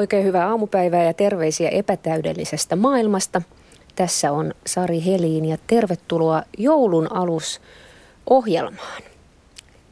Oikein 0.00 0.24
hyvää 0.24 0.48
aamupäivää 0.48 1.04
ja 1.04 1.14
terveisiä 1.14 1.68
epätäydellisestä 1.68 2.76
maailmasta. 2.76 3.42
Tässä 3.96 4.32
on 4.32 4.54
Sari 4.66 5.04
Heliin 5.04 5.44
ja 5.44 5.58
tervetuloa 5.66 6.42
joulun 6.58 7.12
alus 7.12 7.60
ohjelmaan. 8.30 9.02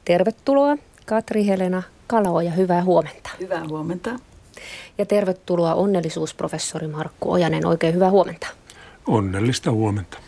Tervetuloa 0.04 0.76
Katri 1.06 1.46
Helena 1.46 1.82
Kalao 2.06 2.40
ja 2.40 2.50
hyvää 2.50 2.84
huomenta. 2.84 3.30
Hyvää 3.40 3.68
huomenta. 3.68 4.10
Ja 4.98 5.06
tervetuloa 5.06 5.74
onnellisuusprofessori 5.74 6.86
Markku 6.86 7.32
Ojanen. 7.32 7.66
Oikein 7.66 7.94
hyvää 7.94 8.10
huomenta. 8.10 8.46
Onnellista 9.06 9.70
huomenta. 9.70 10.18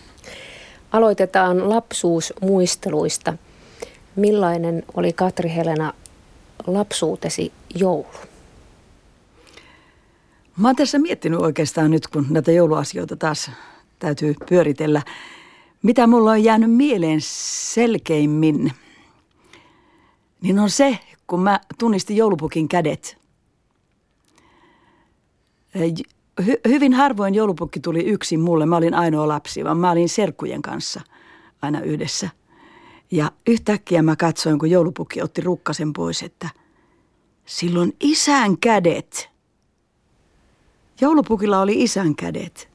Aloitetaan 0.93 1.71
lapsuusmuisteluista. 1.71 3.35
Millainen 4.17 4.83
oli 4.95 5.13
Katri 5.13 5.55
Helena 5.55 5.93
lapsuutesi 6.67 7.53
joulu? 7.75 8.30
Mä 10.61 10.69
oon 10.69 10.77
tässä 10.77 10.99
miettinyt 10.99 11.41
oikeastaan 11.41 11.91
nyt, 11.91 12.07
kun 12.07 12.27
näitä 12.31 12.53
jouluasioita 12.53 13.17
taas 13.17 13.51
täytyy 13.99 14.35
pyöritellä. 14.49 15.03
Mitä 15.83 16.07
mulla 16.07 16.31
on 16.31 16.45
jäänyt 16.45 16.73
mieleen 16.73 17.21
selkeimmin, 17.73 18.73
niin 20.41 20.59
on 20.59 20.71
se, 20.71 20.99
kun 21.27 21.43
mä 21.43 21.61
tunnistin 21.79 22.17
joulupukin 22.17 22.69
kädet. 22.69 23.19
Hy- 26.41 26.61
hyvin 26.69 26.95
harvoin 26.95 27.35
joulupukki 27.35 27.81
tuli 27.81 28.05
yksin 28.05 28.41
mulle. 28.41 28.67
Mä 28.67 28.77
olin 28.77 28.95
ainoa 28.95 29.29
lapsi, 29.29 29.65
vaan 29.65 29.79
mä 29.79 29.91
olin 29.91 30.09
serkkujen 30.09 30.63
kanssa 30.63 31.01
aina 31.63 31.81
yhdessä. 31.81 32.29
Ja 33.11 33.33
yhtäkkiä 33.47 34.03
mä 34.03 34.17
katsoin, 34.17 34.59
kun 34.59 34.71
joulupukki 34.71 35.23
otti 35.23 35.41
rukkasen 35.41 35.93
pois, 35.93 36.23
että 36.23 36.49
silloin 37.47 37.97
isän 38.01 38.59
kädet– 38.59 39.30
Joulupukilla 41.01 41.61
oli 41.61 41.83
isän 41.83 42.17
kädet. 42.17 42.69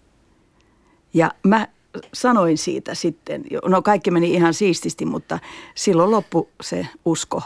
Ja 1.13 1.31
mä 1.43 1.67
sanoin 2.13 2.57
siitä 2.57 2.95
sitten, 2.95 3.43
no 3.65 3.81
kaikki 3.81 4.11
meni 4.11 4.33
ihan 4.33 4.53
siististi, 4.53 5.05
mutta 5.05 5.39
silloin 5.75 6.11
loppu 6.11 6.49
se 6.61 6.87
usko 7.05 7.41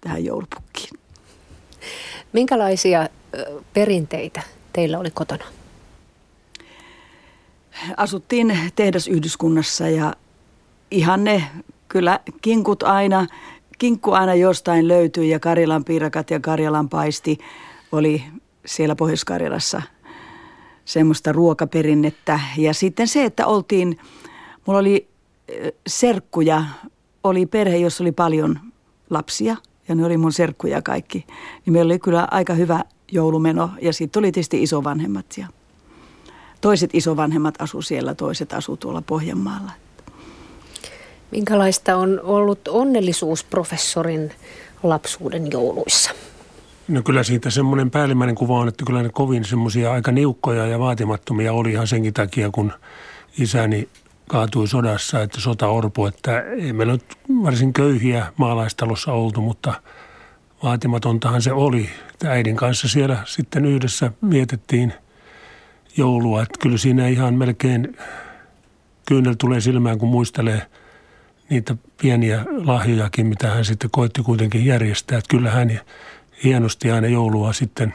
tähän 0.00 0.24
joulupukkiin. 0.24 1.00
Minkälaisia 2.32 3.08
perinteitä 3.74 4.42
teillä 4.72 4.98
oli 4.98 5.10
kotona? 5.10 5.44
Asuttiin 7.96 8.58
tehdasyhdyskunnassa 8.76 9.88
ja 9.88 10.14
ihan 10.90 11.24
ne 11.24 11.44
kyllä 11.88 12.20
kinkut 12.40 12.82
aina, 12.82 13.26
kinkku 13.78 14.12
aina 14.12 14.34
jostain 14.34 14.88
löytyi 14.88 15.30
ja 15.30 15.40
Karjalan 15.40 15.84
piirakat 15.84 16.30
ja 16.30 16.40
Karjalan 16.40 16.88
paisti 16.88 17.38
oli 17.92 18.24
siellä 18.66 18.96
Pohjois-Karjalassa– 18.96 19.82
semmoista 20.92 21.32
ruokaperinnettä. 21.32 22.40
Ja 22.56 22.74
sitten 22.74 23.08
se, 23.08 23.24
että 23.24 23.46
oltiin, 23.46 23.98
mulla 24.66 24.78
oli 24.78 25.08
serkkuja, 25.86 26.64
oli 27.24 27.46
perhe, 27.46 27.76
jossa 27.76 28.04
oli 28.04 28.12
paljon 28.12 28.60
lapsia 29.10 29.56
ja 29.88 29.94
ne 29.94 30.04
oli 30.06 30.16
mun 30.16 30.32
serkkuja 30.32 30.82
kaikki. 30.82 31.24
Niin 31.66 31.72
meillä 31.72 31.88
oli 31.88 31.98
kyllä 31.98 32.28
aika 32.30 32.54
hyvä 32.54 32.84
joulumeno 33.12 33.70
ja 33.82 33.92
sitten 33.92 34.20
tuli 34.20 34.32
tietysti 34.32 34.62
isovanhemmat 34.62 35.26
ja 35.38 35.46
toiset 36.60 36.90
isovanhemmat 36.92 37.62
asu 37.62 37.82
siellä, 37.82 38.14
toiset 38.14 38.52
asu 38.52 38.76
tuolla 38.76 39.02
Pohjanmaalla. 39.02 39.72
Minkälaista 41.30 41.96
on 41.96 42.20
ollut 42.22 42.68
onnellisuusprofessorin 42.68 44.32
lapsuuden 44.82 45.50
jouluissa? 45.52 46.10
No 46.90 47.02
kyllä 47.02 47.22
siitä 47.22 47.50
semmoinen 47.50 47.90
päällimmäinen 47.90 48.34
kuva 48.34 48.58
on, 48.58 48.68
että 48.68 48.84
kyllä 48.86 49.02
ne 49.02 49.08
kovin 49.08 49.44
semmoisia 49.44 49.92
aika 49.92 50.12
niukkoja 50.12 50.66
ja 50.66 50.78
vaatimattomia 50.78 51.52
oli 51.52 51.72
ihan 51.72 51.86
senkin 51.86 52.14
takia, 52.14 52.50
kun 52.50 52.72
isäni 53.38 53.88
kaatui 54.28 54.68
sodassa, 54.68 55.22
että 55.22 55.40
sota 55.40 55.68
orpu, 55.68 56.06
että 56.06 56.40
ei 56.40 56.72
meillä 56.72 56.92
nyt 56.92 57.04
varsin 57.44 57.72
köyhiä 57.72 58.26
maalaistalossa 58.36 59.12
oltu, 59.12 59.40
mutta 59.40 59.82
vaatimatontahan 60.62 61.42
se 61.42 61.52
oli. 61.52 61.90
Äidin 62.24 62.56
kanssa 62.56 62.88
siellä 62.88 63.16
sitten 63.24 63.64
yhdessä 63.64 64.12
vietettiin 64.30 64.92
joulua, 65.96 66.42
että 66.42 66.58
kyllä 66.62 66.78
siinä 66.78 67.08
ihan 67.08 67.34
melkein 67.34 67.96
kyynel 69.08 69.34
tulee 69.38 69.60
silmään, 69.60 69.98
kun 69.98 70.08
muistelee 70.08 70.66
niitä 71.50 71.76
pieniä 72.02 72.44
lahjojakin, 72.64 73.26
mitä 73.26 73.50
hän 73.50 73.64
sitten 73.64 73.90
koitti 73.90 74.22
kuitenkin 74.22 74.64
järjestää. 74.64 75.18
Että 75.18 75.30
kyllä 75.30 75.50
hän 75.50 75.80
hienosti 76.44 76.90
aina 76.90 77.06
joulua 77.06 77.52
sitten 77.52 77.94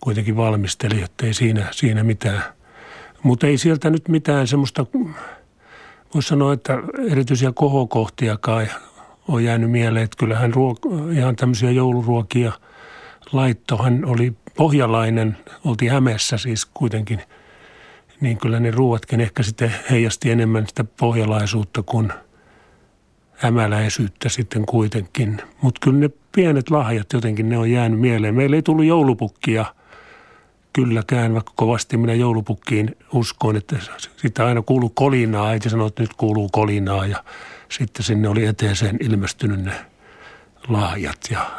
kuitenkin 0.00 0.36
valmisteli, 0.36 1.02
että 1.02 1.26
ei 1.26 1.34
siinä, 1.34 1.68
siinä 1.70 2.04
mitään. 2.04 2.42
Mutta 3.22 3.46
ei 3.46 3.58
sieltä 3.58 3.90
nyt 3.90 4.08
mitään 4.08 4.46
semmoista, 4.46 4.86
voisi 6.14 6.28
sanoa, 6.28 6.52
että 6.52 6.78
erityisiä 7.10 7.52
kohokohtiakaan 7.52 8.68
on 9.28 9.44
jäänyt 9.44 9.70
mieleen. 9.70 10.04
Että 10.04 10.16
kyllähän 10.18 10.52
ruok- 10.54 11.12
ihan 11.12 11.36
tämmöisiä 11.36 11.70
jouluruokia 11.70 12.52
laitto. 13.32 13.76
Hän 13.76 14.04
oli 14.04 14.32
pohjalainen, 14.56 15.36
oltiin 15.64 15.90
Hämeessä 15.90 16.38
siis 16.38 16.66
kuitenkin, 16.66 17.22
niin 18.20 18.38
kyllä 18.38 18.60
ne 18.60 18.70
ruuatkin 18.70 19.20
ehkä 19.20 19.42
sitten 19.42 19.74
heijasti 19.90 20.30
enemmän 20.30 20.66
sitä 20.66 20.84
pohjalaisuutta 20.84 21.82
kuin– 21.82 22.12
hämäläisyyttä 23.38 24.28
sitten 24.28 24.66
kuitenkin. 24.66 25.42
Mutta 25.62 25.78
kyllä 25.82 25.98
ne 25.98 26.10
pienet 26.32 26.70
lahjat 26.70 27.12
jotenkin 27.12 27.48
ne 27.48 27.58
on 27.58 27.70
jäänyt 27.70 28.00
mieleen. 28.00 28.34
Meillä 28.34 28.56
ei 28.56 28.62
tullut 28.62 28.84
joulupukkia 28.84 29.64
kylläkään, 30.72 31.34
vaikka 31.34 31.52
kovasti 31.56 31.96
minä 31.96 32.14
joulupukkiin 32.14 32.96
uskon, 33.12 33.56
että 33.56 33.76
sitä 34.16 34.46
aina 34.46 34.62
kuuluu 34.62 34.88
kolinaa. 34.88 35.48
Äiti 35.48 35.70
sanoi, 35.70 35.86
että 35.86 36.02
nyt 36.02 36.14
kuuluu 36.14 36.48
kolinaa 36.52 37.06
ja 37.06 37.24
sitten 37.68 38.02
sinne 38.02 38.28
oli 38.28 38.46
eteeseen 38.46 38.96
ilmestynyt 39.00 39.64
ne 39.64 39.72
lahjat 40.68 41.18
ja 41.30 41.50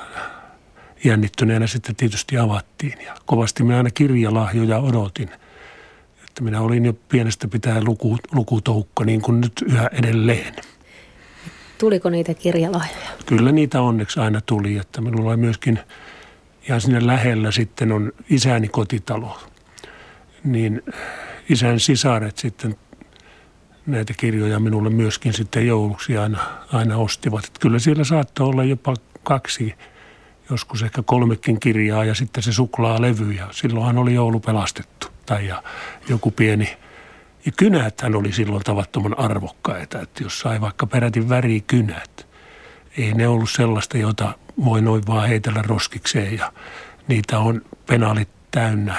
jännittyneenä 1.03 1.67
sitten 1.67 1.95
tietysti 1.95 2.37
avattiin. 2.37 3.01
Ja 3.05 3.15
kovasti 3.25 3.63
minä 3.63 3.77
aina 3.77 3.89
kirjalahjoja 3.89 4.79
odotin. 4.79 5.29
Että 6.27 6.43
minä 6.43 6.61
olin 6.61 6.85
jo 6.85 6.93
pienestä 6.93 7.47
pitää 7.47 7.83
luku, 7.83 8.17
lukutoukka 8.31 9.05
niin 9.05 9.21
kuin 9.21 9.41
nyt 9.41 9.53
yhä 9.65 9.89
edelleen. 9.93 10.55
Tuliko 11.79 12.09
niitä 12.09 12.33
kirjalahjoja? 12.33 13.09
Kyllä 13.25 13.51
niitä 13.51 13.81
onneksi 13.81 14.19
aina 14.19 14.41
tuli, 14.41 14.77
että 14.77 15.01
minulla 15.01 15.29
oli 15.29 15.37
myöskin 15.37 15.79
ihan 16.67 16.81
sinne 16.81 17.07
lähellä 17.07 17.51
sitten 17.51 17.91
on 17.91 18.11
isäni 18.29 18.67
kotitalo. 18.67 19.39
Niin 20.43 20.81
isän 21.49 21.79
sisaret 21.79 22.37
sitten 22.37 22.75
näitä 23.85 24.13
kirjoja 24.17 24.59
minulle 24.59 24.89
myöskin 24.89 25.33
sitten 25.33 25.67
jouluksi 25.67 26.17
aina, 26.17 26.39
aina 26.73 26.97
ostivat. 26.97 27.45
Että 27.45 27.59
kyllä 27.59 27.79
siellä 27.79 28.03
saattoi 28.03 28.47
olla 28.47 28.63
jopa 28.63 28.93
kaksi, 29.23 29.73
joskus 30.49 30.83
ehkä 30.83 31.03
kolmekin 31.05 31.59
kirjaa 31.59 32.05
ja 32.05 32.15
sitten 32.15 32.43
se 32.43 32.53
suklaalevy 32.53 33.31
ja 33.31 33.47
silloinhan 33.51 33.97
oli 33.97 34.13
joulu 34.13 34.39
pelastettu. 34.39 35.07
Tai 35.25 35.47
ja 35.47 35.63
joku 36.09 36.31
pieni 36.31 36.77
ja 37.45 37.51
kynäthän 37.57 38.15
oli 38.15 38.33
silloin 38.33 38.63
tavattoman 38.63 39.19
arvokkaita, 39.19 40.01
että 40.01 40.23
jos 40.23 40.39
sai 40.39 40.61
vaikka 40.61 40.87
peräti 40.87 41.29
värikynät, 41.29 42.27
ei 42.97 43.13
ne 43.13 43.27
ollut 43.27 43.49
sellaista, 43.49 43.97
jota 43.97 44.33
voi 44.65 44.81
noin 44.81 45.07
vaan 45.07 45.27
heitellä 45.27 45.61
roskikseen 45.61 46.37
ja 46.37 46.53
niitä 47.07 47.39
on 47.39 47.61
penaalit 47.85 48.29
täynnä. 48.51 48.95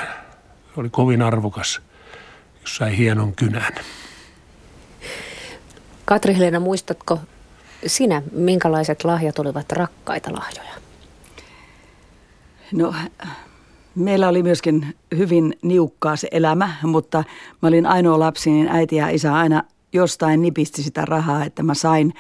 Se 0.75 0.81
oli 0.81 0.89
kovin 0.91 1.23
arvokas, 1.23 1.81
jos 2.61 2.77
sai 2.77 2.97
hienon 2.99 3.35
kynän. 3.35 3.75
Katri-Helena, 6.05 6.61
muistatko 6.61 7.21
sinä, 7.87 8.23
minkälaiset 8.33 9.05
lahjat 9.05 9.39
olivat 9.39 9.73
rakkaita 9.73 10.33
lahjoja? 10.33 10.75
No 12.73 12.95
Meillä 13.95 14.29
oli 14.29 14.43
myöskin 14.43 14.95
hyvin 15.17 15.55
niukkaa 15.63 16.17
se 16.17 16.29
elämä, 16.31 16.75
mutta 16.83 17.25
mä 17.63 17.69
olin 17.69 17.87
ainoa 17.87 18.19
lapsi, 18.19 18.51
niin 18.51 18.69
äiti 18.69 18.97
ja 18.97 19.09
isä 19.09 19.35
aina 19.35 19.63
jostain 19.93 20.43
nipisti 20.43 20.83
sitä 20.83 21.05
rahaa, 21.05 21.45
että 21.45 21.63
mä 21.63 21.75
sain, 21.75 22.15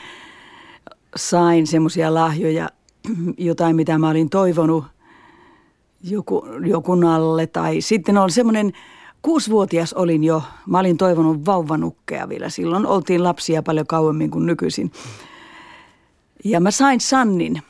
sain 1.16 1.66
semmoisia 1.66 2.14
lahjoja, 2.14 2.68
jotain 3.38 3.76
mitä 3.76 3.98
mä 3.98 4.10
olin 4.10 4.30
toivonut 4.30 4.84
joku, 6.02 6.46
jokunalle. 6.66 7.46
Tai 7.46 7.80
sitten 7.80 8.18
on 8.18 8.30
semmoinen, 8.30 8.72
kuusivuotias 9.22 9.92
olin 9.92 10.24
jo, 10.24 10.42
mä 10.66 10.78
olin 10.78 10.96
toivonut 10.96 11.46
vauvanukkeja 11.46 12.28
vielä. 12.28 12.48
Silloin 12.48 12.86
oltiin 12.86 13.24
lapsia 13.24 13.62
paljon 13.62 13.86
kauemmin 13.86 14.30
kuin 14.30 14.46
nykyisin. 14.46 14.92
Ja 16.44 16.60
mä 16.60 16.70
sain 16.70 17.00
Sannin. 17.00 17.62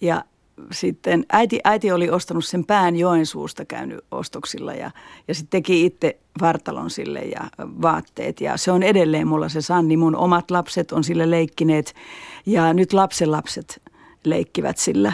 Ja 0.00 0.24
sitten 0.72 1.24
äiti, 1.32 1.60
äiti 1.64 1.92
oli 1.92 2.10
ostanut 2.10 2.44
sen 2.44 2.64
pään 2.64 2.96
Joensuusta 2.96 3.64
käynyt 3.64 4.04
ostoksilla 4.10 4.74
ja, 4.74 4.90
ja 5.28 5.34
sitten 5.34 5.50
teki 5.50 5.86
itse 5.86 6.18
vartalon 6.40 6.90
sille 6.90 7.20
ja 7.20 7.40
vaatteet. 7.58 8.40
Ja 8.40 8.56
se 8.56 8.72
on 8.72 8.82
edelleen 8.82 9.28
mulla 9.28 9.48
se 9.48 9.60
Sanni. 9.60 9.96
Mun 9.96 10.16
omat 10.16 10.50
lapset 10.50 10.92
on 10.92 11.04
sille 11.04 11.30
leikkineet 11.30 11.94
ja 12.46 12.74
nyt 12.74 12.92
lapsen 12.92 13.30
lapset 13.30 13.82
leikkivät 14.24 14.78
sillä. 14.78 15.12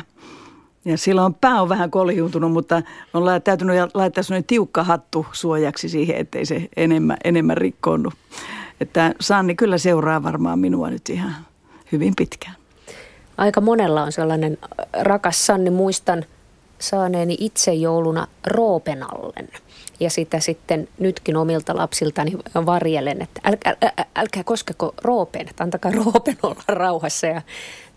Ja 0.85 0.99
silloin 0.99 1.35
pää 1.35 1.63
on 1.63 1.69
vähän 1.69 1.91
koljuuntunut, 1.91 2.53
mutta 2.53 2.83
on 3.15 3.43
täytynyt 3.45 3.77
laittaa 3.95 4.23
sellainen 4.23 4.47
tiukka 4.47 4.85
hattu 4.85 5.27
suojaksi 5.33 5.89
siihen, 5.89 6.17
ettei 6.17 6.47
se 6.47 6.69
enemmän, 6.77 7.17
enemmän 7.25 7.57
rikkoonnu. 7.57 8.13
Että 8.81 9.15
Sanni 9.21 9.55
kyllä 9.55 9.79
seuraa 9.79 10.23
varmaan 10.23 10.59
minua 10.59 10.91
nyt 10.91 11.09
ihan 11.09 11.35
hyvin 11.93 12.13
pitkään. 12.17 12.55
Aika 13.39 13.61
monella 13.61 14.03
on 14.03 14.13
sellainen 14.13 14.59
rakas 14.93 15.47
Sanni, 15.47 15.71
muistan 15.71 16.25
saaneeni 16.79 17.37
itse 17.41 17.75
jouluna 17.75 18.27
roopenallen. 18.47 19.49
Ja 20.01 20.11
sitä 20.11 20.41
sitten 20.41 20.89
nytkin 20.99 21.37
omilta 21.37 21.77
lapsiltani 21.77 22.33
varjelen, 22.67 23.23
että 23.23 23.41
älkää, 23.45 23.73
älkää, 23.73 24.05
älkää 24.17 24.45
koskeko 24.45 24.95
roopeen, 25.03 25.49
että 25.49 25.65
antakaa 25.65 25.93
roopen 25.93 26.37
olla 26.43 26.63
rauhassa. 26.69 27.27
Ja 27.27 27.43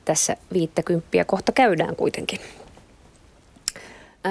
tässä 0.05 0.35
viittäkymppiä 0.53 1.25
kohta 1.25 1.51
käydään 1.51 1.95
kuitenkin. 1.95 2.39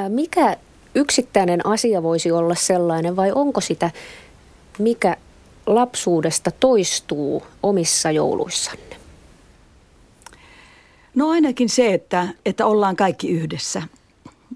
Mikä 0.09 0.57
yksittäinen 0.95 1.67
asia 1.67 2.03
voisi 2.03 2.33
olla 2.33 2.55
sellainen 2.55 3.17
vai 3.17 3.33
onko 3.35 3.61
sitä, 3.61 3.91
mikä 4.79 5.17
lapsuudesta 5.67 6.51
toistuu 6.51 7.43
omissa 7.63 8.11
jouluissanne? 8.11 8.88
No 11.19 11.31
ainakin 11.31 11.69
se, 11.69 11.95
että, 11.95 12.29
että 12.47 12.67
ollaan 12.67 12.97
kaikki 12.97 13.29
yhdessä 13.31 13.83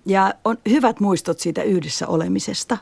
ja 0.07 0.35
on 0.45 0.59
hyvät 0.71 1.01
muistot 1.01 1.39
siitä 1.39 1.63
yhdessä 1.63 2.07
olemisesta. 2.07 2.79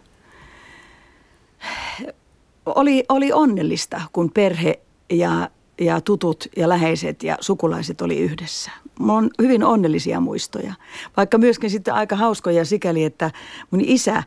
Oli, 2.67 3.05
oli 3.09 3.32
onnellista, 3.32 4.00
kun 4.12 4.31
perhe 4.31 4.81
ja, 5.11 5.50
ja 5.81 6.00
tutut 6.00 6.47
ja 6.56 6.69
läheiset 6.69 7.23
ja 7.23 7.38
sukulaiset 7.41 8.00
oli 8.00 8.19
yhdessä. 8.19 8.71
Mulla 8.99 9.12
on 9.12 9.31
hyvin 9.43 9.65
onnellisia 9.65 10.21
muistoja, 10.21 10.75
vaikka 11.17 11.38
myöskin 11.38 11.71
sitten 11.71 11.94
aika 11.94 12.17
hauskoja 12.17 12.65
sikäli, 12.65 13.05
että 13.05 13.31
mun 13.71 13.81
isä 13.81 14.23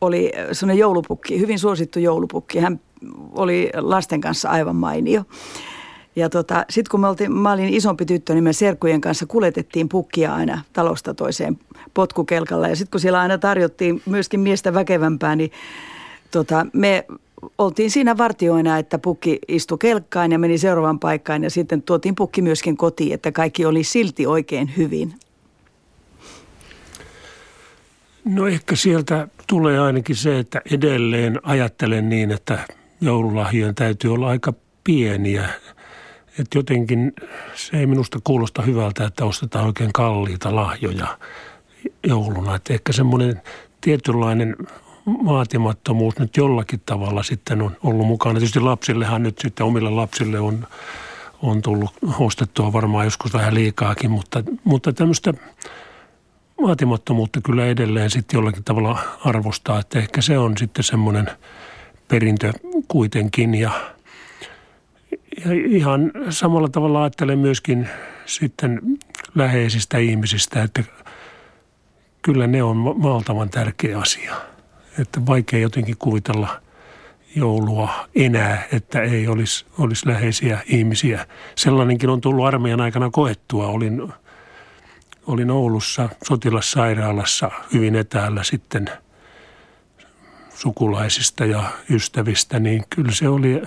oli 0.00 0.32
sellainen 0.52 0.80
joulupukki, 0.80 1.40
hyvin 1.40 1.58
suosittu 1.58 1.98
joulupukki. 1.98 2.58
Hän 2.58 2.80
oli 3.32 3.70
lasten 3.74 4.20
kanssa 4.20 4.50
aivan 4.50 4.76
mainio. 4.76 5.24
Ja 6.16 6.30
tota, 6.30 6.64
sitten 6.70 6.90
kun 6.90 7.00
me 7.00 7.08
oltiin, 7.08 7.32
mä 7.32 7.52
olin 7.52 7.74
isompi 7.74 8.06
tyttö, 8.06 8.34
niin 8.34 8.44
me 8.44 8.52
serkkujen 8.52 9.00
kanssa 9.00 9.26
kuljetettiin 9.26 9.88
pukkia 9.88 10.34
aina 10.34 10.60
talosta 10.72 11.14
toiseen 11.14 11.58
potkukelkalla. 11.94 12.68
Ja 12.68 12.76
sitten 12.76 12.90
kun 12.90 13.00
siellä 13.00 13.20
aina 13.20 13.38
tarjottiin 13.38 14.02
myöskin 14.06 14.40
miestä 14.40 14.74
väkevämpää, 14.74 15.36
niin 15.36 15.52
tota, 16.30 16.66
me 16.72 17.06
oltiin 17.58 17.90
siinä 17.90 18.18
vartioina, 18.18 18.78
että 18.78 18.98
pukki 18.98 19.38
istui 19.48 19.78
kelkkaan 19.78 20.32
ja 20.32 20.38
meni 20.38 20.58
seuraavaan 20.58 20.98
paikkaan. 20.98 21.44
Ja 21.44 21.50
sitten 21.50 21.82
tuotiin 21.82 22.14
pukki 22.14 22.42
myöskin 22.42 22.76
kotiin, 22.76 23.14
että 23.14 23.32
kaikki 23.32 23.66
oli 23.66 23.84
silti 23.84 24.26
oikein 24.26 24.70
hyvin. 24.76 25.14
No 28.24 28.46
ehkä 28.46 28.76
sieltä 28.76 29.28
tulee 29.46 29.78
ainakin 29.78 30.16
se, 30.16 30.38
että 30.38 30.62
edelleen 30.72 31.40
ajattelen 31.42 32.08
niin, 32.08 32.30
että 32.30 32.58
joululahjojen 33.00 33.74
täytyy 33.74 34.14
olla 34.14 34.28
aika 34.28 34.52
pieniä. 34.84 35.48
Että 36.38 36.58
jotenkin 36.58 37.12
se 37.54 37.76
ei 37.76 37.86
minusta 37.86 38.18
kuulosta 38.24 38.62
hyvältä, 38.62 39.04
että 39.04 39.24
ostetaan 39.24 39.66
oikein 39.66 39.92
kalliita 39.92 40.56
lahjoja 40.56 41.18
jouluna. 42.06 42.54
Että 42.54 42.74
ehkä 42.74 42.92
semmoinen 42.92 43.42
tietynlainen 43.80 44.56
vaatimattomuus 45.06 46.18
nyt 46.18 46.36
jollakin 46.36 46.82
tavalla 46.86 47.22
sitten 47.22 47.62
on 47.62 47.76
ollut 47.82 48.06
mukana. 48.06 48.38
Tietysti 48.38 48.60
lapsillehan 48.60 49.22
nyt 49.22 49.38
sitten 49.38 49.66
omille 49.66 49.90
lapsille 49.90 50.40
on, 50.40 50.66
on 51.42 51.62
tullut 51.62 51.90
ostettua 52.18 52.72
varmaan 52.72 53.04
joskus 53.04 53.32
vähän 53.32 53.54
liikaakin, 53.54 54.10
mutta, 54.10 54.42
mutta 54.64 54.92
tämmöistä 54.92 55.34
vaatimattomuutta 56.62 57.40
kyllä 57.40 57.66
edelleen 57.66 58.10
sitten 58.10 58.38
jollakin 58.38 58.64
tavalla 58.64 58.98
arvostaa, 59.24 59.78
että 59.78 59.98
ehkä 59.98 60.20
se 60.20 60.38
on 60.38 60.58
sitten 60.58 60.84
semmoinen 60.84 61.30
perintö 62.08 62.52
kuitenkin 62.88 63.54
ja, 63.54 63.93
ja 65.44 65.52
ihan 65.52 66.12
samalla 66.30 66.68
tavalla 66.68 67.02
ajattelen 67.02 67.38
myöskin 67.38 67.88
sitten 68.26 68.80
läheisistä 69.34 69.98
ihmisistä, 69.98 70.62
että 70.62 70.84
kyllä 72.22 72.46
ne 72.46 72.62
on 72.62 73.02
valtavan 73.02 73.50
tärkeä 73.50 73.98
asia. 73.98 74.34
Että 74.98 75.26
vaikea 75.26 75.58
jotenkin 75.58 75.96
kuvitella 75.98 76.60
joulua 77.36 78.08
enää, 78.14 78.62
että 78.72 79.02
ei 79.02 79.28
olisi, 79.28 79.66
olisi 79.78 80.08
läheisiä 80.08 80.58
ihmisiä. 80.66 81.26
Sellainenkin 81.54 82.10
on 82.10 82.20
tullut 82.20 82.46
armeijan 82.46 82.80
aikana 82.80 83.10
koettua. 83.10 83.66
Olin 83.66 84.12
olin 85.26 85.50
Oulussa 85.50 86.08
sotilassairaalassa 86.24 87.50
hyvin 87.72 87.96
etäällä 87.96 88.44
sitten 88.44 88.90
sukulaisista 90.54 91.44
ja 91.44 91.62
ystävistä, 91.90 92.58
niin 92.58 92.84
kyllä 92.90 93.12
se 93.12 93.28
oli, 93.28 93.62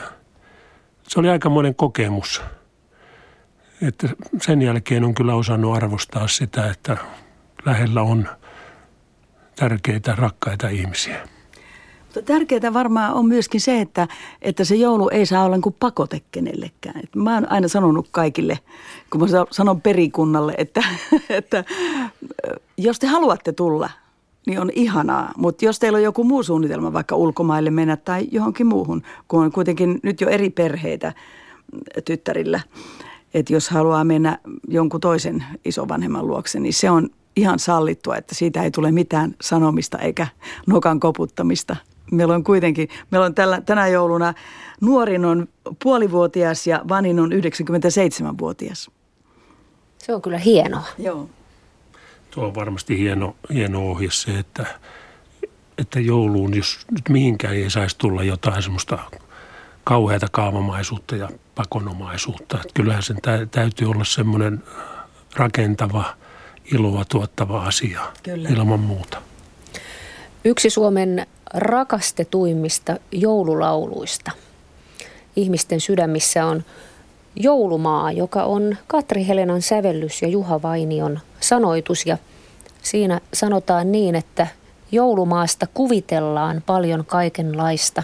se 1.08 1.20
oli 1.20 1.30
aikamoinen 1.30 1.76
kokemus. 1.76 2.42
Että 3.82 4.10
sen 4.42 4.62
jälkeen 4.62 5.04
on 5.04 5.14
kyllä 5.14 5.36
osannut 5.36 5.76
arvostaa 5.76 6.28
sitä, 6.28 6.72
että 6.72 6.98
lähellä 7.66 8.02
on 8.02 8.28
tärkeitä, 9.56 10.16
rakkaita 10.16 10.70
ihmisiä. 10.70 11.28
Mutta 12.04 12.22
tärkeää 12.22 12.74
varmaan 12.74 13.14
on 13.14 13.28
myöskin 13.28 13.62
se, 13.62 13.82
että, 13.82 14.08
että 14.42 14.64
se 14.64 14.76
joulu 14.76 15.10
ei 15.10 15.26
saa 15.26 15.44
olla 15.44 15.60
kuin 15.60 15.76
pakote 15.80 16.22
kenellekään. 16.32 17.00
Et 17.04 17.16
mä 17.16 17.34
oon 17.34 17.52
aina 17.52 17.68
sanonut 17.68 18.08
kaikille, 18.12 18.60
kun 19.10 19.22
mä 19.22 19.28
sanon 19.52 19.82
perikunnalle, 19.82 20.54
että, 20.58 20.84
että 21.30 21.64
jos 22.78 23.00
te 23.00 23.08
haluatte 23.08 23.52
tulla, 23.52 23.90
niin 24.48 24.60
on 24.60 24.70
ihanaa. 24.76 25.32
Mutta 25.38 25.66
jos 25.66 25.80
teillä 25.80 25.96
on 25.96 26.04
joku 26.04 26.24
muu 26.24 26.44
suunnitelma, 26.44 26.94
vaikka 26.94 27.16
ulkomaille 27.16 27.70
mennä 27.70 27.98
tai 27.98 28.28
johonkin 28.32 28.68
muuhun, 28.68 29.02
kun 29.28 29.44
on 29.44 29.52
kuitenkin 29.52 30.00
nyt 30.04 30.22
jo 30.22 30.30
eri 30.30 30.50
perheitä 30.50 31.14
tyttärillä, 32.06 32.60
että 33.34 33.54
jos 33.54 33.70
haluaa 33.70 34.04
mennä 34.04 34.40
jonkun 34.68 35.02
toisen 35.02 35.44
isovanhemman 35.66 36.28
luokse, 36.28 36.60
niin 36.60 36.74
se 36.74 36.90
on 36.90 37.10
ihan 37.36 37.60
sallittua, 37.60 38.16
että 38.16 38.36
siitä 38.36 38.64
ei 38.64 38.72
tule 38.72 38.92
mitään 38.92 39.36
sanomista 39.42 39.98
eikä 39.98 40.28
nokan 40.68 41.00
koputtamista 41.00 41.76
meillä 42.12 42.36
on 42.36 42.44
kuitenkin, 42.44 42.90
meillä 43.12 43.26
on 43.26 43.36
tällä, 43.36 43.62
tänä 43.62 43.88
jouluna 43.88 44.34
nuorin 44.82 45.26
on 45.26 45.48
puolivuotias 45.84 46.68
ja 46.68 46.82
vanin 46.90 47.20
on 47.20 47.32
97-vuotias. 47.32 48.92
Se 49.98 50.16
on 50.16 50.22
kyllä 50.22 50.38
hienoa. 50.38 50.84
Joo. 50.98 51.30
Tuo 52.32 52.46
on 52.46 52.56
varmasti 52.56 52.98
hieno, 52.98 53.36
hieno 53.54 53.90
ohje 53.90 54.12
se, 54.12 54.40
että, 54.40 54.66
että 55.78 56.00
jouluun, 56.00 56.58
jos 56.58 56.80
nyt 56.92 57.10
mihinkään 57.10 57.56
ei 57.56 57.70
saisi 57.70 57.98
tulla 57.98 58.24
jotain 58.24 58.64
semmoista 58.64 59.00
kauheata 59.84 60.28
kaavamaisuutta 60.32 61.16
ja 61.16 61.30
pakonomaisuutta. 61.56 62.58
Että 62.58 62.74
kyllähän 62.74 63.04
sen 63.04 63.18
täytyy 63.52 63.90
olla 63.90 64.04
semmoinen 64.04 64.64
rakentava, 65.36 66.16
iloa 66.74 67.06
tuottava 67.06 67.64
asia 67.64 68.02
Kyllä. 68.24 68.50
ilman 68.50 68.80
muuta. 68.80 69.22
Yksi 70.46 70.70
Suomen 70.70 71.28
rakastetuimmista 71.54 72.98
joululauluista. 73.12 74.32
Ihmisten 75.36 75.82
sydämissä 75.82 76.46
on 76.46 76.64
Joulumaa, 77.40 78.12
joka 78.12 78.44
on 78.44 78.78
Katri 78.88 79.28
Helenan 79.28 79.62
sävellys 79.62 80.22
ja 80.22 80.28
Juha 80.28 80.62
Vainion 80.62 81.20
sanoitus. 81.40 82.06
Ja 82.06 82.18
siinä 82.82 83.22
sanotaan 83.34 83.92
niin, 83.92 84.16
että 84.16 84.48
joulumaasta 84.92 85.68
kuvitellaan 85.74 86.64
paljon 86.66 87.06
kaikenlaista, 87.06 88.04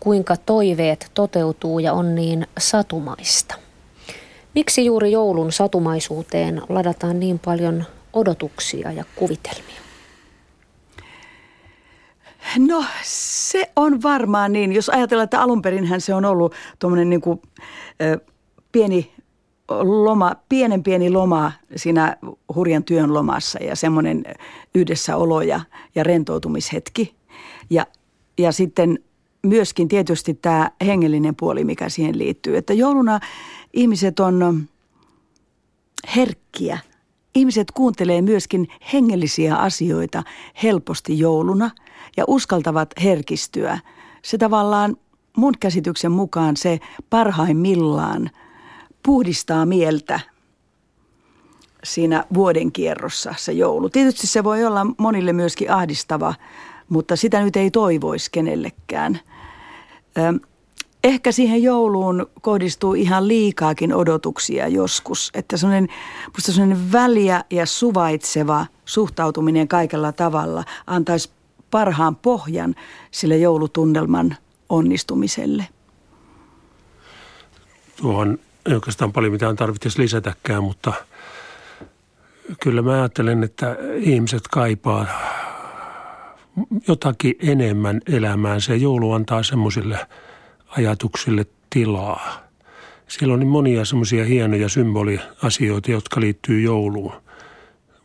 kuinka 0.00 0.36
toiveet 0.36 1.10
toteutuu 1.14 1.78
ja 1.78 1.92
on 1.92 2.14
niin 2.14 2.46
satumaista. 2.58 3.54
Miksi 4.54 4.84
juuri 4.84 5.12
joulun 5.12 5.52
satumaisuuteen 5.52 6.62
ladataan 6.68 7.20
niin 7.20 7.38
paljon 7.38 7.84
odotuksia 8.12 8.92
ja 8.92 9.04
kuvitelmia? 9.16 9.80
No 12.58 12.84
se 13.02 13.70
on 13.76 14.02
varmaan 14.02 14.52
niin. 14.52 14.72
Jos 14.72 14.88
ajatellaan, 14.88 15.24
että 15.24 15.40
alun 15.40 15.62
perinhän 15.62 16.00
se 16.00 16.14
on 16.14 16.24
ollut 16.24 16.54
tuommoinen 16.78 17.10
niin 17.10 17.20
kuin, 17.20 17.42
ö, 18.02 18.18
pieni 18.78 19.12
loma, 19.82 20.36
pienen 20.48 20.82
pieni 20.82 21.10
loma 21.10 21.52
siinä 21.76 22.16
hurjan 22.54 22.84
työn 22.84 23.14
lomassa 23.14 23.58
ja 23.64 23.76
semmoinen 23.76 24.24
yhdessäolo 24.74 25.42
ja, 25.42 25.60
ja 25.94 26.02
rentoutumishetki. 26.02 27.14
Ja, 27.70 27.86
ja 28.38 28.52
sitten 28.52 28.98
myöskin 29.42 29.88
tietysti 29.88 30.34
tämä 30.34 30.70
hengellinen 30.86 31.36
puoli, 31.36 31.64
mikä 31.64 31.88
siihen 31.88 32.18
liittyy. 32.18 32.56
Että 32.56 32.72
jouluna 32.72 33.20
ihmiset 33.72 34.20
on 34.20 34.68
herkkiä. 36.16 36.78
Ihmiset 37.34 37.70
kuuntelee 37.70 38.22
myöskin 38.22 38.68
hengellisiä 38.92 39.56
asioita 39.56 40.22
helposti 40.62 41.18
jouluna– 41.18 41.70
ja 42.16 42.24
uskaltavat 42.26 42.90
herkistyä. 43.02 43.78
Se 44.22 44.38
tavallaan 44.38 44.96
mun 45.36 45.54
käsityksen 45.60 46.12
mukaan 46.12 46.56
se 46.56 46.80
parhaimmillaan 47.10 48.30
puhdistaa 49.08 49.66
mieltä 49.66 50.20
siinä 51.84 52.24
vuoden 52.34 52.72
kierrossa 52.72 53.34
se 53.36 53.52
joulu. 53.52 53.88
Tietysti 53.88 54.26
se 54.26 54.44
voi 54.44 54.64
olla 54.64 54.86
monille 54.98 55.32
myöskin 55.32 55.70
ahdistava, 55.72 56.34
mutta 56.88 57.16
sitä 57.16 57.40
nyt 57.42 57.56
ei 57.56 57.70
toivoisi 57.70 58.30
kenellekään. 58.30 59.20
Ehkä 61.04 61.32
siihen 61.32 61.62
jouluun 61.62 62.26
kohdistuu 62.40 62.94
ihan 62.94 63.28
liikaakin 63.28 63.94
odotuksia 63.94 64.68
joskus, 64.68 65.30
että 65.34 65.56
sellainen, 65.56 65.88
musta 66.36 66.52
sellainen 66.52 66.92
väliä 66.92 67.44
ja 67.50 67.66
suvaitseva 67.66 68.66
suhtautuminen 68.84 69.68
kaikella 69.68 70.12
tavalla 70.12 70.64
antaisi 70.86 71.30
parhaan 71.70 72.16
pohjan 72.16 72.74
sille 73.10 73.36
joulutunnelman 73.36 74.36
onnistumiselle. 74.68 75.68
Tuohon 77.96 78.38
ei 78.68 78.74
oikeastaan 78.74 79.12
paljon 79.12 79.32
mitään 79.32 79.56
tarvitsisi 79.56 80.02
lisätäkään, 80.02 80.62
mutta 80.62 80.92
kyllä 82.60 82.82
mä 82.82 82.92
ajattelen, 82.92 83.44
että 83.44 83.76
ihmiset 83.94 84.42
kaipaa 84.50 85.06
jotakin 86.88 87.34
enemmän 87.42 88.00
elämään. 88.12 88.60
Se 88.60 88.76
joulu 88.76 89.12
antaa 89.12 89.42
semmoisille 89.42 89.98
ajatuksille 90.68 91.46
tilaa. 91.70 92.48
Siellä 93.08 93.34
on 93.34 93.40
niin 93.40 93.48
monia 93.48 93.84
semmoisia 93.84 94.24
hienoja 94.24 94.68
symboliasioita, 94.68 95.90
jotka 95.90 96.20
liittyy 96.20 96.60
jouluun. 96.60 97.12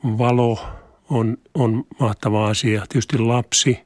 Valo 0.03 0.59
on, 1.09 1.37
on 1.53 1.85
mahtava 1.99 2.47
asia. 2.47 2.85
Tietysti 2.89 3.17
lapsi, 3.17 3.79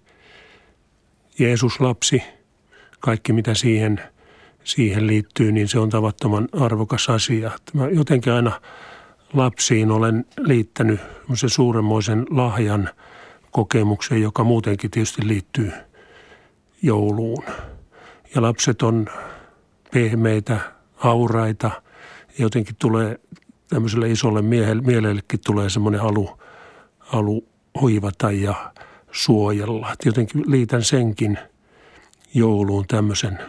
Jeesus 1.39 1.79
lapsi, 1.79 2.23
kaikki 2.99 3.33
mitä 3.33 3.53
siihen, 3.53 4.01
siihen 4.67 5.07
liittyy, 5.07 5.51
niin 5.51 5.67
se 5.67 5.79
on 5.79 5.89
tavattoman 5.89 6.47
arvokas 6.51 7.09
asia. 7.09 7.51
Mä 7.73 7.87
jotenkin 7.87 8.33
aina 8.33 8.61
lapsiin 9.33 9.91
olen 9.91 10.25
liittänyt 10.39 10.99
sen 11.33 11.49
suuremmoisen 11.49 12.25
lahjan 12.29 12.89
kokemuksen, 13.51 14.21
joka 14.21 14.43
muutenkin 14.43 14.91
tietysti 14.91 15.27
liittyy 15.27 15.71
jouluun. 16.81 17.43
Ja 18.35 18.41
lapset 18.41 18.81
on 18.81 19.07
pehmeitä, 19.93 20.59
auraita. 20.97 21.71
Jotenkin 22.39 22.75
tulee 22.79 23.19
tämmöiselle 23.69 24.11
isolle 24.11 24.41
miehelle, 24.41 24.81
mielellekin 24.81 25.39
tulee 25.45 25.69
semmoinen 25.69 26.01
halu, 26.01 26.39
halu 26.99 27.47
hoivata 27.81 28.31
ja 28.31 28.73
suojella. 29.11 29.95
Jotenkin 30.05 30.43
liitän 30.47 30.83
senkin 30.83 31.39
jouluun 32.33 32.85
tämmöisen 32.87 33.39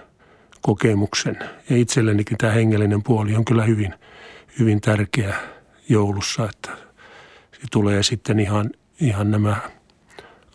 kokemuksen. 0.63 1.39
Ja 1.71 1.77
itsellenikin 1.77 2.39
tämä 2.39 2.53
hengellinen 2.53 3.03
puoli 3.03 3.37
on 3.37 3.45
kyllä 3.45 3.65
hyvin, 3.65 3.95
hyvin 4.59 4.81
tärkeä 4.81 5.35
joulussa, 5.89 6.45
että 6.45 6.71
se 7.53 7.67
tulee 7.71 8.03
sitten 8.03 8.41
ihan, 8.41 8.71
ihan 9.01 9.31
nämä 9.31 9.57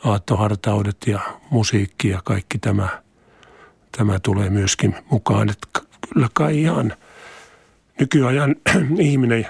aattohartaudet 0.03 0.97
ja 1.07 1.19
musiikki 1.49 2.09
ja 2.09 2.21
kaikki 2.23 2.59
tämä, 2.59 2.87
tämä 3.97 4.19
tulee 4.19 4.49
myöskin 4.49 4.95
mukaan. 5.11 5.49
Että 5.49 5.67
kyllä 6.13 6.29
kai 6.33 6.61
ihan 6.61 6.93
nykyajan 7.99 8.55
ihminen, 8.99 9.47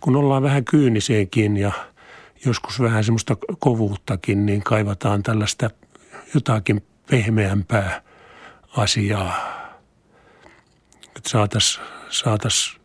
kun 0.00 0.16
ollaan 0.16 0.42
vähän 0.42 0.64
kyyniseenkin 0.64 1.56
ja 1.56 1.72
joskus 2.44 2.80
vähän 2.80 3.04
semmoista 3.04 3.36
kovuuttakin, 3.58 4.46
niin 4.46 4.62
kaivataan 4.62 5.22
tällaista 5.22 5.70
jotakin 6.34 6.82
pehmeämpää 7.10 8.02
asiaa. 8.76 9.63
Että 11.24 11.30
saataisiin 11.30 11.84
saatais 12.10 12.76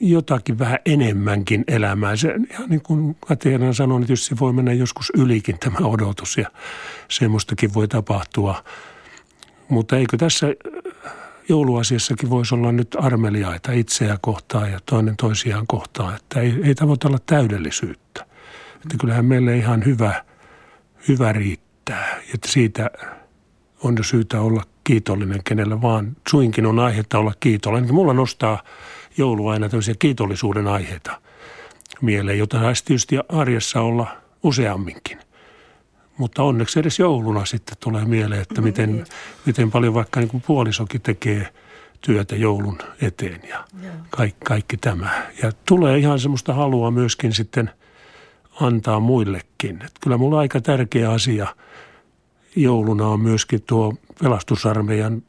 jotakin 0.00 0.58
vähän 0.58 0.78
enemmänkin 0.86 1.64
elämää. 1.68 2.16
Se, 2.16 2.28
ja 2.28 2.58
niin 2.68 2.82
kuin 2.82 3.16
Kateena 3.26 3.72
sanoi, 3.72 4.00
niin 4.00 4.06
tietysti 4.06 4.34
voi 4.40 4.52
mennä 4.52 4.72
joskus 4.72 5.12
ylikin 5.16 5.58
tämä 5.58 5.86
odotus 5.86 6.38
ja 6.38 6.50
semmoistakin 7.08 7.74
voi 7.74 7.88
tapahtua. 7.88 8.64
Mutta 9.68 9.96
eikö 9.96 10.16
tässä 10.16 10.46
jouluasiassakin 11.48 12.30
voisi 12.30 12.54
olla 12.54 12.72
nyt 12.72 12.96
armeliaita 12.98 13.72
itseä 13.72 14.18
kohtaan 14.20 14.72
ja 14.72 14.80
toinen 14.86 15.16
toisiaan 15.16 15.66
kohtaan, 15.66 16.16
että 16.16 16.40
ei, 16.40 16.54
ei 16.62 16.74
tavoitella 16.74 17.18
täydellisyyttä. 17.26 18.26
Että 18.74 18.96
kyllähän 19.00 19.24
meille 19.24 19.56
ihan 19.56 19.84
hyvä, 19.84 20.24
hyvä 21.08 21.32
riittää, 21.32 22.20
että 22.34 22.48
siitä 22.48 22.90
on 23.82 23.96
syytä 24.02 24.40
olla 24.40 24.62
kiitollinen 24.90 25.40
kenellä 25.44 25.82
vaan. 25.82 26.16
Suinkin 26.30 26.66
on 26.66 26.78
aihetta 26.78 27.18
olla 27.18 27.32
kiitollinen. 27.40 27.94
Mulla 27.94 28.12
nostaa 28.12 28.62
joulu 29.16 29.48
aina 29.48 29.68
tämmöisiä 29.68 29.94
kiitollisuuden 29.98 30.66
aiheita 30.66 31.20
mieleen, 32.00 32.38
jota 32.38 32.60
saisi 32.60 32.84
tietysti 32.84 33.16
arjessa 33.28 33.80
olla 33.80 34.16
useamminkin. 34.42 35.18
Mutta 36.18 36.42
onneksi 36.42 36.80
edes 36.80 36.98
jouluna 36.98 37.44
sitten 37.44 37.76
tulee 37.80 38.04
mieleen, 38.04 38.42
että 38.42 38.60
miten, 38.60 38.92
niin. 38.92 39.04
miten 39.46 39.70
paljon 39.70 39.94
vaikka 39.94 40.20
niin 40.20 40.28
kuin 40.28 40.42
puolisokin 40.46 41.00
tekee 41.00 41.48
työtä 42.00 42.36
joulun 42.36 42.78
eteen 43.02 43.40
ja 43.48 43.64
kaikki, 44.10 44.44
kaikki 44.44 44.76
tämä. 44.76 45.26
Ja 45.42 45.52
tulee 45.66 45.98
ihan 45.98 46.20
semmoista 46.20 46.54
halua 46.54 46.90
myöskin 46.90 47.32
sitten 47.32 47.70
antaa 48.60 49.00
muillekin. 49.00 49.76
Että 49.76 50.00
kyllä 50.00 50.16
mulla 50.16 50.38
aika 50.38 50.60
tärkeä 50.60 51.10
asia 51.10 51.46
jouluna 52.56 53.06
on 53.06 53.20
myöskin 53.20 53.62
tuo 53.62 53.94
pelastusarmeijan 54.22 55.22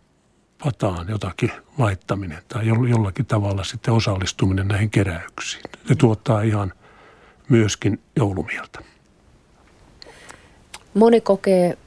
pataan 0.64 1.10
jotakin 1.10 1.52
laittaminen 1.78 2.44
tai 2.48 2.68
jollakin 2.68 3.26
tavalla 3.26 3.64
sitten 3.64 3.94
osallistuminen 3.94 4.68
näihin 4.68 4.90
keräyksiin. 4.90 5.64
Se 5.88 5.96
tuottaa 5.96 6.42
ihan 6.42 6.74
myöskin 7.50 8.00
joulumieltä. 8.16 8.80
Moni 10.94 11.22
kokee 11.22 11.78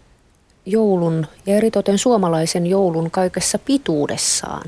joulun 0.67 1.27
ja 1.47 1.57
eritoten 1.57 1.99
suomalaisen 1.99 2.67
joulun 2.67 3.11
kaikessa 3.11 3.59
pituudessaan 3.59 4.65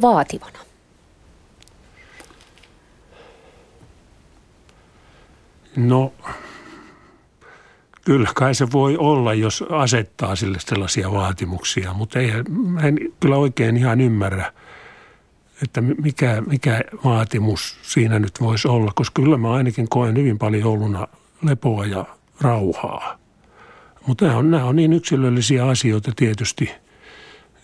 vaativana. 0.00 0.58
No 5.76 6.12
Kyllä 8.04 8.30
kai 8.34 8.54
se 8.54 8.72
voi 8.72 8.96
olla, 8.96 9.34
jos 9.34 9.64
asettaa 9.70 10.36
sille 10.36 10.58
sellaisia 10.60 11.12
vaatimuksia, 11.12 11.92
mutta 11.92 12.18
ei, 12.18 12.30
en 12.82 12.98
kyllä 13.20 13.36
oikein 13.36 13.76
ihan 13.76 14.00
ymmärrä, 14.00 14.52
että 15.62 15.80
mikä, 15.80 16.42
mikä 16.46 16.80
vaatimus 17.04 17.78
siinä 17.82 18.18
nyt 18.18 18.40
voisi 18.40 18.68
olla, 18.68 18.92
koska 18.94 19.22
kyllä 19.22 19.36
mä 19.36 19.52
ainakin 19.52 19.88
koen 19.88 20.16
hyvin 20.16 20.38
paljon 20.38 20.62
jouluna 20.62 21.08
lepoa 21.42 21.86
ja 21.86 22.04
rauhaa. 22.40 23.18
Mutta 24.06 24.24
nämä 24.24 24.38
on, 24.38 24.50
nämä 24.50 24.64
on 24.64 24.76
niin 24.76 24.92
yksilöllisiä 24.92 25.66
asioita 25.66 26.12
tietysti, 26.16 26.70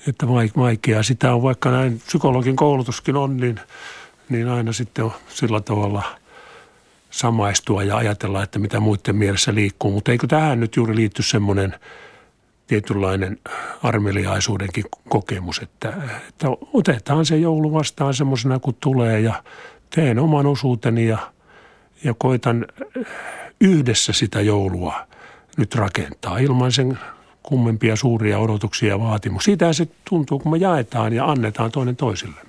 että 0.08 0.28
vaikea. 0.56 1.02
Sitä 1.02 1.34
on 1.34 1.42
vaikka 1.42 1.70
näin 1.70 2.00
psykologin 2.06 2.56
koulutuskin 2.56 3.16
on, 3.16 3.36
niin, 3.36 3.60
niin 4.28 4.48
aina 4.48 4.72
sitten 4.72 5.04
on 5.04 5.12
sillä 5.28 5.60
tavalla– 5.60 6.02
samaistua 7.16 7.82
ja 7.82 7.96
ajatella, 7.96 8.42
että 8.42 8.58
mitä 8.58 8.80
muiden 8.80 9.16
mielessä 9.16 9.54
liikkuu. 9.54 9.90
Mutta 9.90 10.10
eikö 10.10 10.26
tähän 10.26 10.60
nyt 10.60 10.76
juuri 10.76 10.96
liitty 10.96 11.22
semmoinen 11.22 11.74
tietynlainen 12.66 13.38
armeliaisuudenkin 13.82 14.84
kokemus, 15.08 15.58
että, 15.58 15.92
että 16.28 16.48
otetaan 16.72 17.26
se 17.26 17.36
joulu 17.36 17.72
vastaan 17.72 18.14
semmoisena 18.14 18.58
kuin 18.58 18.76
tulee 18.80 19.20
ja 19.20 19.42
teen 19.94 20.18
oman 20.18 20.46
osuuteni 20.46 21.06
ja, 21.06 21.18
ja 22.04 22.14
koitan 22.18 22.66
yhdessä 23.60 24.12
sitä 24.12 24.40
joulua 24.40 25.06
nyt 25.56 25.74
rakentaa 25.74 26.38
ilman 26.38 26.72
sen 26.72 26.98
kummempia 27.42 27.96
suuria 27.96 28.38
odotuksia 28.38 28.88
ja 28.88 29.00
vaatimuksia. 29.00 29.44
Siitä 29.44 29.72
se 29.72 29.88
tuntuu, 30.10 30.38
kun 30.38 30.52
me 30.52 30.58
jaetaan 30.58 31.12
ja 31.12 31.30
annetaan 31.30 31.72
toinen 31.72 31.96
toisille. 31.96 32.40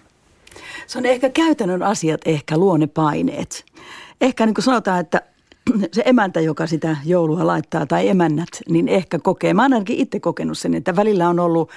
Se 0.88 0.98
on 0.98 1.06
ehkä 1.06 1.30
käytännön 1.30 1.84
asiat, 1.84 2.22
ehkä 2.26 2.58
luonnepaineet 2.58 3.66
ehkä 4.22 4.46
niin 4.46 4.54
kuin 4.54 4.66
sanotaan, 4.66 5.00
että 5.00 5.22
se 5.94 6.04
emäntä, 6.06 6.40
joka 6.42 6.68
sitä 6.68 6.98
joulua 7.06 7.48
laittaa, 7.48 7.86
tai 7.86 8.08
emännät, 8.08 8.50
niin 8.70 8.88
ehkä 8.88 9.20
kokee. 9.20 9.54
Mä 9.54 9.62
oon 9.62 9.74
ainakin 9.74 9.98
itse 9.98 10.20
kokenut 10.20 10.58
sen, 10.58 10.74
että 10.74 10.96
välillä 10.96 11.30
on 11.30 11.40
ollut, 11.40 11.70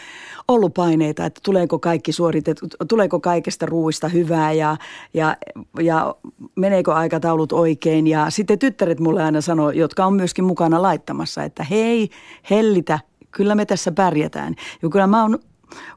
ollut 0.49 0.75
paineita, 0.75 1.27
että 1.27 1.41
tuleeko 1.45 1.79
kaikki 1.79 2.13
suoritettu, 2.13 2.67
tuleeko 2.89 3.21
kaikesta 3.21 3.67
ruuista 3.67 4.09
hyvää 4.09 4.53
ja, 4.53 4.77
ja, 5.15 5.37
ja 5.81 6.15
meneekö 6.57 6.95
aikataulut 6.95 7.53
oikein. 7.53 8.07
Ja 8.07 8.31
sitten 8.31 8.59
tyttäret 8.59 9.01
mulle 9.01 9.23
aina 9.23 9.41
sanoo, 9.41 9.71
jotka 9.71 10.07
on 10.07 10.15
myöskin 10.15 10.45
mukana 10.45 10.83
laittamassa, 10.83 11.45
että 11.45 11.65
hei, 11.65 12.11
hellitä, 12.51 12.99
kyllä 13.31 13.55
me 13.55 13.67
tässä 13.67 13.93
pärjätään. 13.93 14.55
Ja 14.83 14.89
kyllä 14.89 15.07
mä 15.07 15.23
oon 15.23 15.39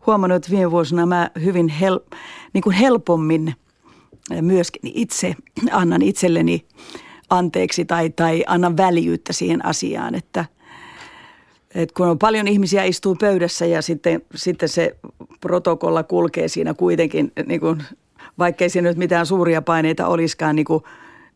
huomannut, 0.05 0.35
että 0.35 0.51
viime 0.51 0.71
vuosina 0.71 1.05
mä 1.05 1.31
hyvin 1.43 1.67
hel, 1.67 1.99
niin 2.53 2.61
kuin 2.61 2.75
helpommin– 2.75 3.55
myöskin 4.41 4.91
itse 4.95 5.35
annan 5.71 6.01
itselleni 6.01 6.65
anteeksi 7.29 7.85
tai, 7.85 8.09
tai 8.09 8.43
annan 8.47 8.77
väljyyttä 8.77 9.33
siihen 9.33 9.65
asiaan, 9.65 10.15
että, 10.15 10.45
että 11.75 11.93
kun 11.93 12.07
on 12.07 12.19
paljon 12.19 12.47
ihmisiä 12.47 12.83
istuu 12.83 13.15
pöydässä 13.15 13.65
ja 13.65 13.81
sitten, 13.81 14.21
sitten 14.35 14.69
se 14.69 14.95
protokolla 15.41 16.03
kulkee 16.03 16.47
siinä 16.47 16.73
kuitenkin, 16.73 17.31
niin 17.45 17.59
kuin, 17.59 17.83
vaikkei 18.39 18.69
siinä 18.69 18.89
nyt 18.89 18.97
mitään 18.97 19.25
suuria 19.25 19.61
paineita 19.61 20.07
olisikaan, 20.07 20.55
niin 20.55 20.65
kuin 20.65 20.83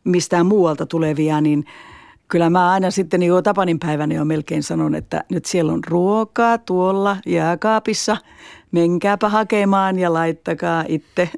mistään 0.04 0.46
muualta 0.46 0.86
tulevia, 0.86 1.40
niin 1.40 1.64
kyllä 2.28 2.50
mä 2.50 2.70
aina 2.70 2.90
sitten 2.90 3.22
jo 3.22 3.42
Tapanin 3.42 3.78
päivänä 3.78 4.14
jo 4.14 4.24
melkein 4.24 4.62
sanon, 4.62 4.94
että 4.94 5.24
nyt 5.30 5.44
siellä 5.44 5.72
on 5.72 5.84
ruokaa 5.86 6.58
tuolla 6.58 7.16
jääkaapissa. 7.26 8.16
Menkääpä 8.72 9.28
hakemaan 9.28 9.98
ja 9.98 10.12
laittakaa 10.12 10.84
itse. 10.88 11.30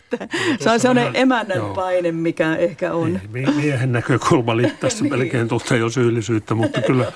se 0.60 0.70
on 0.70 0.80
sellainen 0.80 1.16
emännän 1.16 1.56
joo. 1.56 1.74
paine, 1.74 2.12
mikä 2.12 2.56
ehkä 2.56 2.94
on. 2.94 3.20
Ei, 3.34 3.46
miehen 3.56 3.92
näkökulma 3.92 4.52
tässä 4.80 5.02
niin. 5.04 5.12
melkein 5.12 5.48
tuntee 5.48 5.78
jo 5.78 5.90
syyllisyyttä, 5.90 6.54
mutta 6.54 6.82
kyllä 6.82 7.12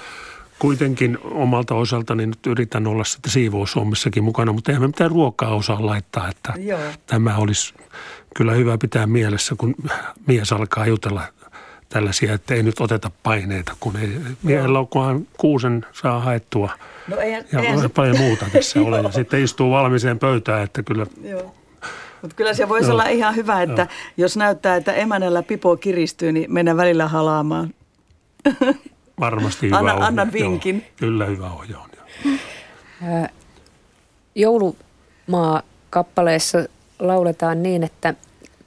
kuitenkin 0.58 1.18
omalta 1.24 1.74
osaltani 1.74 2.26
nyt 2.26 2.46
yritän 2.46 2.86
olla 2.86 3.04
sitten 3.04 3.32
siivousommissakin 3.32 4.24
mukana, 4.24 4.52
mutta 4.52 4.72
eihän 4.72 4.82
me 4.82 4.86
mitään 4.86 5.10
ruokaa 5.10 5.54
osaa 5.54 5.86
laittaa, 5.86 6.28
että 6.28 6.52
Joo. 6.56 6.80
tämä 7.06 7.36
olisi 7.36 7.74
kyllä 8.36 8.52
hyvä 8.52 8.78
pitää 8.78 9.06
mielessä, 9.06 9.54
kun 9.58 9.74
mies 10.26 10.52
alkaa 10.52 10.86
jutella 10.86 11.22
tällaisia, 11.88 12.34
että 12.34 12.54
ei 12.54 12.62
nyt 12.62 12.80
oteta 12.80 13.10
paineita, 13.22 13.72
kun 13.80 13.96
ei 13.96 14.20
miehellä 14.42 14.78
on, 14.78 14.88
kunhan 14.88 15.26
kuusen 15.38 15.86
saa 15.92 16.20
haettua. 16.20 16.70
No 17.08 17.16
ei, 17.16 17.32
ja 17.32 17.60
ei, 17.60 17.88
paljon 17.94 18.18
muuta 18.18 18.46
tässä 18.52 18.80
ole. 18.86 19.00
Ja 19.00 19.12
sitten 19.12 19.44
istuu 19.44 19.70
valmiiseen 19.70 20.18
pöytään, 20.18 20.62
että 20.62 20.82
kyllä 20.82 21.06
Joo. 21.22 21.54
Mutta 22.22 22.36
kyllä 22.36 22.54
se 22.54 22.68
voisi 22.68 22.90
olla 22.90 23.06
ihan 23.06 23.36
hyvä, 23.36 23.62
että 23.62 23.82
Joo. 23.82 23.90
jos 24.16 24.36
näyttää, 24.36 24.76
että 24.76 24.92
emänellä 24.92 25.42
pipo 25.42 25.76
kiristyy, 25.76 26.32
niin 26.32 26.52
mennään 26.52 26.76
välillä 26.76 27.08
halaamaan. 27.08 27.74
Varmasti 29.20 29.66
hyvä 29.66 29.78
Anna, 29.78 29.92
Annan 29.92 30.32
vinkin. 30.32 30.76
Joo, 30.76 30.84
kyllä 30.96 31.26
hyvä 31.26 31.50
ohje 31.50 31.76
on. 31.76 31.88
Joulumaa-kappaleessa 34.34 36.58
lauletaan 36.98 37.62
niin, 37.62 37.82
että 37.82 38.14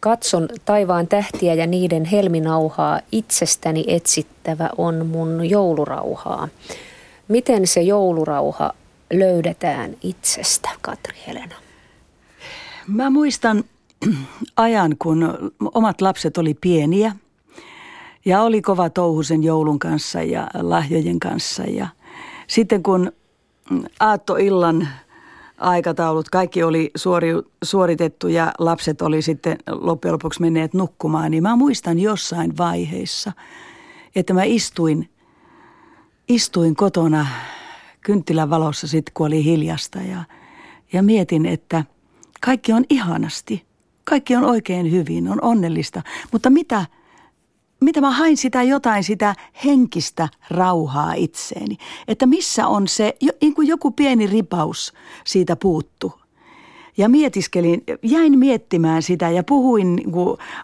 katson 0.01 0.50
taivaan 0.65 1.08
tähtiä 1.08 1.53
ja 1.53 1.67
niiden 1.67 2.05
helminauhaa, 2.05 3.00
itsestäni 3.12 3.84
etsittävä 3.88 4.70
on 4.77 5.05
mun 5.05 5.50
joulurauhaa. 5.50 6.48
Miten 7.27 7.67
se 7.67 7.81
joulurauha 7.81 8.74
löydetään 9.13 9.96
itsestä, 10.03 10.70
Katri 10.81 11.15
Helena? 11.27 11.55
Mä 12.88 13.10
muistan 13.10 13.63
ajan, 14.58 14.96
kun 15.00 15.51
omat 15.74 16.01
lapset 16.01 16.38
oli 16.38 16.53
pieniä– 16.53 17.15
ja 18.25 18.41
oli 18.41 18.62
kova 18.62 18.89
touhu 18.89 19.24
sen 19.24 19.43
joulun 19.43 19.79
kanssa 19.79 20.22
ja 20.22 20.48
lahjojen 20.62 21.20
kanssa. 21.20 21.63
Ja 21.63 21.88
sitten 22.48 22.84
kun 22.84 23.12
aattoillan 24.00 24.88
aikataulut, 25.61 26.29
kaikki 26.29 26.63
oli 26.63 26.91
suori, 26.95 27.33
suoritettu 27.63 28.27
ja 28.27 28.51
lapset 28.59 29.01
oli 29.01 29.21
sitten 29.21 29.57
loppujen 29.67 30.13
lopuksi 30.13 30.41
menneet 30.41 30.73
nukkumaan, 30.73 31.31
niin 31.31 31.43
mä 31.43 31.55
muistan 31.55 31.99
jossain 31.99 32.57
vaiheessa, 32.57 33.31
että 34.15 34.33
mä 34.33 34.43
istuin, 34.43 35.09
istuin 36.27 36.75
kotona 36.75 37.27
kynttilän 38.01 38.49
valossa 38.49 38.87
sitten, 38.87 39.13
kun 39.13 39.27
oli 39.27 39.43
hiljasta 39.43 39.99
ja, 39.99 40.23
ja 40.93 41.03
mietin, 41.03 41.45
että 41.45 41.85
kaikki 42.45 42.73
on 42.73 42.85
ihanasti, 42.89 43.65
kaikki 44.03 44.35
on 44.35 44.43
oikein 44.45 44.91
hyvin, 44.91 45.27
on 45.27 45.39
onnellista, 45.41 46.01
mutta 46.31 46.49
mitä– 46.49 46.85
mitä 47.81 48.01
mä 48.01 48.11
hain 48.11 48.38
sitä 48.38 48.63
jotain, 48.63 49.03
sitä 49.03 49.35
henkistä 49.65 50.29
rauhaa 50.50 51.13
itseeni. 51.13 51.77
Että 52.07 52.25
missä 52.25 52.67
on 52.67 52.88
se, 52.88 53.15
niin 53.41 53.53
kuin 53.53 53.67
joku 53.67 53.91
pieni 53.91 54.27
ripaus 54.27 54.93
siitä 55.25 55.55
puuttu. 55.55 56.21
Ja 56.97 57.09
mietiskelin, 57.09 57.83
jäin 58.03 58.39
miettimään 58.39 59.03
sitä 59.03 59.29
ja 59.29 59.43
puhuin 59.43 59.95
niin 59.95 60.11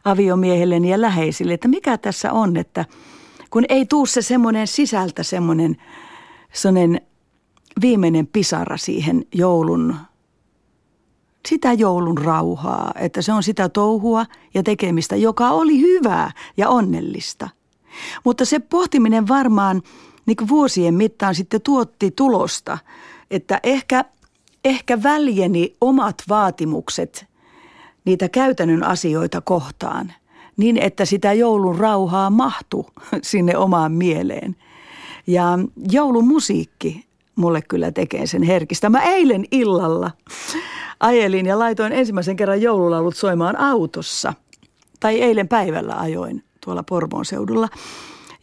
aviomiehelleni 0.03 0.89
ja 0.89 1.01
läheisille, 1.01 1.53
että 1.53 1.67
mikä 1.67 1.97
tässä 1.97 2.31
on, 2.31 2.57
että 2.57 2.85
kun 3.49 3.65
ei 3.69 3.85
tuu 3.85 4.05
se 4.05 4.21
semmoinen 4.21 4.67
sisältä 4.67 5.23
semmoinen, 5.23 5.77
semmoinen 6.53 7.01
viimeinen 7.81 8.27
pisara 8.27 8.77
siihen 8.77 9.25
joulun 9.33 9.95
sitä 11.47 11.73
joulun 11.73 12.17
rauhaa, 12.17 12.91
että 12.95 13.21
se 13.21 13.33
on 13.33 13.43
sitä 13.43 13.69
touhua 13.69 14.25
ja 14.53 14.63
tekemistä, 14.63 15.15
joka 15.15 15.49
oli 15.49 15.81
hyvää 15.81 16.31
ja 16.57 16.69
onnellista. 16.69 17.49
Mutta 18.23 18.45
se 18.45 18.59
pohtiminen 18.59 19.27
varmaan 19.27 19.81
niin 20.25 20.49
vuosien 20.49 20.93
mittaan 20.93 21.35
sitten 21.35 21.61
tuotti 21.61 22.11
tulosta, 22.11 22.77
että 23.31 23.59
ehkä, 23.63 24.05
ehkä 24.65 25.03
väljeni 25.03 25.75
omat 25.81 26.23
vaatimukset 26.29 27.25
niitä 28.05 28.29
käytännön 28.29 28.83
asioita 28.83 29.41
kohtaan, 29.41 30.13
niin 30.57 30.77
että 30.77 31.05
sitä 31.05 31.33
joulun 31.33 31.79
rauhaa 31.79 32.29
mahtu 32.29 32.85
sinne 33.21 33.57
omaan 33.57 33.91
mieleen. 33.91 34.55
Ja 35.27 35.59
joulumusiikki 35.91 37.06
mulle 37.37 37.61
kyllä 37.61 37.91
tekee 37.91 38.27
sen 38.27 38.43
herkistä. 38.43 38.89
Mä 38.89 39.01
eilen 39.01 39.45
illalla 39.51 40.11
ajelin 40.99 41.45
ja 41.45 41.59
laitoin 41.59 41.93
ensimmäisen 41.93 42.35
kerran 42.35 42.61
joululaulut 42.61 43.15
soimaan 43.15 43.59
autossa. 43.59 44.33
Tai 44.99 45.21
eilen 45.21 45.47
päivällä 45.47 45.95
ajoin 45.99 46.43
tuolla 46.65 46.83
Porvoon 46.83 47.25
seudulla. 47.25 47.69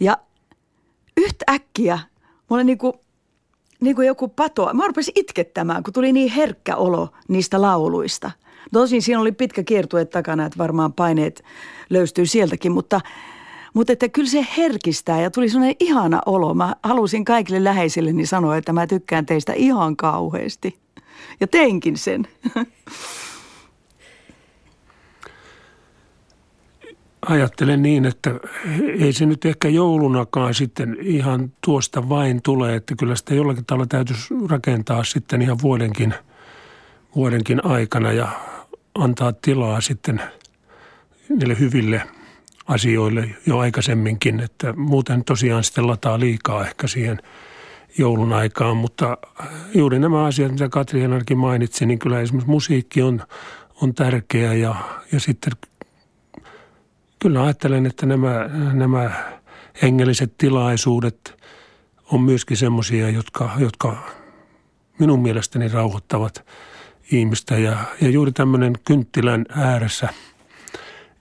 Ja 0.01 0.19
yhtäkkiä 1.17 1.99
mulle 2.51 2.65
niin 2.65 2.79
kuin, 2.79 2.93
niin 3.81 3.97
kuin 3.97 4.07
joku 4.07 4.29
pato, 4.29 4.71
mä 4.75 4.87
rupesin 4.87 5.13
itkettämään, 5.17 5.83
kun 5.83 5.93
tuli 5.93 6.13
niin 6.13 6.33
herkkä 6.33 6.77
olo 6.77 7.09
niistä 7.29 7.63
lauluista. 7.63 8.31
Tosin 8.73 9.03
siinä 9.03 9.21
oli 9.21 9.33
pitkä 9.33 9.63
kiertue 9.63 10.05
takana, 10.05 10.47
että 10.47 10.59
varmaan 10.59 10.93
paineet 10.93 11.45
löystyy 11.91 12.27
sieltäkin, 12.27 12.73
mutta, 12.73 13.01
mutta 13.75 13.93
että 13.93 14.09
kyllä 14.09 14.29
se 14.29 14.47
herkistää 14.57 15.21
ja 15.21 15.31
tuli 15.31 15.49
sellainen 15.49 15.77
ihana 15.81 16.21
olo. 16.27 16.55
Mä 16.55 16.77
halusin 16.83 17.25
kaikille 17.25 17.65
läheisilleni 17.65 18.27
sanoa, 18.27 18.57
että 18.57 18.73
mä 18.73 18.87
tykkään 18.87 19.27
teistä 19.27 19.53
ihan 19.53 19.97
kauheasti. 19.97 20.79
Ja 21.41 21.47
teinkin 21.47 21.97
sen. 21.99 22.29
Ajattelen 27.29 27.83
niin, 27.83 28.05
että 28.05 28.31
ei 28.99 29.13
se 29.13 29.27
nyt 29.27 29.45
ehkä 29.45 29.69
joulunakaan 29.69 30.55
sitten 30.55 30.97
ihan 31.01 31.53
tuosta 31.65 32.09
vain 32.09 32.43
tule, 32.43 32.75
että 32.75 32.95
kyllä 32.99 33.17
sitä 33.17 33.35
jollakin 33.35 33.65
tavalla 33.65 33.87
täytyisi 33.87 34.35
rakentaa 34.49 35.05
sitten 35.05 35.43
ihan 35.43 35.59
vuodenkin, 35.63 36.15
vuodenkin 37.17 37.67
aikana 37.67 38.13
ja 38.13 38.29
antaa 38.95 39.33
tilaa 39.33 39.81
sitten 39.81 40.21
niille 41.29 41.59
hyville 41.59 42.03
asioille 42.65 43.31
jo 43.47 43.59
aikaisemminkin, 43.59 44.41
että 44.41 44.73
muuten 44.73 45.25
tosiaan 45.25 45.65
sitten 45.65 45.87
lataa 45.87 46.21
liikaa 46.21 46.67
ehkä 46.67 46.87
siihen– 46.87 47.19
joulun 47.99 48.33
aikaan, 48.33 48.77
mutta 48.77 49.19
juuri 49.75 49.99
nämä 49.99 50.25
asiat, 50.25 50.53
mitä 50.53 50.69
Katri 50.69 51.01
Henarkin 51.01 51.39
mainitsi, 51.39 51.87
niin 51.87 51.99
kyllä 51.99 52.21
esimerkiksi 52.21 52.51
musiikki 52.51 53.03
on, 53.03 53.23
on 53.83 53.95
tärkeä 53.95 54.55
ja, 54.55 54.75
ja 55.13 55.21
sitten 55.21 55.53
kyllä 57.19 57.43
ajattelen, 57.43 57.87
että 57.87 58.07
nämä, 58.07 58.51
nämä 58.73 59.11
hengelliset 59.83 60.35
tilaisuudet 60.39 61.45
on 62.13 62.21
myöskin 62.21 62.57
semmoisia, 62.57 63.11
jotka, 63.11 63.51
jotka 63.59 63.97
minun 64.99 65.23
mielestäni 65.23 65.69
rauhoittavat 65.69 66.47
ihmistä. 67.13 67.59
Ja, 67.59 67.77
ja 68.01 68.11
juuri 68.11 68.33
tämmöinen 68.33 68.73
kynttilän 68.85 69.47
ääressä 69.57 70.09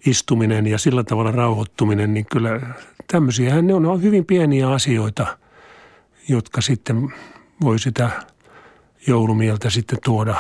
istuminen 0.06 0.68
ja 0.68 0.78
sillä 0.78 1.04
tavalla 1.04 1.32
rauhoittuminen, 1.32 2.13
niin 2.13 2.26
kyllä 2.26 2.60
tämmöisiähän 3.12 3.68
ne 3.68 3.74
on 3.74 4.02
hyvin 4.02 4.26
pieniä 4.26 4.70
asioita– 4.70 5.28
jotka 6.30 6.62
sitten 6.62 7.13
voi 7.62 7.80
sitä 7.80 8.10
joulumieltä 9.08 9.70
sitten 9.70 10.00
tuoda, 10.04 10.36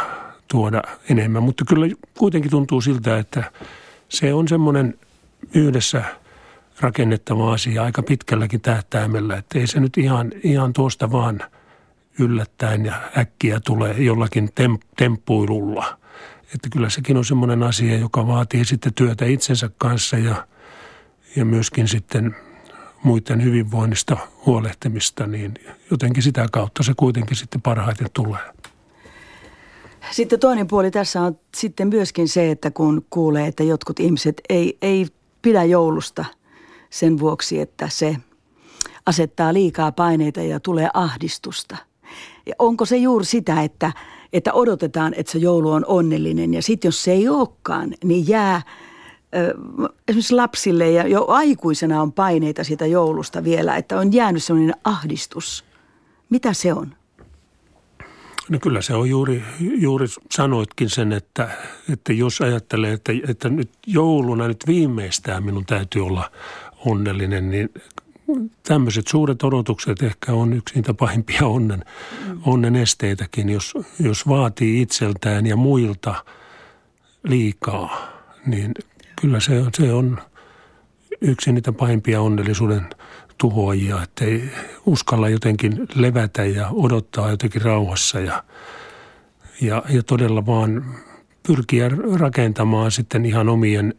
tuoda 0.47 0.81
enemmän. 1.09 1.43
Mutta 1.43 1.65
kyllä 1.65 1.95
kuitenkin 2.17 2.51
tuntuu 2.51 2.81
siltä, 2.81 3.17
että 3.17 3.51
se 4.09 4.33
on 4.33 4.47
semmoinen 4.47 4.99
yhdessä 5.55 6.03
rakennettava 6.79 7.53
asia 7.53 7.83
aika 7.83 8.03
pitkälläkin 8.03 8.61
tähtäimellä, 8.61 9.37
että 9.37 9.59
ei 9.59 9.67
se 9.67 9.79
nyt 9.79 9.97
ihan, 9.97 10.31
ihan 10.43 10.73
tuosta 10.73 11.11
vaan 11.11 11.39
yllättäen 12.19 12.85
ja 12.85 12.93
äkkiä 13.17 13.59
tulee 13.59 13.93
jollakin 13.93 14.49
tem, 14.55 14.77
temppuilulla. 14.97 15.97
Että 16.55 16.69
kyllä 16.71 16.89
sekin 16.89 17.17
on 17.17 17.25
semmoinen 17.25 17.63
asia, 17.63 17.97
joka 17.97 18.27
vaatii 18.27 18.65
sitten 18.65 18.93
työtä 18.93 19.25
itsensä 19.25 19.69
kanssa 19.77 20.17
ja, 20.17 20.47
ja 21.35 21.45
myöskin 21.45 21.87
sitten 21.87 22.35
muiden 23.03 23.43
hyvinvoinnista 23.43 24.17
huolehtimista, 24.45 25.27
niin 25.27 25.53
jotenkin 25.91 26.23
sitä 26.23 26.45
kautta 26.51 26.83
se 26.83 26.93
kuitenkin 26.97 27.37
sitten 27.37 27.61
parhaiten 27.61 28.07
tulee. 28.13 28.41
Sitten 30.11 30.39
toinen 30.39 30.67
puoli 30.67 30.91
tässä 30.91 31.21
on 31.21 31.39
sitten 31.55 31.87
myöskin 31.87 32.27
se, 32.27 32.51
että 32.51 32.71
kun 32.71 33.05
kuulee, 33.09 33.47
että 33.47 33.63
jotkut 33.63 33.99
ihmiset 33.99 34.41
ei, 34.49 34.77
ei 34.81 35.07
pidä 35.41 35.63
joulusta 35.63 36.25
sen 36.89 37.19
vuoksi, 37.19 37.59
että 37.59 37.89
se 37.89 38.17
asettaa 39.05 39.53
liikaa 39.53 39.91
paineita 39.91 40.41
ja 40.41 40.59
tulee 40.59 40.89
ahdistusta. 40.93 41.77
Ja 42.45 42.53
onko 42.59 42.85
se 42.85 42.97
juuri 42.97 43.25
sitä, 43.25 43.61
että, 43.61 43.91
että 44.33 44.53
odotetaan, 44.53 45.13
että 45.17 45.31
se 45.31 45.37
joulu 45.37 45.71
on 45.71 45.85
onnellinen 45.87 46.53
ja 46.53 46.61
sitten 46.61 46.87
jos 46.87 47.03
se 47.03 47.11
ei 47.11 47.29
olekaan, 47.29 47.93
niin 48.03 48.27
jää 48.27 48.61
esimerkiksi 50.07 50.35
lapsille 50.35 50.91
ja 50.91 51.07
jo 51.07 51.25
aikuisena 51.27 52.01
on 52.01 52.11
paineita 52.11 52.63
siitä 52.63 52.85
joulusta 52.85 53.43
vielä, 53.43 53.75
että 53.75 53.99
on 53.99 54.13
jäänyt 54.13 54.43
sellainen 54.43 54.75
ahdistus. 54.83 55.65
Mitä 56.29 56.53
se 56.53 56.73
on? 56.73 56.95
No 58.49 58.59
kyllä 58.61 58.81
se 58.81 58.93
on 58.93 59.09
juuri, 59.09 59.43
juuri 59.59 60.05
sanoitkin 60.31 60.89
sen, 60.89 61.11
että, 61.11 61.49
että 61.93 62.13
jos 62.13 62.41
ajattelee, 62.41 62.93
että, 62.93 63.11
että 63.27 63.49
nyt 63.49 63.69
jouluna 63.87 64.47
nyt 64.47 64.63
viimeistään 64.67 65.43
minun 65.43 65.65
täytyy 65.65 66.05
olla 66.05 66.31
onnellinen, 66.85 67.49
niin 67.49 67.69
tämmöiset 68.63 69.07
suuret 69.07 69.43
odotukset 69.43 70.03
ehkä 70.03 70.33
on 70.33 70.53
yksi 70.53 70.75
niitä 70.75 70.93
pahimpia 70.93 71.45
onnen, 71.47 71.85
onnen 72.45 72.75
esteitäkin, 72.75 73.49
jos, 73.49 73.73
jos 73.99 74.27
vaatii 74.27 74.81
itseltään 74.81 75.45
ja 75.45 75.55
muilta 75.55 76.15
liikaa, 77.23 78.07
niin 78.45 78.73
kyllä 79.21 79.39
se, 79.39 79.63
se 79.77 79.93
on 79.93 80.21
yksi 81.21 81.51
niitä 81.51 81.71
pahimpia 81.71 82.21
onnellisuuden 82.21 82.89
tuhoajia, 83.37 84.03
että 84.03 84.25
ei 84.25 84.49
uskalla 84.85 85.29
jotenkin 85.29 85.87
levätä 85.95 86.45
ja 86.45 86.69
odottaa 86.69 87.31
jotenkin 87.31 87.61
rauhassa 87.61 88.19
ja, 88.19 88.43
ja, 89.61 89.83
ja 89.89 90.03
todella 90.03 90.45
vaan 90.45 90.85
pyrkiä 91.47 91.89
rakentamaan 92.19 92.91
sitten 92.91 93.25
ihan 93.25 93.49
omien 93.49 93.93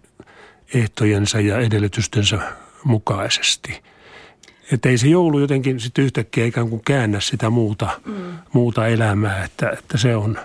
ehtojensa 0.75 1.41
ja 1.41 1.59
edellytystensä 1.59 2.39
mukaisesti. 2.85 3.83
Että 4.73 4.89
ei 4.89 4.99
se 4.99 5.09
joulu 5.09 5.39
jotenkin 5.39 5.81
sitten 5.81 6.05
yhtäkkiä 6.05 6.47
ikään 6.47 6.69
kuin 6.69 6.83
käännä 6.85 7.21
sitä 7.21 7.51
muuta, 7.51 7.89
mm. 8.07 8.15
muuta 8.53 8.87
elämää, 8.87 9.45
että, 9.45 9.71
että 9.71 9.99
se, 9.99 10.17
on, 10.17 10.39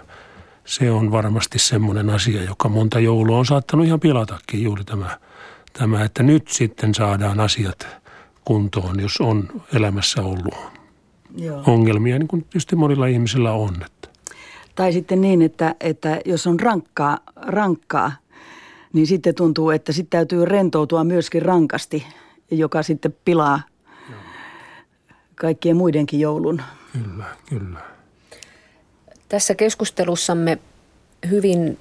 se 0.65 0.91
on 0.91 1.11
varmasti 1.11 1.59
semmoinen 1.59 2.09
asia, 2.09 2.43
joka 2.43 2.69
monta 2.69 2.99
joulua 2.99 3.37
on 3.37 3.45
saattanut 3.45 3.85
ihan 3.85 3.99
pilatakin 3.99 4.63
juuri 4.63 4.83
tämä, 4.83 5.17
tämä, 5.73 6.03
että 6.03 6.23
nyt 6.23 6.47
sitten 6.47 6.95
saadaan 6.95 7.39
asiat– 7.39 7.87
kuntoon, 8.49 8.99
jos 8.99 9.21
on 9.21 9.47
elämässä 9.73 10.21
ollut 10.21 10.55
Joo. 11.37 11.63
ongelmia, 11.67 12.19
niin 12.19 12.27
kuin 12.27 12.43
tietysti 12.43 12.75
monilla 12.75 13.07
ihmisillä 13.07 13.51
on. 13.51 13.73
Että. 13.85 14.09
Tai 14.75 14.93
sitten 14.93 15.21
niin, 15.21 15.41
että, 15.41 15.75
että 15.79 16.21
jos 16.25 16.47
on 16.47 16.59
rankkaa, 16.59 17.17
rankkaa, 17.35 18.11
niin 18.93 19.07
sitten 19.07 19.35
tuntuu, 19.35 19.69
että 19.69 19.91
sitten 19.91 20.17
täytyy 20.17 20.45
rentoutua 20.45 21.03
myöskin 21.03 21.41
rankasti, 21.41 22.05
joka 22.51 22.83
sitten 22.83 23.15
pilaa. 23.25 23.61
Kaikkien 25.39 25.77
muidenkin 25.77 26.19
joulun. 26.19 26.61
Kyllä, 26.93 27.25
kyllä. 27.49 27.79
Tässä 29.29 29.55
keskustelussamme 29.55 30.57
hyvin 31.29 31.79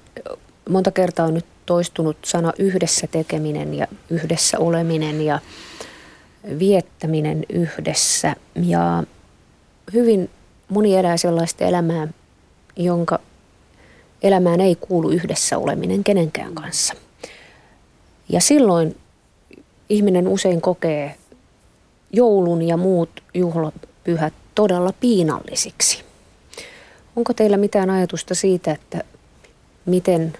monta 0.69 0.91
kertaa 0.91 1.25
on 1.25 1.33
nyt 1.33 1.45
toistunut 1.65 2.17
sana 2.25 2.53
yhdessä 2.59 3.07
tekeminen 3.07 3.73
ja 3.73 3.87
yhdessä 4.09 4.59
oleminen 4.59 5.21
ja 5.21 5.39
viettäminen 6.59 7.45
yhdessä. 7.49 8.35
Ja 8.55 9.03
hyvin 9.93 10.29
moni 10.69 10.95
elää 10.95 11.17
sellaista 11.17 11.65
elämää, 11.65 12.07
jonka 12.75 13.19
elämään 14.21 14.61
ei 14.61 14.75
kuulu 14.75 15.09
yhdessä 15.09 15.57
oleminen 15.57 16.03
kenenkään 16.03 16.55
kanssa. 16.55 16.93
Ja 18.29 18.41
silloin 18.41 18.97
ihminen 19.89 20.27
usein 20.27 20.61
kokee 20.61 21.15
joulun 22.11 22.61
ja 22.61 22.77
muut 22.77 23.09
juhlapyhät 23.33 24.33
todella 24.55 24.93
piinallisiksi. 24.99 26.03
Onko 27.15 27.33
teillä 27.33 27.57
mitään 27.57 27.89
ajatusta 27.89 28.35
siitä, 28.35 28.71
että 28.71 29.03
miten, 29.85 30.33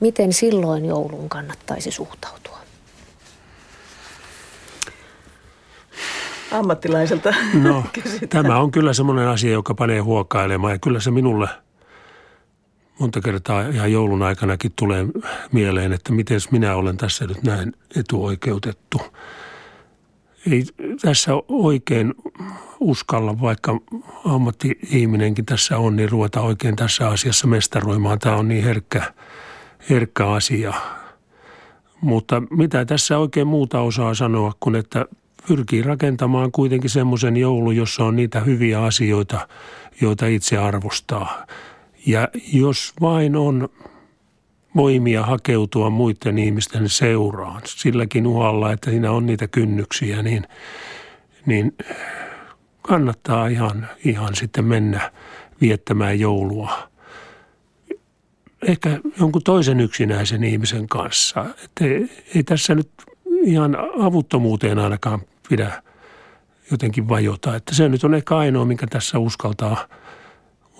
miten 0.00 0.32
silloin 0.32 0.84
jouluun 0.84 1.28
kannattaisi 1.28 1.90
suhtautua? 1.90 2.58
ammattilaiselta 6.52 7.34
No, 7.62 7.84
tämä 8.28 8.58
on 8.58 8.70
kyllä 8.70 8.92
semmoinen 8.92 9.28
asia, 9.28 9.52
joka 9.52 9.74
panee 9.74 10.00
huokailemaan 10.00 10.72
ja 10.72 10.78
kyllä 10.78 11.00
se 11.00 11.10
minulle 11.10 11.48
monta 12.98 13.20
kertaa 13.20 13.68
ihan 13.68 13.92
joulun 13.92 14.22
aikanakin 14.22 14.72
tulee 14.76 15.06
mieleen, 15.52 15.92
että 15.92 16.12
miten 16.12 16.40
minä 16.50 16.76
olen 16.76 16.96
tässä 16.96 17.26
nyt 17.26 17.42
näin 17.42 17.72
etuoikeutettu. 17.96 19.00
Ei 20.50 20.64
tässä 21.02 21.32
oikein 21.48 22.14
uskalla, 22.80 23.40
vaikka 23.40 23.80
ammatti-ihminenkin 24.24 25.46
tässä 25.46 25.78
on, 25.78 25.96
niin 25.96 26.10
ruveta 26.10 26.40
oikein 26.40 26.76
tässä 26.76 27.08
asiassa 27.08 27.46
mestaroimaan. 27.46 28.18
Tämä 28.18 28.36
on 28.36 28.48
niin 28.48 28.64
herkkä, 28.64 29.12
herkkä 29.90 30.26
asia. 30.26 30.74
Mutta 32.00 32.42
mitä 32.50 32.84
tässä 32.84 33.18
oikein 33.18 33.46
muuta 33.46 33.80
osaa 33.80 34.14
sanoa, 34.14 34.52
kun 34.60 34.76
että 34.76 35.06
pyrkii 35.48 35.82
rakentamaan 35.82 36.52
kuitenkin 36.52 36.90
semmoisen 36.90 37.36
joulu, 37.36 37.70
jossa 37.70 38.04
on 38.04 38.16
niitä 38.16 38.40
hyviä 38.40 38.82
asioita, 38.82 39.48
joita 40.00 40.26
itse 40.26 40.58
arvostaa. 40.58 41.46
Ja 42.06 42.28
jos 42.52 42.94
vain 43.00 43.36
on 43.36 43.68
voimia 44.76 45.26
hakeutua 45.26 45.90
muiden 45.90 46.38
ihmisten 46.38 46.88
seuraan, 46.88 47.62
silläkin 47.64 48.26
uhalla, 48.26 48.72
että 48.72 48.90
siinä 48.90 49.10
on 49.10 49.26
niitä 49.26 49.48
kynnyksiä, 49.48 50.22
niin, 50.22 50.46
niin 51.46 51.76
kannattaa 52.82 53.46
ihan, 53.46 53.88
ihan 54.04 54.34
sitten 54.34 54.64
mennä 54.64 55.12
viettämään 55.60 56.20
joulua. 56.20 56.90
Ehkä 58.62 59.00
jonkun 59.20 59.42
toisen 59.42 59.80
yksinäisen 59.80 60.44
ihmisen 60.44 60.88
kanssa. 60.88 61.46
Että 61.64 61.84
ei, 61.84 62.10
ei 62.34 62.42
tässä 62.42 62.74
nyt 62.74 62.90
ihan 63.42 63.76
avuttomuuteen 64.00 64.78
ainakaan 64.78 65.20
pidä 65.48 65.82
jotenkin 66.70 67.08
vajota. 67.08 67.56
Että 67.56 67.74
se 67.74 67.88
nyt 67.88 68.04
on 68.04 68.14
ehkä 68.14 68.36
ainoa, 68.36 68.64
minkä 68.64 68.86
tässä 68.86 69.18
uskaltaa, 69.18 69.88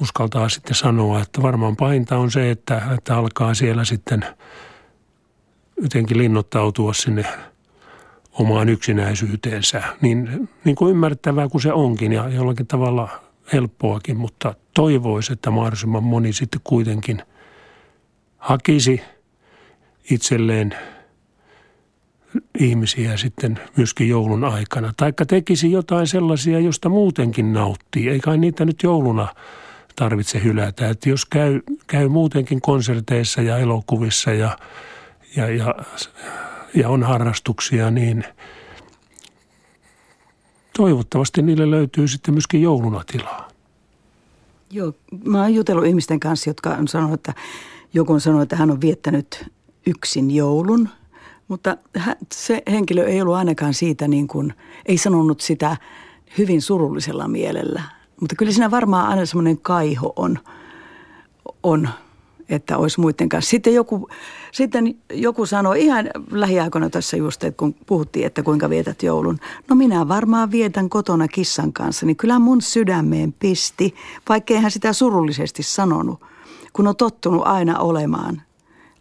uskaltaa 0.01 0.49
sitten 0.49 0.75
sanoa, 0.75 1.21
että 1.21 1.43
varmaan 1.43 1.77
painta 1.77 2.17
on 2.17 2.31
se, 2.31 2.51
että, 2.51 2.83
että 2.95 3.17
alkaa 3.17 3.55
siellä 3.55 3.85
sitten 3.85 4.25
jotenkin 5.83 6.19
linnoittautua 6.19 6.93
sinne 6.93 7.25
omaan 8.33 8.69
yksinäisyyteensä. 8.69 9.83
Niin, 10.01 10.49
niin 10.65 10.77
kuin 10.77 10.91
ymmärrettävää 10.91 11.49
kuin 11.49 11.63
se 11.63 11.73
onkin 11.73 12.13
ja 12.13 12.29
jollakin 12.29 12.67
tavalla 12.67 13.09
helppoakin, 13.53 14.17
mutta 14.17 14.55
toivoisi, 14.75 15.33
että 15.33 15.51
mahdollisimman 15.51 16.05
moni 16.05 16.33
sitten 16.33 16.61
kuitenkin 16.65 17.23
hakisi 18.39 19.03
itselleen– 20.11 20.75
ihmisiä 22.59 23.17
sitten 23.17 23.59
myöskin 23.77 24.09
joulun 24.09 24.45
aikana. 24.45 24.93
Taikka 24.97 25.27
tekisi 25.27 25.73
jotain 25.73 26.07
sellaisia, 26.07 26.61
josta 26.61 26.89
muutenkin 26.89 27.53
nauttii. 27.53 28.09
Ei 28.09 28.21
kai 28.21 28.39
niitä 28.39 28.65
nyt 28.65 28.83
jouluna 28.83 29.29
tarvitse 30.01 30.43
hylätä. 30.45 30.89
Että 30.89 31.09
jos 31.09 31.27
käy, 31.27 31.61
käy 31.87 32.09
muutenkin 32.09 32.61
konserteissa 32.61 33.43
ja 33.43 33.59
elokuvissa 33.59 34.33
ja, 34.33 34.59
ja, 35.37 35.49
ja, 35.49 35.75
ja 36.75 36.89
on 36.89 37.03
harrastuksia, 37.03 37.91
niin 37.91 38.25
toivottavasti 40.77 41.43
niille 41.43 41.71
löytyy 41.71 42.09
sitten 42.09 42.35
myöskin 42.35 42.63
jouluna 42.63 43.05
tilaa. 43.13 43.49
Joo, 44.71 44.93
mä 45.25 45.41
oon 45.41 45.55
jutellut 45.55 45.87
ihmisten 45.87 46.21
kanssa, 46.21 46.51
jotka 46.51 46.71
on 46.71 46.89
sanonut, 46.89 47.15
että 47.15 47.35
joku 47.95 48.13
on 48.13 48.21
sanonut, 48.21 48.43
että 48.43 48.57
hän 48.57 48.71
on 48.71 48.81
viettänyt 48.81 49.51
yksin 49.87 50.31
joulun– 50.31 50.89
mutta 51.51 51.77
se 52.33 52.63
henkilö 52.71 53.07
ei 53.07 53.21
ollut 53.21 53.35
ainakaan 53.35 53.75
siitä 53.75 54.09
niin 54.09 54.29
kuin, 54.29 54.55
ei 54.87 54.99
sanonut 54.99 55.41
sitä 55.41 55.77
hyvin 56.39 56.63
surullisella 56.63 57.29
mielellä. 57.29 57.83
Mutta 58.21 58.37
kyllä 58.37 58.53
siinä 58.53 58.71
varmaan 58.71 59.09
aina 59.09 59.27
semmoinen 59.27 59.59
kaiho 59.59 60.13
on, 60.17 60.39
on, 61.63 61.89
että 62.49 62.79
olisi 62.79 63.01
muiden 63.01 63.29
kanssa. 63.29 63.51
Sitten 63.51 63.75
joku, 63.75 64.09
sitten 64.53 64.95
joku 65.13 65.47
sanoi 65.47 65.83
ihan 65.83 66.11
lähiaikoina 66.31 66.91
tässä 66.91 67.17
just, 67.17 67.45
että 67.45 67.59
kun 67.59 67.75
puhuttiin, 67.87 68.27
että 68.27 68.43
kuinka 68.43 68.71
vietät 68.71 69.03
joulun. 69.03 69.39
No 69.69 69.77
minä 69.77 70.09
varmaan 70.09 70.51
vietän 70.51 70.89
kotona 70.89 71.29
kissan 71.29 71.73
kanssa, 71.73 72.07
niin 72.07 72.17
kyllä 72.17 72.39
mun 72.39 72.63
sydämeen 72.63 73.33
pisti, 73.33 73.95
vaikkei 74.29 74.61
hän 74.61 74.71
sitä 74.71 74.93
surullisesti 74.93 75.63
sanonut, 75.63 76.21
kun 76.73 76.87
on 76.87 76.97
tottunut 76.97 77.43
aina 77.47 77.79
olemaan 77.79 78.43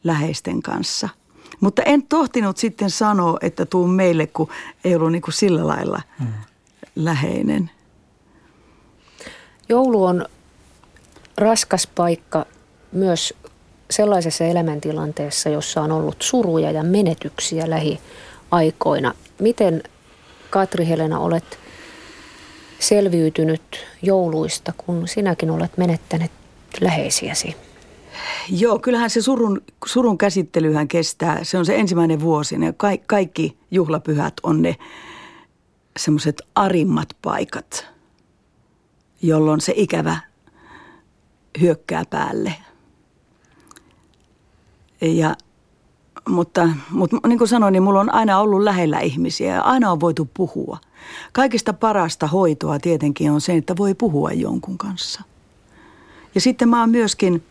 läheisten 0.03 0.62
kanssa– 0.62 1.10
mutta 1.60 1.84
en 1.84 2.03
tohtinut 2.03 2.58
sitten 2.58 2.89
sanoa, 2.89 3.38
että 3.41 3.65
tuu 3.65 3.88
meille, 3.88 4.27
kun 4.27 4.49
ei 4.84 4.95
ollut 4.95 5.12
niin 5.12 5.21
kuin 5.21 5.34
sillä 5.34 5.67
lailla 5.67 6.01
mm. 6.19 6.27
läheinen. 6.95 7.71
Joulu 9.69 10.03
on 10.03 10.25
raskas 11.38 11.88
paikka 11.88 12.45
myös 12.91 13.34
sellaisessa 13.91 14.43
elämäntilanteessa, 14.43 15.49
jossa 15.49 15.82
on 15.82 15.91
ollut 15.91 16.21
suruja 16.21 16.71
ja 16.71 16.84
menetyksiä 16.84 17.65
lähiaikoina. 17.69 19.13
Miten 19.39 19.84
Katri 20.49 20.88
Helena 20.88 21.19
olet 21.19 21.60
selviytynyt 22.79 23.86
jouluista, 24.01 24.73
kun 24.77 25.08
sinäkin 25.08 25.51
olet 25.51 25.77
menettänyt 25.77 26.32
läheisiäsi? 26.82 27.55
Joo, 28.49 28.79
kyllähän 28.79 29.10
se 29.10 29.21
surun, 29.21 29.62
surun 29.86 30.17
käsittelyhän 30.17 30.88
kestää. 30.88 31.43
Se 31.43 31.58
on 31.58 31.65
se 31.65 31.75
ensimmäinen 31.75 32.19
vuosi. 32.19 32.58
Ne 32.58 32.73
ka- 32.77 33.03
kaikki 33.08 33.58
juhlapyhät 33.71 34.34
on 34.43 34.62
ne 34.62 34.75
semmoiset 35.97 36.41
arimmat 36.55 37.10
paikat, 37.21 37.86
jolloin 39.21 39.62
se 39.62 39.73
ikävä 39.75 40.17
hyökkää 41.62 42.03
päälle. 42.10 42.55
Ja, 45.01 45.36
mutta, 46.29 46.69
mutta 46.89 47.17
niin 47.27 47.38
kuin 47.38 47.47
sanoin, 47.47 47.71
niin 47.71 47.84
mulla 47.84 47.99
on 47.99 48.13
aina 48.13 48.39
ollut 48.39 48.62
lähellä 48.62 48.99
ihmisiä 48.99 49.53
ja 49.53 49.62
aina 49.62 49.91
on 49.91 49.99
voitu 49.99 50.29
puhua. 50.34 50.77
Kaikista 51.34 51.73
parasta 51.73 52.27
hoitoa 52.27 52.79
tietenkin 52.79 53.32
on 53.32 53.41
se, 53.41 53.55
että 53.55 53.77
voi 53.77 53.93
puhua 53.93 54.32
jonkun 54.32 54.77
kanssa. 54.77 55.21
Ja 56.36 56.41
sitten 56.41 56.69
mä 56.69 56.79
oon 56.79 56.89
myöskin 56.89 57.43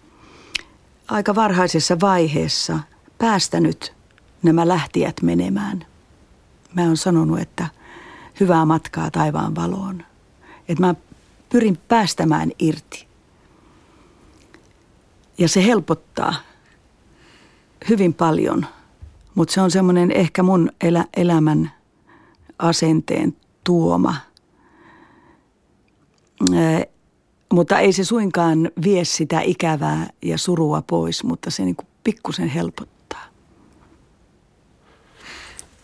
aika 1.08 1.34
varhaisessa 1.34 2.00
vaiheessa 2.00 2.78
päästänyt 3.18 3.94
nämä 4.42 4.68
lähtijät 4.68 5.22
menemään. 5.22 5.86
Mä 6.74 6.82
oon 6.82 6.96
sanonut, 6.96 7.38
että 7.38 7.68
hyvää 8.40 8.64
matkaa 8.64 9.10
taivaan 9.10 9.54
valoon. 9.54 10.02
Että 10.68 10.86
mä 10.86 10.94
pyrin 11.48 11.78
päästämään 11.88 12.52
irti. 12.58 13.08
Ja 15.38 15.48
se 15.48 15.64
helpottaa 15.64 16.34
hyvin 17.88 18.14
paljon, 18.14 18.66
mutta 19.34 19.54
se 19.54 19.60
on 19.60 19.70
semmoinen 19.70 20.12
ehkä 20.12 20.42
mun 20.42 20.70
elä, 20.80 21.04
elämän 21.16 21.72
asenteen 22.58 23.36
tuoma. 23.64 24.14
Ää, 26.54 26.84
mutta 27.52 27.78
ei 27.78 27.92
se 27.92 28.04
suinkaan 28.04 28.70
vie 28.84 29.04
sitä 29.04 29.40
ikävää 29.40 30.10
ja 30.22 30.38
surua 30.38 30.82
pois, 30.82 31.24
mutta 31.24 31.50
se 31.50 31.64
niin 31.64 31.76
kuin 31.76 31.88
pikkusen 32.04 32.48
helpottaa. 32.48 33.24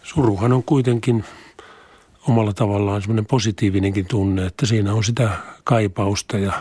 Suruhan 0.02 0.52
on 0.52 0.62
kuitenkin 0.62 1.24
omalla 2.28 2.52
tavallaan 2.52 3.02
semmoinen 3.02 3.26
positiivinenkin 3.26 4.06
tunne, 4.06 4.46
että 4.46 4.66
siinä 4.66 4.94
on 4.94 5.04
sitä 5.04 5.30
kaipausta 5.64 6.38
ja, 6.38 6.52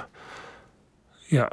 ja 1.31 1.49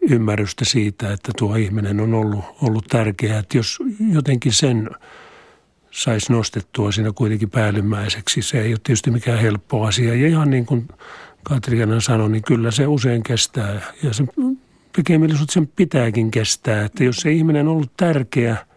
ymmärrystä 0.00 0.64
siitä, 0.64 1.12
että 1.12 1.32
tuo 1.38 1.56
ihminen 1.56 2.00
on 2.00 2.14
ollut, 2.14 2.44
ollut 2.62 2.84
tärkeä. 2.88 3.38
Että 3.38 3.56
jos 3.56 3.78
jotenkin 4.12 4.52
sen 4.52 4.90
saisi 5.90 6.32
nostettua 6.32 6.92
siinä 6.92 7.12
kuitenkin 7.14 7.50
päällimmäiseksi, 7.50 8.42
se 8.42 8.60
ei 8.60 8.72
ole 8.72 8.80
tietysti 8.84 9.10
mikään 9.10 9.38
helppo 9.38 9.84
asia. 9.84 10.14
Ja 10.14 10.28
ihan 10.28 10.50
niin 10.50 10.66
kuin 10.66 10.88
Katriana 11.42 12.00
sanoi, 12.00 12.30
niin 12.30 12.42
kyllä 12.42 12.70
se 12.70 12.86
usein 12.86 13.22
kestää 13.22 13.80
ja 14.02 14.12
se 14.12 14.24
tekee 14.92 15.18
sen 15.50 15.66
pitääkin 15.66 16.30
kestää. 16.30 16.84
Että 16.84 17.04
jos 17.04 17.16
se 17.16 17.32
ihminen 17.32 17.68
on 17.68 17.74
ollut 17.74 17.96
tärkeä– 17.96 18.56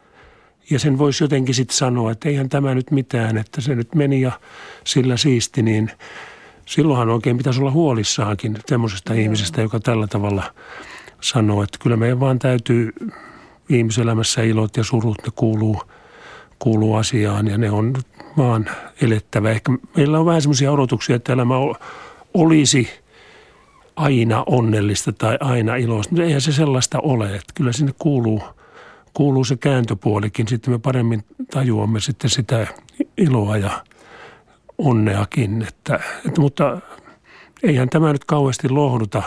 ja 0.70 0.80
sen 0.80 0.98
voisi 0.98 1.24
jotenkin 1.24 1.56
sitten 1.56 1.78
sanoa, 1.78 2.12
että 2.12 2.30
eihän 2.30 2.50
tämä 2.50 2.76
nyt 2.76 2.92
mitään, 2.92 3.38
että 3.38 3.62
se 3.62 3.76
nyt 3.76 3.96
meni 3.96 4.22
ja 4.22 4.32
sillä 4.84 5.18
siisti, 5.18 5.62
niin 5.62 5.92
silloinhan 6.66 7.10
oikein 7.10 7.38
pitäisi 7.38 7.60
olla 7.60 7.72
huolissaankin 7.72 8.58
semmoisesta 8.66 9.14
ihmisestä, 9.14 9.62
joka 9.62 9.80
tällä 9.80 10.08
tavalla 10.08 10.44
sanoo, 11.22 11.64
että 11.64 11.78
kyllä 11.82 11.98
meidän 11.98 12.20
vaan 12.20 12.40
täytyy 12.40 12.94
ihmiselämässä 13.70 14.42
ilot 14.42 14.78
ja 14.78 14.84
surut, 14.84 15.18
ne 15.26 15.32
kuuluu, 15.36 15.82
kuuluu 16.60 16.96
asiaan 16.96 17.48
ja 17.48 17.58
ne 17.58 17.72
on 17.72 17.94
vaan 18.38 18.70
elettävä. 19.02 19.52
Ehkä 19.52 19.72
meillä 19.98 20.20
on 20.20 20.26
vähän 20.26 20.42
semmoisia 20.42 20.72
odotuksia, 20.72 21.16
että 21.16 21.34
elämä 21.34 21.56
olisi 22.34 22.90
aina 23.96 24.44
onnellista 24.46 25.14
tai 25.14 25.38
aina 25.40 25.76
iloista, 25.76 26.12
mutta 26.12 26.24
eihän 26.24 26.42
se 26.42 26.52
sellaista 26.52 27.00
ole. 27.00 27.26
Että 27.26 27.54
kyllä 27.54 27.72
sinne 27.72 27.94
kuuluu– 28.00 28.44
kuuluu 29.16 29.44
se 29.44 29.56
kääntöpuolikin. 29.58 30.48
Sitten 30.48 30.74
me 30.74 30.80
paremmin 30.80 31.24
tajuamme 31.52 32.00
sitten 32.00 32.30
sitä 32.30 32.68
iloa 33.18 33.58
ja 33.58 33.84
onneakin. 34.78 35.62
Että, 35.68 36.00
että, 36.26 36.42
mutta 36.42 36.82
eihän 37.64 37.90
tämä 37.90 38.12
nyt 38.12 38.26
kauheasti 38.26 38.70
lohduta 38.70 39.24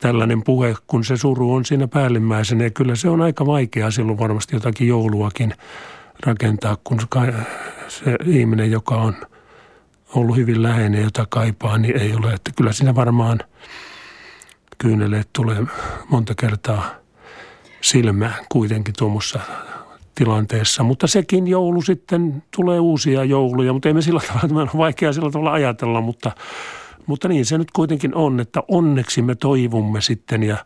tällainen 0.00 0.42
puhe, 0.42 0.74
kun 0.86 1.04
se 1.04 1.16
suru 1.16 1.54
on 1.54 1.64
siinä 1.64 1.88
päällimmäisenä. 1.88 2.64
Ja 2.64 2.70
kyllä 2.70 2.94
se 2.94 3.08
on 3.08 3.20
aika 3.20 3.46
vaikeaa 3.46 3.90
silloin 3.90 4.18
varmasti 4.18 4.56
jotakin 4.56 4.88
jouluakin 4.88 5.54
rakentaa, 6.26 6.76
kun 6.84 7.00
se 7.88 8.16
ihminen, 8.24 8.70
joka 8.70 8.94
on 8.96 9.16
ollut 10.14 10.36
hyvin 10.36 10.62
läheinen, 10.62 11.02
jota 11.02 11.26
kaipaa, 11.28 11.78
niin 11.78 11.96
ei 11.96 12.14
ole. 12.14 12.32
Että 12.32 12.50
kyllä 12.56 12.72
siinä 12.72 12.94
varmaan 12.94 13.38
kyyneleet 14.78 15.28
tulee 15.32 15.62
monta 16.08 16.34
kertaa– 16.34 16.84
silmä 17.80 18.32
kuitenkin 18.48 18.94
tuommoissa 18.98 19.40
tilanteessa. 20.14 20.82
Mutta 20.82 21.06
sekin 21.06 21.48
joulu 21.48 21.82
sitten 21.82 22.42
tulee 22.56 22.80
uusia 22.80 23.24
jouluja, 23.24 23.72
mutta 23.72 23.88
ei 23.88 23.94
me 23.94 24.02
sillä 24.02 24.20
tavalla, 24.20 24.48
tämä 24.48 24.60
on 24.60 24.70
vaikea 24.76 25.12
sillä 25.12 25.30
tavalla 25.30 25.52
ajatella, 25.52 26.00
mutta, 26.00 26.32
mutta 27.06 27.28
niin 27.28 27.46
se 27.46 27.58
nyt 27.58 27.70
kuitenkin 27.70 28.14
on, 28.14 28.40
että 28.40 28.62
onneksi 28.68 29.22
me 29.22 29.34
toivumme 29.34 30.00
sitten 30.00 30.42
ja 30.42 30.56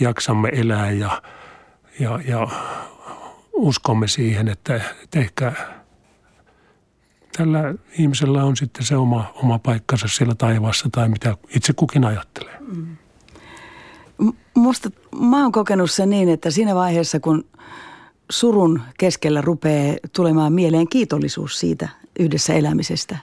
jaksamme 0.00 0.48
elää 0.52 0.90
ja, 0.90 1.22
ja, 2.00 2.20
ja 2.28 2.48
uskomme 3.52 4.08
siihen, 4.08 4.48
että, 4.48 4.80
että 5.02 5.20
ehkä 5.20 5.52
tällä 7.36 7.74
ihmisellä 7.98 8.44
on 8.44 8.56
sitten 8.56 8.84
se 8.84 8.96
oma, 8.96 9.32
oma 9.34 9.58
paikkansa 9.58 10.08
siellä 10.08 10.34
taivaassa 10.34 10.88
tai 10.92 11.08
mitä 11.08 11.36
itse 11.56 11.72
kukin 11.72 12.04
ajattelee. 12.04 12.58
Mm. 12.60 12.96
Musta 14.54 14.90
mä 15.20 15.42
oon 15.42 15.52
kokenut 15.52 15.90
sen 15.90 16.10
niin, 16.10 16.28
että 16.28 16.50
siinä 16.50 16.74
vaiheessa 16.74 17.20
kun 17.20 17.44
surun 18.30 18.82
keskellä 18.98 19.40
rupeaa 19.40 19.96
tulemaan 20.12 20.52
mieleen 20.52 20.88
kiitollisuus 20.88 21.60
siitä 21.60 21.88
yhdessä 22.18 22.54
elämisestä, 22.54 23.18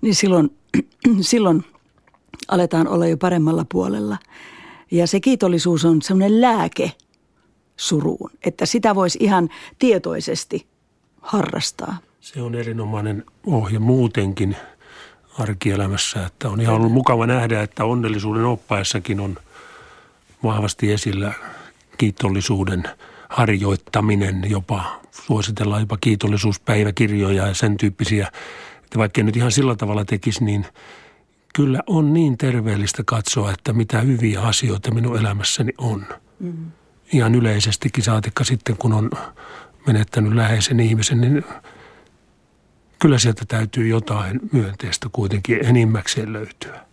niin 0.00 0.14
silloin, 0.14 0.56
silloin 1.20 1.64
aletaan 2.48 2.88
olla 2.88 3.06
jo 3.06 3.16
paremmalla 3.16 3.66
puolella. 3.72 4.18
Ja 4.90 5.06
se 5.06 5.20
kiitollisuus 5.20 5.84
on 5.84 6.02
semmoinen 6.02 6.40
lääke 6.40 6.92
suruun, 7.76 8.30
että 8.44 8.66
sitä 8.66 8.94
voisi 8.94 9.18
ihan 9.20 9.48
tietoisesti 9.78 10.66
harrastaa. 11.20 11.96
Se 12.20 12.42
on 12.42 12.54
erinomainen 12.54 13.24
ohje 13.46 13.78
muutenkin 13.78 14.56
arkielämässä, 15.38 16.26
että 16.26 16.48
on 16.48 16.60
ihan 16.60 16.74
ollut 16.74 16.92
mukava 16.92 17.26
nähdä, 17.26 17.62
että 17.62 17.84
onnellisuuden 17.84 18.44
oppaessakin 18.44 19.20
on– 19.20 19.36
vahvasti 20.42 20.92
esillä 20.92 21.32
kiitollisuuden 21.98 22.82
harjoittaminen, 23.28 24.50
jopa 24.50 25.00
suositellaan 25.10 25.82
jopa 25.82 25.98
kiitollisuuspäiväkirjoja 26.00 27.46
ja 27.46 27.54
sen 27.54 27.76
tyyppisiä. 27.76 28.28
Että 28.84 28.98
vaikka 28.98 29.22
nyt 29.22 29.36
ihan 29.36 29.52
sillä 29.52 29.76
tavalla 29.76 30.04
tekisi, 30.04 30.44
niin 30.44 30.66
kyllä 31.54 31.80
on 31.86 32.14
niin 32.14 32.38
terveellistä 32.38 33.02
katsoa, 33.06 33.50
että 33.50 33.72
mitä 33.72 34.00
hyviä 34.00 34.40
asioita 34.40 34.90
minun 34.90 35.18
elämässäni 35.18 35.72
on. 35.78 36.06
Mm. 36.40 36.70
Ihan 37.12 37.34
yleisestikin 37.34 38.04
saatikka 38.04 38.44
sitten, 38.44 38.76
kun 38.76 38.92
on 38.92 39.10
menettänyt 39.86 40.34
läheisen 40.34 40.80
ihmisen, 40.80 41.20
niin 41.20 41.44
kyllä 42.98 43.18
sieltä 43.18 43.44
täytyy 43.48 43.88
jotain 43.88 44.40
myönteistä 44.52 45.08
kuitenkin 45.12 45.66
enimmäkseen 45.66 46.32
löytyä. 46.32 46.91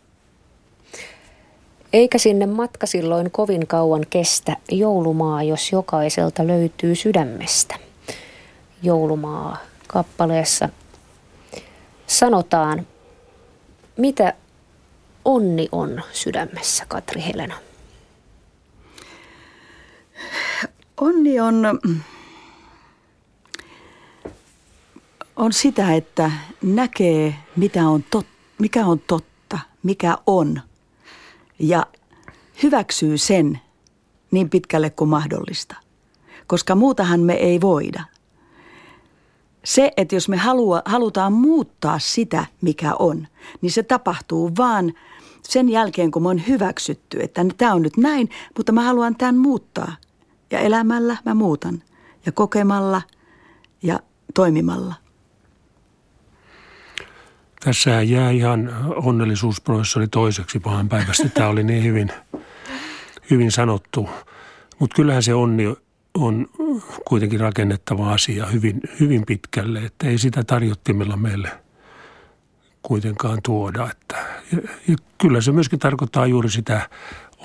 Eikä 1.94 2.18
sinne 2.18 2.46
matka 2.46 2.88
silloin 2.88 3.32
kovin 3.32 3.68
kauan 3.68 4.06
kestä 4.10 4.58
joulumaa, 4.72 5.44
jos 5.44 5.72
jokaiselta 5.72 6.48
löytyy 6.48 6.96
sydämestä. 6.96 7.76
Joulumaa 8.84 9.58
kappaleessa 9.88 10.70
sanotaan, 12.08 12.88
mitä 13.98 14.34
onni 15.26 15.70
on 15.72 16.02
sydämessä, 16.14 16.86
Katri 16.88 17.24
Helena? 17.24 17.56
Onni 21.02 21.40
on, 21.40 21.80
on 25.36 25.54
sitä, 25.54 25.94
että 25.94 26.32
näkee, 26.62 27.36
mitä 27.56 27.88
on 27.88 28.04
tot, 28.12 28.26
mikä 28.60 28.86
on 28.86 29.00
totta, 29.00 29.60
mikä 29.84 30.18
on– 30.26 30.62
ja 31.60 31.86
hyväksyy 32.64 33.18
sen 33.18 33.60
niin 34.32 34.50
pitkälle 34.50 34.90
kuin 34.90 35.10
mahdollista, 35.10 35.76
koska 36.48 36.76
muutahan 36.76 37.20
me 37.20 37.34
ei 37.34 37.62
voida. 37.62 38.04
Se, 39.64 39.92
että 39.98 40.16
jos 40.16 40.30
me 40.30 40.38
halua, 40.38 40.82
halutaan 40.86 41.34
muuttaa 41.34 42.00
sitä, 42.00 42.46
mikä 42.62 42.94
on, 43.00 43.28
niin 43.62 43.72
se 43.72 43.84
tapahtuu 43.84 44.52
vaan 44.58 44.94
sen 45.44 45.70
jälkeen, 45.70 46.12
kun 46.12 46.24
me 46.24 46.30
on 46.30 46.48
hyväksytty, 46.48 47.20
että 47.22 47.46
tämä 47.58 47.74
on 47.74 47.82
nyt 47.82 47.98
näin, 47.98 48.30
mutta 48.58 48.72
mä 48.72 48.82
haluan 48.82 49.16
tämän 49.16 49.38
muuttaa. 49.38 49.96
Ja 50.52 50.60
elämällä 50.60 51.18
mä 51.26 51.34
muutan 51.34 51.84
ja 52.26 52.32
kokemalla 52.32 53.02
ja 53.84 54.00
toimimalla– 54.34 54.96
tässä 57.60 58.02
jää 58.02 58.32
ihan 58.32 58.76
onnellisuusprofessori 58.96 60.08
toiseksi 60.08 60.60
pahan 60.60 60.90
päivästä. 60.90 61.30
Tämä 61.30 61.48
oli 61.48 61.64
niin 61.64 61.84
hyvin, 61.84 62.12
hyvin 63.30 63.52
sanottu. 63.52 64.10
Mutta 64.80 64.96
kyllähän 64.96 65.24
se 65.24 65.34
onni 65.34 65.76
on 66.14 66.48
kuitenkin 67.06 67.40
rakennettava 67.40 68.14
asia 68.14 68.46
hyvin, 68.46 68.82
hyvin 69.00 69.26
pitkälle, 69.26 69.80
että 69.80 70.08
ei 70.08 70.18
sitä 70.18 70.44
tarjottimella 70.44 71.18
meille 71.18 71.52
kuitenkaan 72.82 73.40
tuoda. 73.44 73.90
Että, 73.92 74.16
ja, 74.52 74.58
ja 74.88 74.96
kyllä 75.18 75.42
se 75.42 75.52
myöskin 75.52 75.80
tarkoittaa 75.80 76.28
juuri 76.28 76.50
sitä 76.50 76.90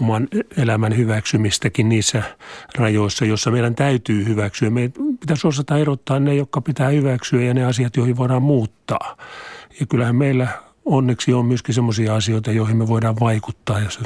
oman 0.01 0.29
elämän 0.57 0.97
hyväksymistäkin 0.97 1.89
niissä 1.89 2.23
rajoissa, 2.79 3.25
joissa 3.25 3.51
meidän 3.51 3.75
täytyy 3.75 4.25
hyväksyä. 4.25 4.71
Meidän 4.71 4.93
pitäisi 5.21 5.47
osata 5.47 5.79
erottaa 5.79 6.21
ne, 6.21 6.35
jotka 6.35 6.61
pitää 6.61 6.89
hyväksyä 6.89 7.43
ja 7.43 7.55
ne 7.55 7.65
asiat, 7.65 7.97
joihin 7.97 8.17
voidaan 8.17 8.43
muuttaa. 8.43 9.17
Ja 9.81 9.87
kyllähän 9.87 10.17
meillä 10.17 10.49
onneksi 10.85 11.33
on 11.33 11.47
myöskin 11.47 11.75
sellaisia 11.75 12.15
asioita, 12.15 12.53
joihin 12.53 12.77
me 12.77 12.89
voidaan 12.89 13.21
vaikuttaa. 13.21 13.81
Jos, 13.81 14.01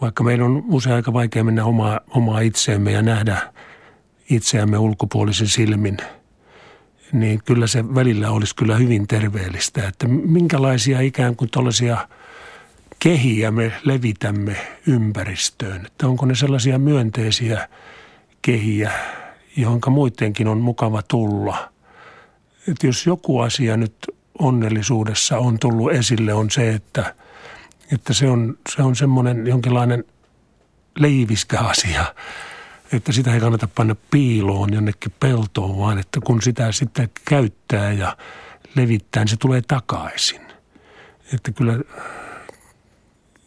vaikka 0.00 0.24
meidän 0.24 0.46
on 0.46 0.64
usein 0.68 0.96
aika 0.96 1.12
vaikea 1.12 1.44
mennä 1.44 1.64
omaa, 1.64 2.00
omaa 2.10 2.40
itseemme 2.40 2.92
ja 2.92 3.02
nähdä 3.02 3.52
itseämme 4.30 4.78
ulkopuolisen 4.78 5.48
silmin, 5.48 5.96
niin 7.12 7.40
kyllä 7.44 7.66
se 7.66 7.94
välillä 7.94 8.30
olisi 8.30 8.56
kyllä 8.56 8.76
hyvin 8.76 9.06
terveellistä, 9.06 9.88
että 9.88 10.08
minkälaisia 10.08 11.00
ikään 11.00 11.36
kuin 11.36 11.50
tällaisia 11.50 12.08
kehiä 12.98 13.50
me 13.50 13.72
levitämme 13.84 14.56
ympäristöön. 14.86 15.86
Että 15.86 16.06
onko 16.06 16.26
ne 16.26 16.34
sellaisia 16.34 16.78
myönteisiä 16.78 17.68
kehiä, 18.42 18.92
johon 19.56 19.80
muidenkin 19.90 20.48
on 20.48 20.58
mukava 20.58 21.02
tulla. 21.02 21.72
Että 22.68 22.86
jos 22.86 23.06
joku 23.06 23.40
asia 23.40 23.76
nyt 23.76 23.94
onnellisuudessa 24.38 25.38
on 25.38 25.58
tullut 25.58 25.92
esille, 25.92 26.34
on 26.34 26.50
se, 26.50 26.70
että, 26.70 27.14
että 27.92 28.12
se 28.12 28.30
on, 28.30 28.58
se 28.76 28.82
on 28.82 28.96
semmoinen 28.96 29.46
jonkinlainen 29.46 30.04
leiviskä 30.98 31.60
asia, 31.60 32.14
että 32.92 33.12
sitä 33.12 33.34
ei 33.34 33.40
kannata 33.40 33.68
panna 33.74 33.96
piiloon 34.10 34.72
jonnekin 34.72 35.12
peltoon, 35.20 35.78
vaan 35.78 35.98
että 35.98 36.20
kun 36.24 36.42
sitä 36.42 36.72
sitten 36.72 37.10
käyttää 37.24 37.92
ja 37.92 38.16
levittää, 38.74 39.22
niin 39.22 39.28
se 39.28 39.36
tulee 39.36 39.62
takaisin. 39.68 40.40
Että 41.34 41.52
kyllä, 41.52 41.78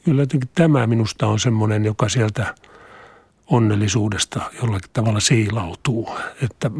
kyllä 0.06 0.22
jotenkin 0.22 0.50
tämä 0.56 0.88
minusta 0.88 1.28
on 1.28 1.40
semmoinen, 1.40 1.86
joka 1.86 2.10
sieltä 2.10 2.56
onnellisuudesta 3.48 4.52
jollakin 4.62 4.90
tavalla 4.94 5.20
siilautuu. 5.20 6.10
Että 6.42 6.72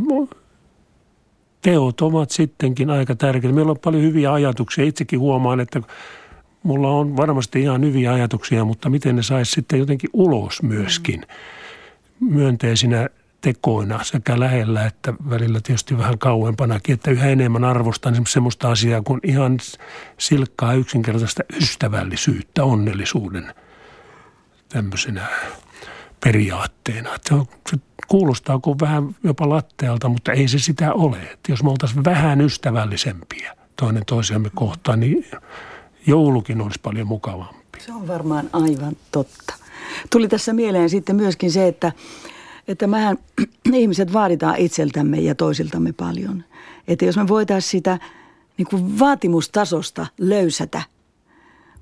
teot 1.66 2.02
ovat 2.02 2.32
sittenkin 2.32 2.90
aika 2.90 3.16
tärkeitä. 3.16 3.56
Meillä 3.56 3.72
on 3.72 3.80
paljon 3.84 4.04
hyviä 4.04 4.34
ajatuksia. 4.34 4.86
Itsekin 4.86 5.20
huomaan, 5.20 5.60
että 5.60 5.82
mulla 6.64 6.90
on 6.90 7.18
varmasti 7.18 7.62
ihan 7.62 7.82
hyviä 7.82 8.14
ajatuksia, 8.14 8.66
mutta 8.66 8.90
miten 8.90 9.16
ne 9.16 9.24
saisi 9.24 9.52
sitten 9.52 9.80
jotenkin 9.80 10.10
ulos 10.14 10.64
myöskin 10.64 11.22
myönteisinä 12.20 13.10
tekoina 13.42 14.04
sekä 14.04 14.40
lähellä 14.40 14.86
että 14.86 15.14
välillä 15.30 15.60
tietysti 15.64 15.98
vähän 15.98 16.18
kauempanakin, 16.18 16.94
että 16.94 17.12
yhä 17.12 17.30
enemmän 17.30 17.64
arvostan 17.64 18.26
semmoista 18.28 18.72
asiaa 18.72 19.02
kuin 19.02 19.20
ihan 19.24 19.58
silkkaa 20.18 20.74
yksinkertaista 20.74 21.44
ystävällisyyttä, 21.62 22.64
onnellisuuden 22.64 23.54
tämmöisenä 24.70 25.28
periaatteena. 26.24 27.16
Että 27.16 27.36
se 27.70 27.78
kuulostaa 28.08 28.60
kuin 28.60 28.80
vähän 28.80 29.16
jopa 29.24 29.50
lattealta, 29.50 30.10
mutta 30.10 30.32
ei 30.32 30.48
se 30.48 30.60
sitä 30.60 30.94
ole. 30.94 31.18
Että 31.18 31.52
jos 31.52 31.64
me 31.64 31.70
oltaisiin 31.70 32.04
vähän 32.04 32.42
ystävällisempiä 32.42 33.56
toinen 33.76 34.04
toisemme 34.06 34.52
kohtaan, 34.56 35.00
niin 35.00 35.26
joulukin 36.08 36.62
olisi 36.62 36.80
paljon 36.84 37.08
mukavampi. 37.08 37.80
Se 37.86 37.94
on 37.94 38.08
varmaan 38.08 38.50
aivan 38.54 38.98
totta. 39.12 39.54
Tuli 40.12 40.28
tässä 40.28 40.54
mieleen 40.54 40.90
sitten 40.90 41.16
myöskin 41.16 41.52
se, 41.52 41.68
että, 41.68 41.92
että 42.68 42.88
mehän 42.88 43.18
ihmiset 43.74 44.14
vaaditaan 44.14 44.58
itseltämme 44.58 45.20
ja 45.20 45.36
toisiltamme 45.36 45.94
paljon. 45.94 46.44
Että 46.88 47.06
jos 47.06 47.18
me 47.18 47.28
voitaisiin 47.28 47.72
sitä 47.72 48.00
niin 48.58 48.68
kuin 48.68 49.00
vaatimustasosta 49.00 50.08
löysätä, 50.18 50.82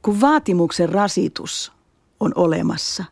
kun 0.02 0.22
vaatimuksen 0.22 0.90
rasitus 0.90 1.72
on 2.20 2.32
olemassa, 2.36 3.04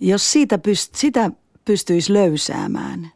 jos 0.00 0.32
siitä 0.32 0.56
pyst- 0.56 0.96
sitä 0.96 1.30
pystyisi 1.68 2.12
löysäämään, 2.12 3.10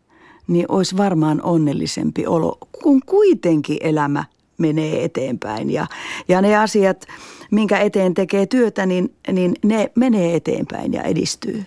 niin 0.46 0.66
olisi 0.68 0.96
varmaan 0.96 1.42
onnellisempi 1.42 2.26
olo, 2.26 2.58
kun 2.82 3.00
kuitenkin 3.06 3.76
elämä 3.80 4.24
menee 4.58 5.04
eteenpäin. 5.04 5.70
Ja, 5.70 5.86
ja 6.28 6.42
ne 6.42 6.56
asiat, 6.56 7.06
minkä 7.50 7.78
eteen 7.78 8.14
tekee 8.14 8.46
työtä, 8.46 8.86
niin, 8.86 9.14
niin 9.32 9.54
ne 9.64 9.90
menee 9.94 10.36
eteenpäin 10.36 10.92
ja 10.92 11.02
edistyy. 11.02 11.64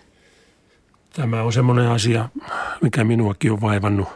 Tämä 1.13 1.43
on 1.43 1.53
semmoinen 1.53 1.87
asia, 1.87 2.29
mikä 2.81 3.03
minuakin 3.03 3.51
on 3.51 3.61
vaivannut 3.61 4.07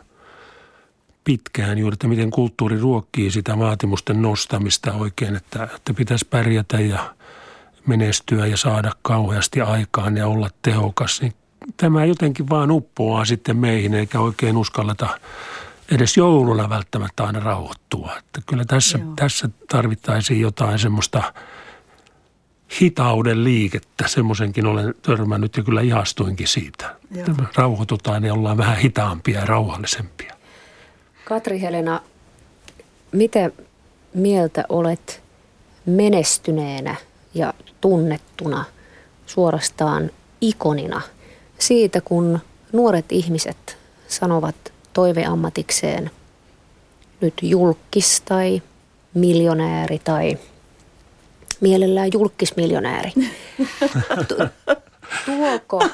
pitkään 1.23 1.77
juuri, 1.77 1.93
että 1.93 2.07
miten 2.07 2.31
kulttuuri 2.31 2.79
ruokkii 2.79 3.31
sitä 3.31 3.59
vaatimusten 3.59 4.21
nostamista 4.21 4.93
oikein, 4.93 5.35
että, 5.35 5.63
että 5.75 5.93
pitäisi 5.93 6.27
pärjätä 6.29 6.79
ja 6.79 7.15
menestyä 7.87 8.45
ja 8.45 8.57
saada 8.57 8.91
kauheasti 9.01 9.61
aikaan 9.61 10.17
ja 10.17 10.27
olla 10.27 10.49
tehokas, 10.61 11.21
niin 11.21 11.33
tämä 11.77 12.05
jotenkin 12.05 12.49
vaan 12.49 12.71
uppoaa 12.71 13.25
sitten 13.25 13.57
meihin 13.57 13.93
eikä 13.93 14.19
oikein 14.19 14.57
uskalleta 14.57 15.19
edes 15.91 16.17
jouluna 16.17 16.69
välttämättä 16.69 17.23
aina 17.23 17.39
rauhoittua. 17.39 18.11
Että 18.17 18.41
kyllä 18.45 18.65
tässä, 18.65 18.99
tässä 19.15 19.49
tarvittaisiin 19.69 20.41
jotain 20.41 20.79
semmoista 20.79 21.33
hitauden 22.81 23.43
liikettä. 23.43 24.07
Semmoisenkin 24.07 24.65
olen 24.65 24.95
törmännyt 25.01 25.57
ja 25.57 25.63
kyllä 25.63 25.81
ihastuinkin 25.81 26.47
siitä. 26.47 26.95
Joo. 27.11 27.27
Rauhoitutaan 27.55 28.23
ja 28.23 28.33
ollaan 28.33 28.57
vähän 28.57 28.77
hitaampia 28.77 29.39
ja 29.39 29.45
rauhallisempia. 29.45 30.35
Katri-Helena, 31.25 32.01
mitä 33.11 33.51
mieltä 34.13 34.65
olet 34.69 35.23
menestyneenä 35.85 36.95
ja 37.33 37.53
tunnettuna 37.81 38.65
suorastaan 39.25 40.11
ikonina 40.41 41.01
siitä, 41.59 42.01
kun 42.01 42.39
nuoret 42.73 43.11
ihmiset 43.11 43.77
sanovat 44.07 44.55
toiveammatikseen 44.93 46.11
nyt 47.21 47.33
julkis 47.41 48.21
tai 48.25 48.61
miljonääri 49.13 49.99
tai 49.99 50.37
mielellään 51.61 52.09
julkismiljonääri. 52.13 53.11
Tuoko 55.25 55.89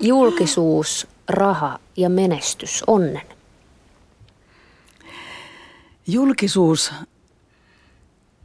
julkisuus, 0.00 1.06
raha 1.28 1.78
ja 1.96 2.08
menestys 2.08 2.84
onnen? 2.86 3.22
Julkisuus, 6.06 6.92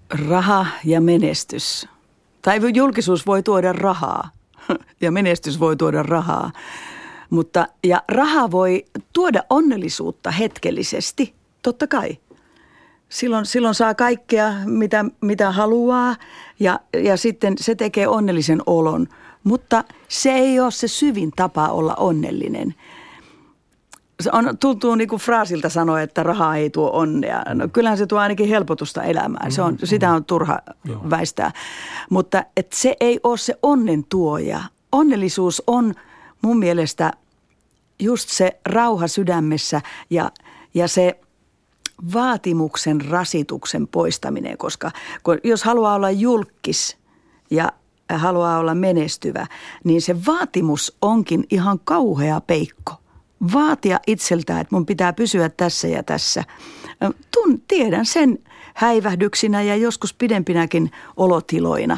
raha 0.10 0.65
ja 0.84 1.02
menestys. 1.02 1.88
Tai 2.41 2.60
julkisuus 2.73 3.28
voi 3.28 3.43
tuoda 3.43 3.73
rahaa 3.73 4.38
ja 5.01 5.12
menestys 5.12 5.60
voi 5.60 5.75
tuoda 5.75 6.03
rahaa. 6.03 6.51
Mutta, 7.29 7.67
ja 7.84 8.03
raha 8.08 8.51
voi 8.51 8.86
tuoda 9.13 9.43
onnellisuutta 9.49 10.32
hetkellisesti, 10.32 11.34
totta 11.62 11.88
kai. 11.88 12.17
Silloin, 13.10 13.45
silloin 13.45 13.75
saa 13.75 13.95
kaikkea, 13.95 14.53
mitä, 14.65 15.05
mitä 15.21 15.51
haluaa 15.51 16.15
ja, 16.60 16.79
ja 16.93 17.17
sitten 17.17 17.53
se 17.58 17.75
tekee 17.75 18.08
onnellisen 18.08 18.62
olon. 18.65 19.08
Mutta 19.43 19.84
se 20.08 20.32
ei 20.32 20.60
ole 20.60 20.71
se 20.71 20.88
syvin 20.88 21.32
tapa 21.36 21.67
olla 21.67 21.95
onnellinen. 21.95 22.75
Se 24.19 24.29
on, 24.34 24.58
tuntuu 24.58 24.95
niin 24.95 25.08
kuin 25.08 25.19
fraasilta 25.19 25.69
sanoa, 25.69 26.01
että 26.01 26.23
raha 26.23 26.55
ei 26.55 26.69
tuo 26.69 26.89
onnea. 26.93 27.43
No, 27.53 27.67
kyllähän 27.67 27.97
se 27.97 28.08
tuo 28.08 28.19
ainakin 28.19 28.49
helpotusta 28.49 29.04
elämään. 29.04 29.52
Se 29.52 29.62
on, 29.62 29.73
mm, 29.73 29.79
sitä 29.83 30.13
on 30.13 30.25
turha 30.25 30.60
Joo. 30.85 31.10
väistää. 31.10 31.52
Mutta 32.10 32.43
et 32.58 32.73
se 32.73 32.96
ei 33.00 33.19
ole 33.23 33.37
se 33.37 33.56
onnen 33.63 34.04
tuoja. 34.10 34.62
Onnellisuus 34.91 35.63
on– 35.67 35.93
mun 36.41 36.60
mielestä 36.60 37.13
just 38.00 38.29
se 38.29 38.60
rauha 38.65 39.08
sydämessä 39.08 39.81
ja, 40.10 40.31
ja 40.73 40.87
se 40.87 41.19
vaatimuksen 42.13 43.02
rasituksen 43.10 43.87
poistaminen, 43.87 44.58
koska 44.58 44.91
kun, 45.23 45.37
jos 45.43 45.63
haluaa 45.63 45.96
olla 45.96 46.12
julkis 46.12 46.98
ja 47.52 47.71
haluaa 48.10 48.60
olla 48.60 48.75
menestyvä, 48.75 49.48
niin 49.83 50.02
se 50.02 50.25
vaatimus 50.25 50.98
onkin 51.02 51.43
ihan 51.50 51.79
kauhea 51.79 52.41
peikko. 52.41 52.93
Vaatia 53.54 54.00
itseltään, 54.08 54.62
että 54.62 54.75
mun 54.75 54.85
pitää 54.85 55.13
pysyä 55.13 55.50
tässä 55.50 55.87
ja 55.87 56.04
tässä. 56.04 56.44
Tun, 57.31 57.62
tiedän 57.67 58.06
sen 58.06 58.40
häivähdyksinä 58.73 59.62
ja 59.62 59.75
joskus 59.75 60.13
pidempinäkin 60.13 60.92
olotiloina. 61.17 61.98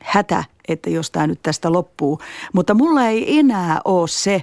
Hätä 0.00 0.44
että 0.68 0.90
jos 0.90 1.10
tämä 1.10 1.26
nyt 1.26 1.42
tästä 1.42 1.72
loppuu. 1.72 2.20
Mutta 2.52 2.74
mulla 2.74 3.06
ei 3.06 3.38
enää 3.38 3.80
ole 3.84 4.08
se, 4.08 4.42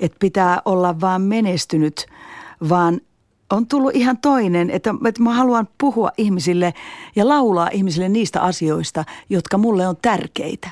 että 0.00 0.16
pitää 0.20 0.62
olla 0.64 1.00
vaan 1.00 1.22
menestynyt, 1.22 2.06
vaan 2.68 3.00
on 3.50 3.66
tullut 3.66 3.94
ihan 3.94 4.18
toinen, 4.18 4.70
että, 4.70 4.94
että 5.08 5.22
mä 5.22 5.34
haluan 5.34 5.68
puhua 5.78 6.10
ihmisille 6.18 6.74
ja 7.16 7.28
laulaa 7.28 7.68
ihmisille 7.72 8.08
niistä 8.08 8.40
asioista, 8.42 9.04
jotka 9.28 9.58
mulle 9.58 9.88
on 9.88 9.96
tärkeitä. 10.02 10.70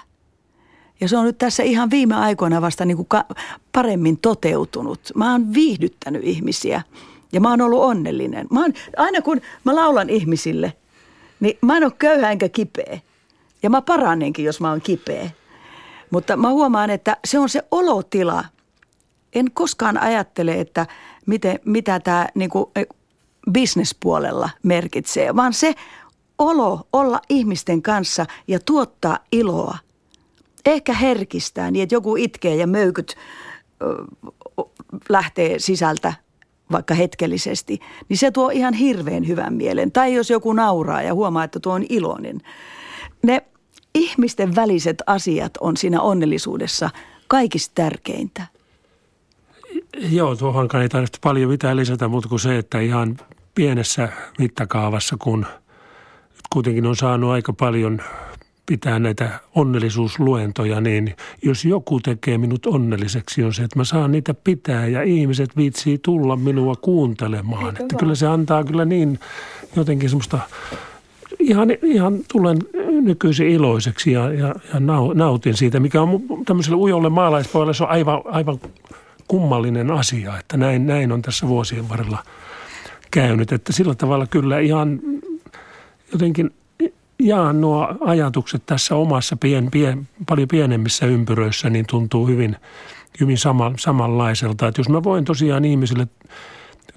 Ja 1.00 1.08
se 1.08 1.16
on 1.16 1.24
nyt 1.24 1.38
tässä 1.38 1.62
ihan 1.62 1.90
viime 1.90 2.14
aikoina 2.14 2.62
vasta 2.62 2.84
niin 2.84 2.96
kuin 2.96 3.08
ka- 3.08 3.26
paremmin 3.72 4.18
toteutunut. 4.18 5.00
Mä 5.14 5.32
oon 5.32 5.54
viihdyttänyt 5.54 6.22
ihmisiä 6.24 6.82
ja 7.32 7.40
mä 7.40 7.50
oon 7.50 7.60
ollut 7.60 7.82
onnellinen. 7.82 8.46
Mä 8.50 8.60
oon, 8.60 8.72
aina 8.96 9.22
kun 9.22 9.40
mä 9.64 9.74
laulan 9.74 10.10
ihmisille, 10.10 10.72
niin 11.40 11.58
mä 11.62 11.76
en 11.76 11.84
ole 11.84 11.92
köyhä 11.98 12.30
enkä 12.30 12.48
kipeä. 12.48 12.98
Ja 13.62 13.70
mä 13.70 13.82
parannenkin, 13.82 14.44
jos 14.44 14.60
mä 14.60 14.70
oon 14.70 14.80
kipeä. 14.80 15.30
Mutta 16.10 16.36
mä 16.36 16.50
huomaan, 16.50 16.90
että 16.90 17.16
se 17.24 17.38
on 17.38 17.48
se 17.48 17.62
olotila. 17.70 18.44
En 19.32 19.50
koskaan 19.52 19.98
ajattele, 19.98 20.60
että 20.60 20.86
miten, 21.26 21.58
mitä 21.64 22.00
tämä 22.00 22.28
niin 22.34 22.50
bisnespuolella 23.50 24.50
merkitsee, 24.62 25.36
vaan 25.36 25.52
se 25.52 25.74
olo 26.38 26.88
olla 26.92 27.20
ihmisten 27.28 27.82
kanssa 27.82 28.26
ja 28.48 28.58
tuottaa 28.66 29.18
iloa. 29.32 29.78
Ehkä 30.66 30.92
herkistää 30.92 31.70
niin, 31.70 31.82
että 31.82 31.94
joku 31.94 32.16
itkee 32.16 32.56
ja 32.56 32.66
möykyt 32.66 33.16
lähtee 35.08 35.58
sisältä 35.58 36.14
vaikka 36.72 36.94
hetkellisesti, 36.94 37.80
niin 38.08 38.18
se 38.18 38.30
tuo 38.30 38.50
ihan 38.50 38.74
hirveän 38.74 39.26
hyvän 39.26 39.54
mielen. 39.54 39.92
Tai 39.92 40.14
jos 40.14 40.30
joku 40.30 40.52
nauraa 40.52 41.02
ja 41.02 41.14
huomaa, 41.14 41.44
että 41.44 41.60
tuo 41.60 41.72
on 41.72 41.84
iloinen. 41.88 42.40
Ne 43.22 43.42
ihmisten 43.94 44.54
väliset 44.56 45.02
asiat 45.06 45.52
on 45.60 45.76
siinä 45.76 46.00
onnellisuudessa 46.00 46.90
kaikista 47.28 47.72
tärkeintä. 47.74 48.46
Joo, 50.10 50.36
tuohon 50.36 50.68
ei 50.82 50.88
tarvitse 50.88 51.18
paljon 51.22 51.50
mitään 51.50 51.76
lisätä, 51.76 52.08
mutta 52.08 52.28
kuin 52.28 52.40
se, 52.40 52.58
että 52.58 52.80
ihan 52.80 53.16
pienessä 53.54 54.08
mittakaavassa, 54.38 55.16
kun 55.18 55.46
kuitenkin 56.52 56.86
on 56.86 56.96
saanut 56.96 57.30
aika 57.30 57.52
paljon 57.52 58.00
pitää 58.66 58.98
näitä 58.98 59.40
onnellisuusluentoja, 59.54 60.80
niin 60.80 61.16
jos 61.42 61.64
joku 61.64 62.00
tekee 62.00 62.38
minut 62.38 62.66
onnelliseksi 62.66 63.44
on 63.44 63.54
se, 63.54 63.62
että 63.62 63.78
mä 63.78 63.84
saan 63.84 64.12
niitä 64.12 64.34
pitää 64.34 64.86
ja 64.86 65.02
ihmiset 65.02 65.56
viitsii 65.56 65.98
tulla 65.98 66.36
minua 66.36 66.74
kuuntelemaan. 66.76 67.76
Että 67.80 67.96
kyllä 67.96 68.14
se 68.14 68.26
antaa 68.26 68.64
kyllä 68.64 68.84
niin 68.84 69.18
jotenkin 69.76 70.08
semmoista, 70.08 70.38
ihan, 71.38 71.68
ihan 71.82 72.18
tulen 72.32 72.58
nykyisin 73.02 73.48
iloiseksi 73.48 74.12
ja, 74.12 74.32
ja, 74.32 74.54
ja 74.74 74.80
nautin 75.14 75.56
siitä, 75.56 75.80
mikä 75.80 76.02
on 76.02 76.22
tämmöiselle 76.46 76.76
ujolle 76.76 77.08
maalaispojalle 77.08 77.74
se 77.74 77.84
on 77.84 77.90
aivan, 77.90 78.22
aivan 78.24 78.58
kummallinen 79.28 79.90
asia, 79.90 80.38
että 80.38 80.56
näin, 80.56 80.86
näin 80.86 81.12
on 81.12 81.22
tässä 81.22 81.48
vuosien 81.48 81.88
varrella 81.88 82.22
käynyt. 83.10 83.52
Että 83.52 83.72
sillä 83.72 83.94
tavalla 83.94 84.26
kyllä 84.26 84.58
ihan 84.58 85.00
jotenkin 86.12 86.50
jaan 87.24 87.60
nuo 87.60 87.94
ajatukset 88.00 88.62
tässä 88.66 88.96
omassa 88.96 89.36
pien, 89.36 89.70
pien, 89.70 90.08
paljon 90.26 90.48
pienemmissä 90.48 91.06
ympyröissä, 91.06 91.70
niin 91.70 91.86
tuntuu 91.86 92.26
hyvin, 92.26 92.56
hyvin 93.20 93.38
sama, 93.38 93.72
samanlaiselta. 93.78 94.68
Että 94.68 94.80
jos 94.80 94.88
mä 94.88 95.02
voin 95.02 95.24
tosiaan 95.24 95.64
ihmisille 95.64 96.06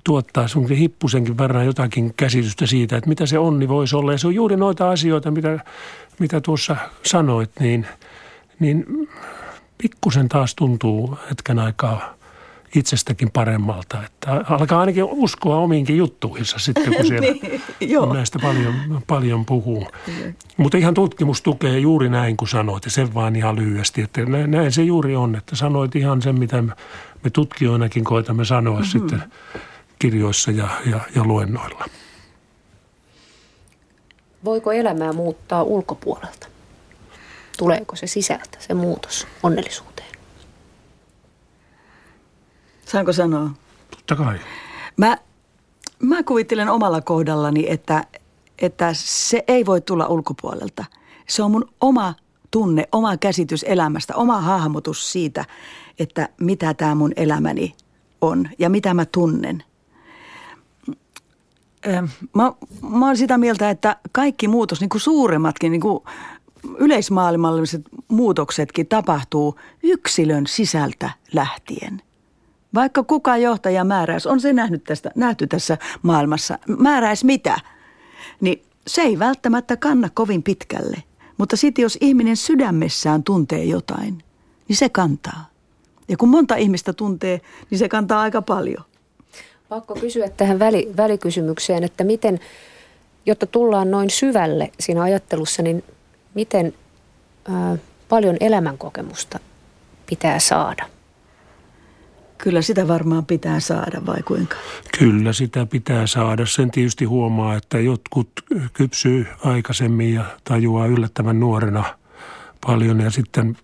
tuottaa 0.03 0.47
sun 0.47 0.69
hippusenkin 0.69 1.37
verran 1.37 1.65
jotakin 1.65 2.13
käsitystä 2.17 2.65
siitä, 2.65 2.97
että 2.97 3.09
mitä 3.09 3.25
se 3.25 3.39
onni 3.39 3.67
voisi 3.67 3.95
olla. 3.95 4.11
Ja 4.11 4.17
se 4.17 4.27
on 4.27 4.35
juuri 4.35 4.55
noita 4.55 4.89
asioita, 4.89 5.31
mitä, 5.31 5.59
mitä 6.19 6.41
tuossa 6.41 6.75
sanoit, 7.03 7.51
niin, 7.59 7.87
niin 8.59 8.85
pikkusen 9.77 10.29
taas 10.29 10.55
tuntuu 10.55 11.17
hetken 11.29 11.59
aikaa 11.59 12.16
itsestäkin 12.75 13.31
paremmalta. 13.31 14.03
Että 14.03 14.43
alkaa 14.49 14.79
ainakin 14.79 15.03
uskoa 15.03 15.57
omiinkin 15.57 15.97
juttuihinsa 15.97 16.59
sitten, 16.59 16.95
kun 16.95 17.05
siellä 17.07 17.27
niin, 17.31 18.13
näistä 18.13 18.39
paljon, 18.39 19.03
paljon 19.07 19.45
puhuu. 19.45 19.87
Mutta 20.57 20.77
ihan 20.77 20.93
tutkimus 20.93 21.41
tukee 21.41 21.79
juuri 21.79 22.09
näin, 22.09 22.37
kun 22.37 22.47
sanoit, 22.47 22.85
ja 22.85 22.91
sen 22.91 23.13
vaan 23.13 23.35
ihan 23.35 23.55
lyhyesti. 23.55 24.01
Että 24.01 24.21
näin 24.25 24.71
se 24.71 24.83
juuri 24.83 25.15
on, 25.15 25.35
että 25.35 25.55
sanoit 25.55 25.95
ihan 25.95 26.21
sen, 26.21 26.39
mitä 26.39 26.61
me 27.23 27.29
tutkijoinakin 27.33 28.03
koitamme 28.03 28.45
sanoa 28.45 28.79
mm-hmm. 28.79 28.89
sitten 28.89 29.23
kirjoissa 29.99 30.51
ja, 30.51 30.67
ja, 30.85 30.99
ja 31.15 31.23
luennoilla. 31.23 31.85
Voiko 34.45 34.71
elämää 34.71 35.13
muuttaa 35.13 35.63
ulkopuolelta? 35.63 36.47
Tuleeko 37.57 37.95
se 37.95 38.07
sisältä, 38.07 38.57
se 38.59 38.73
muutos 38.73 39.27
onnellisuuteen? 39.43 39.96
Saanko 42.87 43.13
sanoa? 43.13 43.49
Totta 43.91 44.15
kai. 44.15 44.39
Mä, 44.97 45.17
mä 45.99 46.23
kuvittelen 46.23 46.69
omalla 46.69 47.01
kohdallani, 47.01 47.65
että, 47.69 48.03
että 48.59 48.89
se 48.93 49.43
ei 49.47 49.65
voi 49.65 49.81
tulla 49.81 50.07
ulkopuolelta. 50.07 50.85
Se 51.27 51.43
on 51.43 51.51
mun 51.51 51.69
oma 51.81 52.13
tunne, 52.51 52.87
oma 52.91 53.17
käsitys 53.17 53.65
elämästä, 53.67 54.15
oma 54.15 54.41
hahmotus 54.41 55.11
siitä, 55.11 55.45
että 55.99 56.29
mitä 56.41 56.73
tämä 56.73 56.95
mun 56.95 57.13
elämäni 57.15 57.75
on 58.21 58.49
ja 58.59 58.69
mitä 58.69 58.93
mä 58.93 59.05
tunnen. 59.05 59.63
Mä, 62.35 62.53
mä 62.89 63.05
oon 63.05 63.17
sitä 63.17 63.37
mieltä, 63.37 63.69
että 63.69 63.95
kaikki 64.11 64.47
muutos, 64.47 64.81
niin 64.81 64.89
kuin 64.89 65.01
suuremmatkin, 65.01 65.71
niin 65.71 65.81
kuin 65.81 66.03
yleismaailmalliset 66.77 67.81
muutoksetkin 68.07 68.87
tapahtuu 68.87 69.59
yksilön 69.83 70.47
sisältä 70.47 71.09
lähtien. 71.33 72.06
Vaikka 72.73 73.03
kuka 73.03 73.37
johtaja 73.37 73.83
määräisi, 73.83 74.29
on 74.29 74.39
se 74.39 74.53
nähnyt 74.53 74.83
tästä, 74.83 75.11
nähty 75.15 75.47
tässä 75.47 75.77
maailmassa, 76.01 76.59
määräisi 76.77 77.25
mitä, 77.25 77.59
niin 78.41 78.61
se 78.87 79.01
ei 79.01 79.19
välttämättä 79.19 79.77
kanna 79.77 80.09
kovin 80.13 80.43
pitkälle. 80.43 81.03
Mutta 81.37 81.57
sitten 81.57 81.83
jos 81.83 81.97
ihminen 82.01 82.37
sydämessään 82.37 83.23
tuntee 83.23 83.63
jotain, 83.63 84.23
niin 84.67 84.75
se 84.75 84.89
kantaa. 84.89 85.49
Ja 86.07 86.17
kun 86.17 86.29
monta 86.29 86.55
ihmistä 86.55 86.93
tuntee, 86.93 87.41
niin 87.69 87.79
se 87.79 87.89
kantaa 87.89 88.21
aika 88.21 88.41
paljon. 88.41 88.83
Pakko 89.69 89.95
kysyä 89.95 90.29
tähän 90.29 90.59
väli, 90.59 90.91
välikysymykseen, 90.97 91.83
että 91.83 92.03
miten, 92.03 92.39
jotta 93.25 93.45
tullaan 93.45 93.91
noin 93.91 94.09
syvälle 94.09 94.71
siinä 94.79 95.01
ajattelussa, 95.01 95.63
niin 95.63 95.83
miten 96.33 96.73
ää, 97.49 97.77
paljon 98.09 98.37
elämänkokemusta 98.39 99.39
pitää 100.09 100.39
saada? 100.39 100.96
Kyllä 102.37 102.61
sitä 102.61 102.87
varmaan 102.87 103.25
pitää 103.25 103.59
saada, 103.59 104.01
vai 104.05 104.23
kuinka? 104.23 104.55
Kyllä 104.99 105.33
sitä 105.33 105.65
pitää 105.65 106.07
saada. 106.07 106.45
Sen 106.45 106.71
tietysti 106.71 107.05
huomaa, 107.05 107.55
että 107.55 107.79
jotkut 107.79 108.31
kypsyy 108.73 109.27
aikaisemmin 109.43 110.13
ja 110.13 110.25
tajuaa 110.43 110.85
yllättävän 110.85 111.39
nuorena 111.39 111.83
paljon 112.65 112.99
ja 112.99 113.11
sitten 113.11 113.57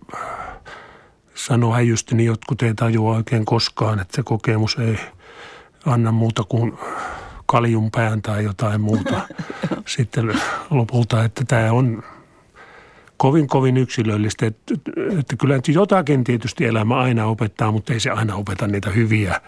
sanoo 1.34 1.72
häjysti, 1.72 2.14
niin 2.14 2.26
jotkut 2.26 2.62
ei 2.62 2.74
tajua 2.74 3.16
oikein 3.16 3.44
koskaan, 3.44 4.00
että 4.00 4.16
se 4.16 4.22
kokemus 4.22 4.76
ei 4.78 4.98
anna 5.86 6.12
muuta 6.12 6.44
kuin 6.48 6.78
kaljun 7.46 7.90
pään 7.90 8.22
tai 8.22 8.44
jotain 8.44 8.80
muuta. 8.80 9.20
Sitten 9.96 10.40
lopulta, 10.70 11.24
että 11.24 11.44
tämä 11.48 11.72
on 11.72 12.02
kovin, 13.16 13.46
kovin 13.46 13.76
yksilöllistä. 13.76 14.46
Että, 14.46 14.74
että 15.18 15.36
kyllä 15.36 15.60
jotakin 15.74 16.24
tietysti 16.24 16.64
elämä 16.64 16.96
aina 16.96 17.26
opettaa, 17.26 17.72
mutta 17.72 17.92
ei 17.92 18.00
se 18.00 18.10
aina 18.10 18.34
opeta 18.34 18.66
niitä 18.66 18.90
hyviä 18.90 19.40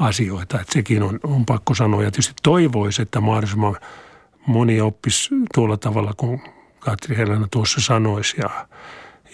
asioita. 0.00 0.60
Että 0.60 0.72
sekin 0.72 1.02
on, 1.02 1.20
on 1.22 1.46
pakko 1.46 1.74
sanoa. 1.74 2.02
Ja 2.02 2.10
tietysti 2.10 2.34
toivoisi, 2.42 3.02
että 3.02 3.20
mahdollisimman 3.20 3.76
moni 4.46 4.80
oppisi 4.80 5.28
tuolla 5.54 5.76
tavalla, 5.76 6.12
kun 6.16 6.40
Katri 6.78 7.16
Helena 7.16 7.48
tuossa 7.50 7.80
sanoisi. 7.80 8.36
Ja, 8.40 8.66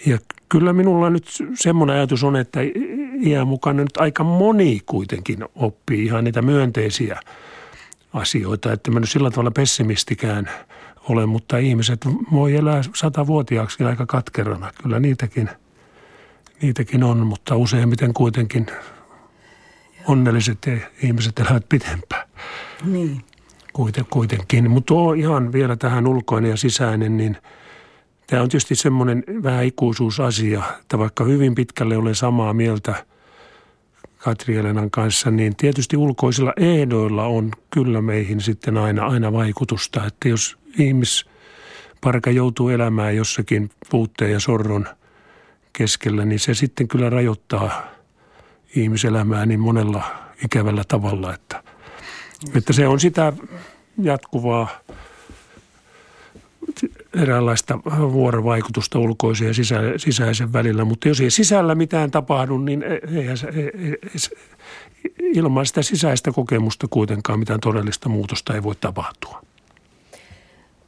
ja 0.05 0.17
kyllä 0.49 0.73
minulla 0.73 1.09
nyt 1.09 1.27
semmoinen 1.55 1.95
ajatus 1.95 2.23
on, 2.23 2.35
että 2.35 2.59
iän 3.23 3.47
mukana 3.47 3.83
nyt 3.83 3.97
aika 3.97 4.23
moni 4.23 4.79
kuitenkin 4.85 5.45
oppii 5.55 6.05
ihan 6.05 6.23
niitä 6.23 6.41
myönteisiä 6.41 7.19
asioita. 8.13 8.73
Että 8.73 8.91
mä 8.91 8.99
nyt 8.99 9.09
sillä 9.09 9.31
tavalla 9.31 9.51
pessimistikään– 9.51 10.49
ole, 11.09 11.25
mutta 11.25 11.57
ihmiset 11.57 12.05
voi 12.31 12.55
elää 12.55 12.81
satavuotiaaksi 12.95 13.83
aika 13.83 14.05
katkerana. 14.05 14.71
Kyllä 14.83 14.99
niitäkin, 14.99 15.49
niitäkin 16.61 17.03
on, 17.03 17.27
mutta 17.27 17.55
useimmiten 17.55 18.13
kuitenkin 18.13 18.67
onnelliset 20.07 20.57
ihmiset 21.03 21.39
elävät 21.39 21.69
pitempään. 21.69 22.27
Niin. 22.85 23.21
Kuiten, 23.73 24.05
kuitenkin. 24.09 24.71
Mutta 24.71 24.87
tuo 24.87 25.13
ihan 25.13 25.53
vielä 25.53 25.75
tähän 25.75 26.07
ulkoinen 26.07 26.51
ja 26.51 26.57
sisäinen, 26.57 27.17
niin 27.17 27.37
tämä 28.27 28.41
on 28.41 28.49
tietysti 28.49 28.75
semmoinen 28.75 29.23
vähän 29.43 29.65
ikuisuusasia, 29.65 30.63
että 30.81 30.97
vaikka 30.97 31.23
hyvin 31.23 31.55
pitkälle 31.55 31.97
olen 31.97 32.15
samaa 32.15 32.53
mieltä 32.53 33.05
Katri 34.17 34.57
Elenan 34.57 34.91
kanssa, 34.91 35.31
niin 35.31 35.55
tietysti 35.55 35.97
ulkoisilla 35.97 36.53
ehdoilla 36.57 37.25
on 37.25 37.51
kyllä 37.69 38.01
meihin 38.01 38.41
sitten 38.41 38.77
aina, 38.77 39.05
aina 39.05 39.33
vaikutusta. 39.33 40.05
Että 40.05 40.29
jos 40.29 40.58
ihmisparka 40.77 42.31
joutuu 42.31 42.69
elämään 42.69 43.15
jossakin 43.15 43.69
puutteen 43.89 44.31
ja 44.31 44.39
sorron 44.39 44.87
keskellä, 45.73 46.25
niin 46.25 46.39
se 46.39 46.53
sitten 46.53 46.87
kyllä 46.87 47.09
rajoittaa 47.09 47.87
ihmiselämää 48.75 49.45
niin 49.45 49.59
monella 49.59 50.03
ikävällä 50.45 50.83
tavalla, 50.87 51.33
että, 51.33 51.63
että 52.55 52.73
se 52.73 52.87
on 52.87 52.99
sitä 52.99 53.33
jatkuvaa 54.01 54.67
eräänlaista 57.13 57.79
vuorovaikutusta 58.11 58.99
ulkoisen 58.99 59.47
ja 59.47 59.53
sisä, 59.53 59.79
sisäisen 59.97 60.53
välillä. 60.53 60.85
Mutta 60.85 61.07
jos 61.07 61.21
ei 61.21 61.31
sisällä 61.31 61.75
mitään 61.75 62.11
tapahdu, 62.11 62.57
niin 62.57 62.83
eihän 63.17 63.37
se, 63.37 63.47
ei, 63.47 63.71
ei, 63.73 63.97
ilman 65.19 65.65
sitä 65.65 65.81
sisäistä 65.81 66.31
kokemusta 66.31 66.87
kuitenkaan 66.89 67.39
mitään 67.39 67.59
todellista 67.59 68.09
muutosta 68.09 68.55
ei 68.55 68.63
voi 68.63 68.75
tapahtua. 68.75 69.41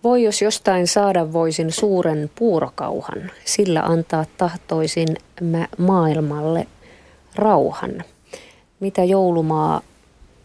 Voi 0.04 0.24
jos 0.24 0.42
jostain 0.42 0.88
saada 0.88 1.34
voisin 1.34 1.72
suuren 1.72 2.30
puurokauhan, 2.36 3.32
sillä 3.46 3.82
antaa 3.82 4.26
tahtoisin 4.38 5.08
mä 5.42 5.68
maailmalle 5.78 6.68
rauhan. 7.36 8.04
Mitä 8.80 9.04
joulumaa 9.04 9.82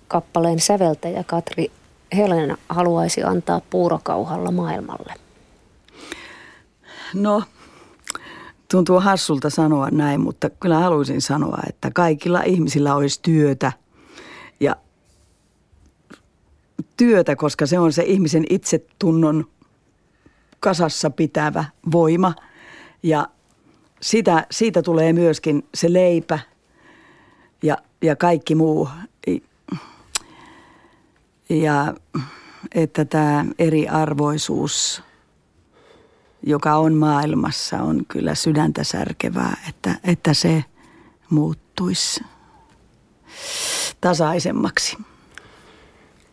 kappaleen 0.09 0.61
säveltäjä 0.61 1.25
Katri 1.25 1.71
Helena 2.17 2.57
haluaisi 2.69 3.23
antaa 3.23 3.61
puurokauhalla 3.71 4.51
maailmalle? 4.51 5.15
No, 7.15 7.43
tuntuu 8.71 9.01
hassulta 9.01 9.51
sanoa 9.51 9.89
näin, 9.91 10.21
mutta 10.21 10.51
kyllä 10.51 10.79
haluaisin 10.79 11.21
sanoa, 11.21 11.59
että 11.69 11.91
kaikilla 11.95 12.43
ihmisillä 12.43 12.95
olisi 12.95 13.21
työtä 13.23 13.73
työtä, 16.97 17.37
koska 17.37 17.67
se 17.67 17.79
on 17.79 17.93
se 17.93 18.03
ihmisen 18.03 18.45
itsetunnon 18.51 19.45
kasassa 20.61 21.11
pitävä 21.11 21.65
voima 21.93 22.35
ja 23.03 23.29
sitä, 24.01 24.47
siitä 24.51 24.83
tulee 24.83 25.13
myöskin 25.13 25.67
se 25.75 25.93
leipä 25.93 26.39
ja, 27.63 27.79
ja 28.03 28.17
kaikki 28.17 28.55
muu. 28.55 28.89
Ja 31.49 31.95
että 32.75 33.05
tämä 33.05 33.45
eriarvoisuus, 33.59 35.03
joka 36.43 36.77
on 36.77 36.95
maailmassa, 36.95 37.83
on 37.83 38.07
kyllä 38.09 38.35
sydäntä 38.35 38.85
särkevää, 38.85 39.57
että, 39.69 39.95
että 40.05 40.35
se 40.35 40.65
muuttuisi 41.31 42.25
tasaisemmaksi. 44.01 44.97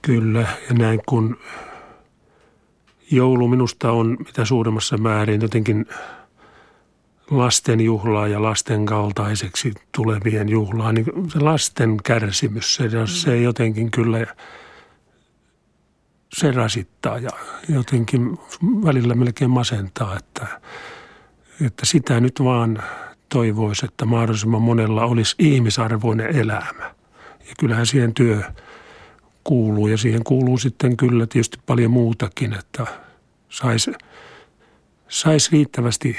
Kyllä, 0.05 0.39
ja 0.39 0.73
näin 0.73 1.01
kun 1.05 1.37
joulu 3.11 3.47
minusta 3.47 3.91
on 3.91 4.17
mitä 4.19 4.45
suuremmassa 4.45 4.97
määrin 4.97 5.41
jotenkin 5.41 5.85
lasten 7.31 7.81
juhlaa 7.81 8.27
ja 8.27 8.41
lasten 8.41 8.85
kaltaiseksi 8.85 9.73
tulevien 9.91 10.49
juhlaa, 10.49 10.91
niin 10.91 11.05
se 11.27 11.39
lasten 11.39 11.97
kärsimys, 12.03 12.75
se, 12.75 12.89
se 13.05 13.41
jotenkin 13.41 13.91
kyllä– 13.91 14.25
se 16.33 16.51
rasittaa 16.51 17.17
ja 17.17 17.29
jotenkin 17.69 18.39
välillä 18.85 19.15
melkein 19.15 19.51
masentaa, 19.51 20.17
että, 20.17 20.47
että 21.65 21.85
sitä 21.85 22.19
nyt 22.19 22.39
vaan 22.43 22.83
toivoisi, 23.29 23.85
että 23.85 24.05
mahdollisimman 24.05 24.61
monella 24.61 25.05
olisi 25.05 25.35
ihmisarvoinen 25.39 26.35
elämä. 26.35 26.95
Ja 27.39 27.53
kyllähän 27.59 27.85
siihen 27.85 28.13
työ 28.13 28.41
kuuluu 29.43 29.87
ja 29.87 29.97
siihen 29.97 30.23
kuuluu 30.23 30.57
sitten 30.57 30.97
kyllä 30.97 31.27
tietysti 31.27 31.57
paljon 31.65 31.91
muutakin, 31.91 32.53
että 32.53 32.87
saisi 33.49 33.91
sais 35.07 35.51
riittävästi 35.51 36.17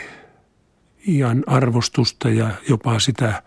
ihan 1.06 1.44
arvostusta 1.46 2.30
ja 2.30 2.50
jopa 2.68 2.98
sitä 2.98 3.42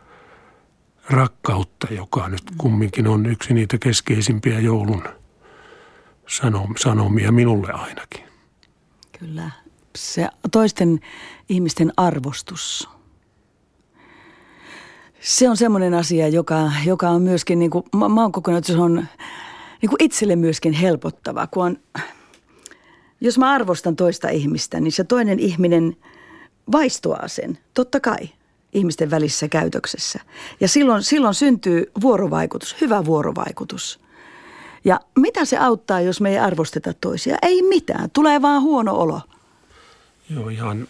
rakkautta, 1.09 1.87
joka 1.93 2.29
nyt 2.29 2.43
kumminkin 2.57 3.07
on 3.07 3.25
yksi 3.25 3.53
niitä 3.53 3.77
keskeisimpiä 3.77 4.59
joulun– 4.59 5.03
sanomia 6.77 7.31
minulle 7.31 7.71
ainakin. 7.71 8.23
Kyllä. 9.19 9.51
Se 9.95 10.29
toisten 10.51 10.99
ihmisten 11.49 11.93
arvostus. 11.97 12.89
Se 15.19 15.49
on 15.49 15.57
semmoinen 15.57 15.93
asia, 15.93 16.27
joka, 16.27 16.71
joka 16.85 17.09
on 17.09 17.21
myöskin, 17.21 17.59
niin 17.59 17.71
kuin, 17.71 17.83
mä, 17.95 18.09
mä 18.09 18.21
oon 18.21 18.31
kokonaan, 18.31 18.57
että 18.57 18.73
se 18.73 18.79
on 18.79 19.05
niin 19.81 19.89
kuin 19.89 20.03
itselle 20.03 20.35
myöskin 20.35 20.73
helpottava. 20.73 21.47
Kun 21.47 21.65
on, 21.65 21.77
jos 23.21 23.37
mä 23.37 23.51
arvostan 23.51 23.95
toista 23.95 24.29
ihmistä, 24.29 24.79
niin 24.79 24.91
se 24.91 25.03
toinen 25.03 25.39
ihminen 25.39 25.97
vaistoaa 26.71 27.27
sen, 27.27 27.57
totta 27.73 27.99
kai, 27.99 28.29
ihmisten 28.73 29.11
välissä 29.11 29.47
käytöksessä. 29.47 30.19
Ja 30.59 30.67
silloin, 30.67 31.03
silloin 31.03 31.33
syntyy 31.33 31.91
vuorovaikutus, 32.01 32.81
hyvä 32.81 33.05
vuorovaikutus– 33.05 33.99
ja 34.87 34.99
mitä 35.19 35.45
se 35.45 35.57
auttaa, 35.57 36.01
jos 36.01 36.21
me 36.21 36.29
ei 36.29 36.39
arvosteta 36.39 36.93
toisia? 36.93 37.37
Ei 37.41 37.61
mitään, 37.61 38.09
tulee 38.11 38.41
vaan 38.41 38.61
huono 38.61 38.95
olo. 38.95 39.21
Joo, 40.29 40.49
ihan 40.49 40.87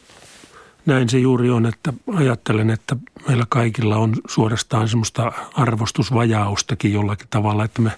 näin 0.86 1.10
se 1.10 1.20
juuri 1.20 1.50
on, 1.50 1.66
että 1.66 1.94
ajattelen, 2.16 2.70
että 2.70 2.96
meillä 3.28 3.46
kaikilla 3.50 3.98
on 3.98 4.16
suorastaan 4.28 4.88
semmoista 4.88 5.32
arvostusvajaustakin 5.54 6.94
jollakin 6.94 7.28
tavalla, 7.30 7.66
että 7.66 7.82
me 7.82 7.92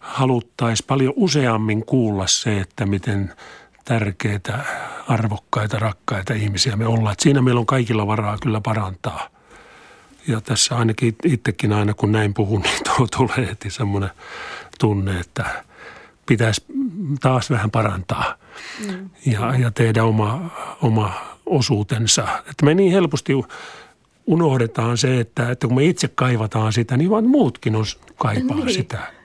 haluttaisiin 0.00 0.86
paljon 0.86 1.12
useammin 1.16 1.84
kuulla 1.84 2.26
se, 2.26 2.60
että 2.60 2.86
miten 2.86 3.34
tärkeitä, 3.84 4.58
arvokkaita, 5.08 5.78
rakkaita 5.78 6.34
ihmisiä 6.34 6.76
me 6.76 6.86
ollaan. 6.86 7.12
Että 7.12 7.22
siinä 7.22 7.42
meillä 7.42 7.58
on 7.58 7.66
kaikilla 7.66 8.06
varaa 8.06 8.38
kyllä 8.42 8.60
parantaa. 8.60 9.28
Ja 10.26 10.40
tässä 10.40 10.76
ainakin 10.76 11.16
itsekin 11.24 11.72
aina 11.72 11.94
kun 11.94 12.12
näin 12.12 12.34
puhun, 12.34 12.62
niin 12.66 13.08
tulee 13.16 13.48
heti 13.48 13.70
semmoinen 13.70 14.10
tunne, 14.78 15.20
että 15.20 15.64
pitäisi 16.26 16.64
taas 17.20 17.50
vähän 17.50 17.70
parantaa 17.70 18.34
mm. 18.86 19.10
ja, 19.26 19.56
ja 19.58 19.70
tehdä 19.70 20.04
oma, 20.04 20.50
oma 20.82 21.12
osuutensa. 21.46 22.28
Että 22.38 22.64
me 22.64 22.74
niin 22.74 22.92
helposti 22.92 23.32
unohdetaan 24.26 24.98
se, 24.98 25.20
että, 25.20 25.50
että 25.50 25.66
kun 25.66 25.76
me 25.76 25.84
itse 25.84 26.08
kaivataan 26.08 26.72
sitä, 26.72 26.96
niin 26.96 27.10
vaan 27.10 27.26
muutkin 27.26 27.76
on, 27.76 27.84
kaipaa 28.16 28.56
niin. 28.56 28.74
sitä. 28.74 29.19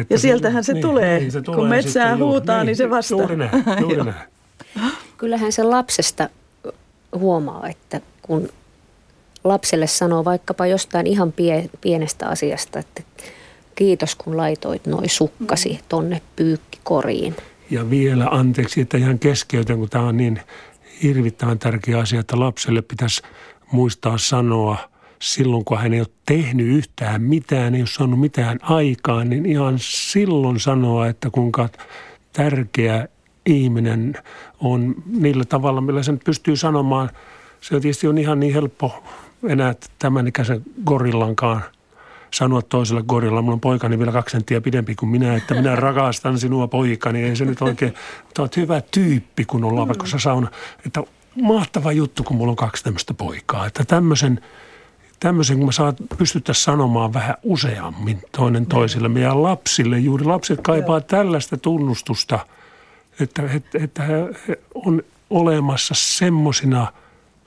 Että, 0.00 0.14
ja 0.14 0.18
sieltähän 0.18 0.64
se, 0.64 0.72
niin, 0.72 0.82
tulee. 0.82 1.18
Niin, 1.18 1.32
se 1.32 1.42
tulee. 1.42 1.58
Kun 1.58 1.68
metsää 1.68 2.16
huutaa, 2.16 2.56
juuri, 2.56 2.66
niin 2.66 2.76
se 2.76 2.90
vastaa. 2.90 3.18
Juuri 3.18 3.36
näin, 3.36 3.50
juuri 3.80 3.96
näin. 3.96 4.14
Kyllähän 5.18 5.52
se 5.52 5.62
lapsesta 5.62 6.28
huomaa, 7.18 7.68
että 7.68 8.00
kun 8.22 8.48
lapselle 9.44 9.86
sanoo 9.86 10.24
vaikkapa 10.24 10.66
jostain 10.66 11.06
ihan 11.06 11.32
pie, 11.32 11.70
pienestä 11.80 12.28
asiasta, 12.28 12.78
että 12.78 13.02
kiitos 13.74 14.14
kun 14.14 14.36
laitoit 14.36 14.86
noi 14.86 15.08
sukkasi 15.08 15.72
mm. 15.72 15.78
tonne 15.88 16.22
pyykkikoriin. 16.36 17.36
Ja 17.70 17.90
vielä 17.90 18.26
anteeksi, 18.30 18.80
että 18.80 18.98
ihan 18.98 19.18
keskeytän, 19.18 19.78
kun 19.78 19.88
tämä 19.88 20.04
on 20.04 20.16
niin 20.16 20.40
hirvittävän 21.02 21.58
tärkeä 21.58 21.98
asia, 21.98 22.20
että 22.20 22.40
lapselle 22.40 22.82
pitäisi 22.82 23.22
muistaa 23.72 24.18
sanoa 24.18 24.89
silloin, 25.22 25.64
kun 25.64 25.78
hän 25.78 25.94
ei 25.94 26.00
ole 26.00 26.08
tehnyt 26.26 26.66
yhtään 26.66 27.22
mitään, 27.22 27.74
ei 27.74 27.80
ole 27.80 27.88
saanut 27.88 28.20
mitään 28.20 28.58
aikaan, 28.62 29.30
niin 29.30 29.46
ihan 29.46 29.74
silloin 29.78 30.60
sanoa, 30.60 31.06
että 31.06 31.30
kuinka 31.30 31.68
tärkeä 32.32 33.08
ihminen 33.46 34.14
on 34.60 34.94
niillä 35.06 35.44
tavalla, 35.44 35.80
millä 35.80 36.02
sen 36.02 36.20
pystyy 36.24 36.56
sanomaan. 36.56 37.10
Se 37.60 37.80
tietysti 37.80 38.08
on 38.08 38.18
ihan 38.18 38.40
niin 38.40 38.54
helppo 38.54 39.04
enää 39.48 39.74
tämän 39.98 40.26
ikäisen 40.26 40.62
gorillankaan– 40.84 41.62
sanoa 42.34 42.62
toiselle 42.62 43.02
gorilla, 43.02 43.42
mulla 43.42 43.54
on 43.54 43.60
poikani 43.60 43.98
vielä 43.98 44.12
kaksi 44.12 44.32
senttiä 44.32 44.60
pidempi 44.60 44.94
kuin 44.94 45.10
minä, 45.10 45.36
että 45.36 45.54
minä 45.54 45.76
rakastan 45.76 46.38
sinua 46.38 46.68
poikani. 46.68 47.22
Ei 47.22 47.36
se 47.36 47.44
nyt 47.44 47.62
oikein, 47.62 47.94
mutta 48.24 48.42
olet 48.42 48.56
hyvä 48.56 48.82
tyyppi, 48.90 49.44
kun 49.44 49.64
ollaan 49.64 49.86
mm. 49.86 49.88
vaikka 49.88 50.18
sauna. 50.18 50.48
Että 50.86 51.02
mahtava 51.42 51.92
juttu, 51.92 52.22
kun 52.22 52.36
mulla 52.36 52.50
on 52.50 52.56
kaksi 52.56 52.84
tämmöistä 52.84 53.14
poikaa. 53.14 53.66
Että 53.66 53.84
tämmöisen, 53.84 54.40
tämmöisen 55.20 55.56
kun 55.56 55.66
me 55.66 55.72
saat, 55.72 55.96
pystyttäisiin 56.18 56.64
sanomaan 56.64 57.14
vähän 57.14 57.34
useammin 57.42 58.22
toinen 58.36 58.66
toisille. 58.66 59.08
Meidän 59.08 59.42
lapsille, 59.42 59.98
juuri 59.98 60.24
lapset 60.24 60.60
kaipaa 60.62 61.00
tällaista 61.00 61.56
tunnustusta, 61.56 62.38
että, 63.20 63.42
että, 63.54 63.78
että 63.82 64.02
he 64.02 64.14
on 64.74 65.02
olemassa 65.30 65.94
semmosina, 65.96 66.92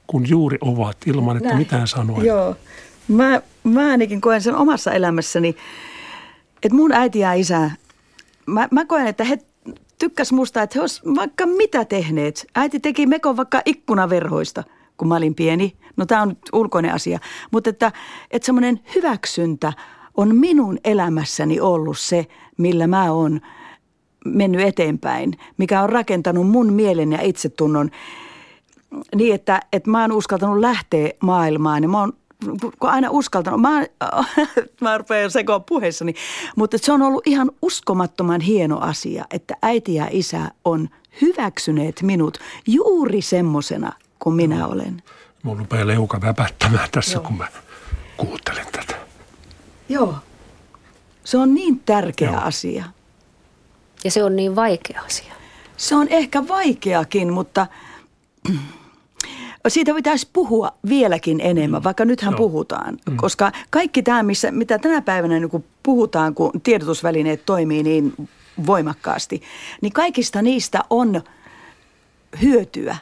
kun 0.07 0.29
juuri 0.29 0.57
ovat, 0.61 0.97
ilman 1.05 1.37
että 1.37 1.49
Näin. 1.49 1.59
mitään 1.59 1.87
sanoa. 1.87 2.23
Joo. 2.23 2.55
Mä, 3.07 3.41
mä 3.63 3.91
ainakin 3.91 4.21
koen 4.21 4.41
sen 4.41 4.55
omassa 4.55 4.91
elämässäni, 4.91 5.55
että 6.63 6.75
mun 6.75 6.91
äiti 6.91 7.19
ja 7.19 7.33
isä, 7.33 7.71
mä, 8.45 8.67
mä 8.71 8.85
koen, 8.85 9.07
että 9.07 9.23
he 9.23 9.39
tykkäs 9.99 10.31
musta, 10.31 10.61
että 10.61 10.73
he 10.75 10.81
olisivat 10.81 11.15
vaikka 11.15 11.45
mitä 11.45 11.85
tehneet. 11.85 12.45
Äiti 12.55 12.79
teki 12.79 13.05
mekon 13.05 13.37
vaikka 13.37 13.61
ikkunaverhoista, 13.65 14.63
kun 15.03 15.09
mä 15.09 15.15
olin 15.15 15.35
pieni. 15.35 15.77
No 15.97 16.05
tämä 16.05 16.21
on 16.21 16.37
ulkoinen 16.53 16.93
asia. 16.93 17.19
Mutta 17.51 17.69
että, 17.69 17.91
että 18.31 18.45
semmoinen 18.45 18.79
hyväksyntä 18.95 19.73
on 20.17 20.35
minun 20.35 20.77
elämässäni 20.83 21.59
ollut 21.59 21.99
se, 21.99 22.27
millä 22.57 22.87
mä 22.87 23.11
oon 23.11 23.41
mennyt 24.25 24.61
eteenpäin, 24.61 25.33
mikä 25.57 25.81
on 25.81 25.89
rakentanut 25.89 26.49
mun 26.49 26.73
mielen 26.73 27.11
ja 27.11 27.21
itsetunnon 27.21 27.89
niin, 29.15 29.35
että, 29.35 29.59
että 29.73 29.89
mä 29.89 30.01
oon 30.01 30.11
uskaltanut 30.11 30.59
lähteä 30.59 31.09
maailmaan 31.21 31.83
ja 31.83 31.89
mä 31.89 31.99
oon 31.99 32.13
kun 32.79 32.89
aina 32.89 33.09
uskaltanut. 33.11 33.61
Mä, 33.61 33.85
mä 34.81 34.97
rupean 34.97 35.31
sekoon 35.31 35.63
puheessani. 35.63 36.13
Mutta 36.55 36.77
se 36.77 36.91
on 36.91 37.01
ollut 37.01 37.27
ihan 37.27 37.51
uskomattoman 37.61 38.41
hieno 38.41 38.79
asia, 38.79 39.25
että 39.31 39.57
äiti 39.61 39.95
ja 39.95 40.07
isä 40.11 40.51
on 40.65 40.89
hyväksyneet 41.21 42.01
minut 42.01 42.37
juuri 42.67 43.21
semmosena 43.21 43.91
kuin 44.23 44.35
minä 44.35 44.67
olen. 44.67 45.03
Mulla 45.43 45.59
rupeaa 45.59 45.87
leuka 45.87 46.21
väpättämään 46.21 46.89
tässä, 46.91 47.13
Joo. 47.13 47.23
kun 47.23 47.37
mä 47.37 47.47
kuuntelen 48.17 48.65
tätä. 48.71 48.95
Joo. 49.89 50.15
Se 51.23 51.37
on 51.37 51.53
niin 51.55 51.79
tärkeä 51.79 52.31
Joo. 52.31 52.41
asia. 52.41 52.85
Ja 54.03 54.11
se 54.11 54.23
on 54.23 54.35
niin 54.35 54.55
vaikea 54.55 55.01
asia. 55.05 55.33
Se 55.77 55.95
on 55.95 56.07
ehkä 56.07 56.47
vaikeakin, 56.47 57.33
mutta 57.33 57.67
siitä 59.67 59.93
pitäisi 59.93 60.29
puhua 60.33 60.71
vieläkin 60.89 61.41
enemmän, 61.41 61.81
mm. 61.81 61.83
vaikka 61.83 62.05
nythän 62.05 62.31
no. 62.31 62.37
puhutaan. 62.37 62.97
Mm. 63.09 63.17
Koska 63.17 63.51
kaikki 63.69 64.03
tämä, 64.03 64.23
missä, 64.23 64.51
mitä 64.51 64.79
tänä 64.79 65.01
päivänä 65.01 65.39
niin 65.39 65.65
puhutaan, 65.83 66.35
kun 66.35 66.51
tiedotusvälineet 66.63 67.45
toimii 67.45 67.83
niin 67.83 68.13
voimakkaasti, 68.65 69.41
niin 69.81 69.93
kaikista 69.93 70.41
niistä 70.41 70.83
on 70.89 71.21
hyötyä. 72.41 72.97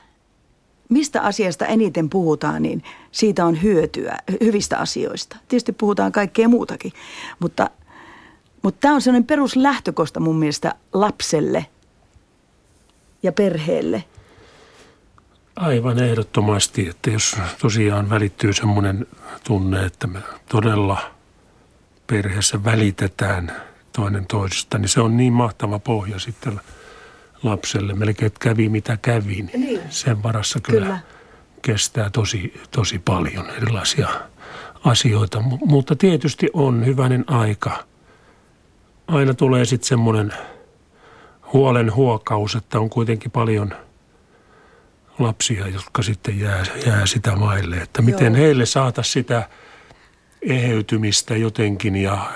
Mistä 0.92 1.22
asiasta 1.22 1.66
eniten 1.66 2.10
puhutaan, 2.10 2.62
niin 2.62 2.84
siitä 3.12 3.46
on 3.46 3.62
hyötyä, 3.62 4.18
hyvistä 4.44 4.78
asioista. 4.78 5.38
Tietysti 5.48 5.72
puhutaan 5.72 6.12
kaikkea 6.12 6.48
muutakin, 6.48 6.92
mutta, 7.40 7.70
mutta 8.62 8.80
tämä 8.80 8.94
on 8.94 9.02
sellainen 9.02 9.28
peruslähtökosta 9.28 10.20
mun 10.20 10.40
mielestä 10.40 10.76
lapselle 10.94 11.66
ja 13.24 13.32
perheelle– 13.32 14.04
Aivan 15.56 16.04
ehdottomasti, 16.04 16.88
että 16.88 17.10
jos 17.10 17.38
tosiaan 17.62 18.10
välittyy 18.10 18.54
semmoinen 18.54 19.08
tunne, 19.44 19.86
että 19.86 20.08
me 20.08 20.20
todella 20.50 21.12
perheessä 22.08 22.64
välitetään 22.64 23.52
toinen 23.96 24.26
toisesta, 24.26 24.78
niin 24.78 24.90
se 24.90 25.02
on 25.02 25.18
niin 25.18 25.34
mahtava 25.34 25.80
pohja 25.80 26.20
sitten 26.20 26.62
lapselle. 27.44 27.94
Melkein, 27.94 28.32
kävi 28.40 28.70
mitä 28.70 28.98
kävi, 29.02 29.42
niin, 29.42 29.50
niin. 29.62 29.82
sen 29.90 30.24
varassa 30.24 30.60
kyllä, 30.60 30.86
kyllä 30.86 31.00
kestää 31.62 32.10
tosi, 32.10 32.62
tosi 32.72 33.00
paljon 33.00 33.50
erilaisia 33.50 34.10
asioita. 34.84 35.42
Mutta 35.66 35.96
tietysti 35.96 36.50
on 36.54 36.86
hyvänen 36.86 37.24
aika. 37.28 37.84
Aina 39.08 39.34
tulee 39.34 39.66
sitten 39.66 39.88
semmoinen 39.88 40.34
huolen 41.54 41.96
huokaus, 41.96 42.56
että 42.56 42.80
on 42.80 42.90
kuitenkin 42.90 43.32
paljon– 43.32 43.74
lapsia, 45.22 45.68
jotka 45.68 46.02
sitten 46.02 46.40
jää, 46.40 46.64
jää 46.86 47.06
sitä 47.06 47.36
maille. 47.36 47.76
Että 47.76 48.02
miten 48.02 48.34
Joo. 48.34 48.44
heille 48.44 48.66
saataisiin 48.66 49.14
sitä 49.14 49.50
eheytymistä 50.42 51.38
jotenkin 51.38 51.96
ja 51.96 52.32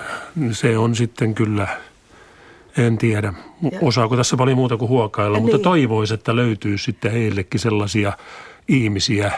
se 0.52 0.78
on 0.78 0.96
sitten 0.96 1.34
kyllä, 1.34 1.68
en 2.78 2.98
tiedä, 2.98 3.34
osaako 3.82 4.16
tässä 4.16 4.36
paljon 4.36 4.56
muuta 4.56 4.76
kuin 4.76 4.88
huokailla, 4.88 5.36
ja 5.36 5.40
mutta 5.40 5.56
niin. 5.56 5.64
toivoisi, 5.64 6.14
että 6.14 6.36
löytyy 6.36 6.78
sitten 6.78 7.12
heillekin 7.12 7.60
sellaisia 7.60 8.12
ihmisiä, 8.68 9.32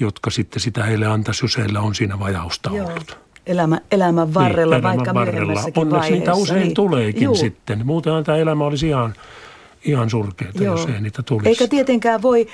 jotka 0.00 0.30
sitten 0.30 0.60
sitä 0.60 0.84
heille 0.84 1.06
antaisi, 1.06 1.44
jos 1.44 1.58
heillä 1.58 1.80
on 1.80 1.94
siinä 1.94 2.18
vajausta 2.18 2.70
Joo. 2.74 2.88
ollut. 2.88 3.18
Elämä, 3.46 3.80
elämän 3.90 4.34
varrella, 4.34 4.74
niin, 4.74 4.82
vaikka 4.82 5.14
varrella. 5.14 5.62
Onneksi 5.76 6.10
niitä 6.10 6.34
usein 6.34 6.60
niin. 6.60 6.74
tuleekin 6.74 7.22
Juu. 7.22 7.34
sitten. 7.34 7.86
Muutenhan 7.86 8.24
tämä 8.24 8.38
elämä 8.38 8.64
olisi 8.64 8.88
ihan 8.88 9.14
ihan 9.84 10.10
surkeita, 10.10 10.64
Joo. 10.64 10.76
jos 10.76 10.86
ei 10.86 11.00
niitä 11.00 11.22
tulisi. 11.22 11.48
Eikä 11.48 11.68
tietenkään 11.68 12.22
voi, 12.22 12.46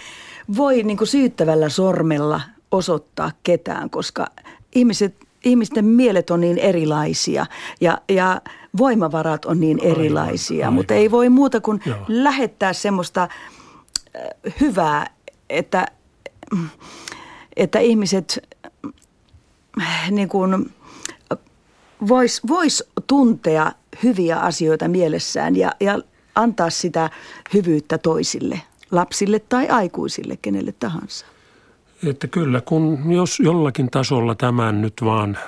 voi 0.57 0.83
niin 0.83 0.97
kuin 0.97 1.09
syyttävällä 1.09 1.69
sormella 1.69 2.41
osoittaa 2.71 3.31
ketään, 3.43 3.91
koska 3.91 4.27
ihmiset, 4.75 5.15
ihmisten 5.45 5.85
mielet 5.85 6.31
on 6.31 6.41
niin 6.41 6.59
erilaisia 6.59 7.47
ja, 7.81 7.99
ja 8.09 8.41
voimavarat 8.77 9.45
on 9.45 9.61
niin 9.61 9.79
erilaisia. 9.83 10.67
Aivan. 10.67 10.75
Mutta 10.75 10.95
ei 10.95 11.11
voi 11.11 11.29
muuta 11.29 11.61
kuin 11.61 11.81
Joo. 11.87 11.97
lähettää 12.09 12.73
semmoista 12.73 13.23
äh, 13.23 14.55
hyvää, 14.61 15.07
että, 15.51 15.87
että 17.57 17.79
ihmiset 17.79 18.49
äh, 19.83 20.11
niin 20.11 20.29
kuin, 20.29 20.73
vois, 22.09 22.41
vois 22.49 22.85
tuntea 23.07 23.73
hyviä 24.03 24.39
asioita 24.39 24.89
mielessään 24.89 25.57
ja, 25.57 25.73
ja 25.81 25.99
antaa 26.35 26.71
sitä 26.71 27.11
hyvyyttä 27.55 27.99
toisille, 27.99 28.61
lapsille 28.91 29.39
tai 29.39 29.69
aikuisille, 29.69 30.39
kenelle 30.43 30.75
tahansa. 30.79 31.27
Että 32.07 32.27
kyllä, 32.27 32.61
kun 32.61 33.13
jos 33.13 33.41
jollakin 33.41 33.91
tasolla 33.91 34.35
tämän 34.35 34.81
nyt 34.81 34.95
vaan 35.05 35.39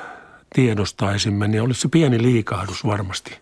tiedostaisimme, 0.54 1.48
niin 1.48 1.62
olisi 1.62 1.80
se 1.80 1.88
pieni 1.88 2.22
liikahdus 2.22 2.86
varmasti 2.86 3.38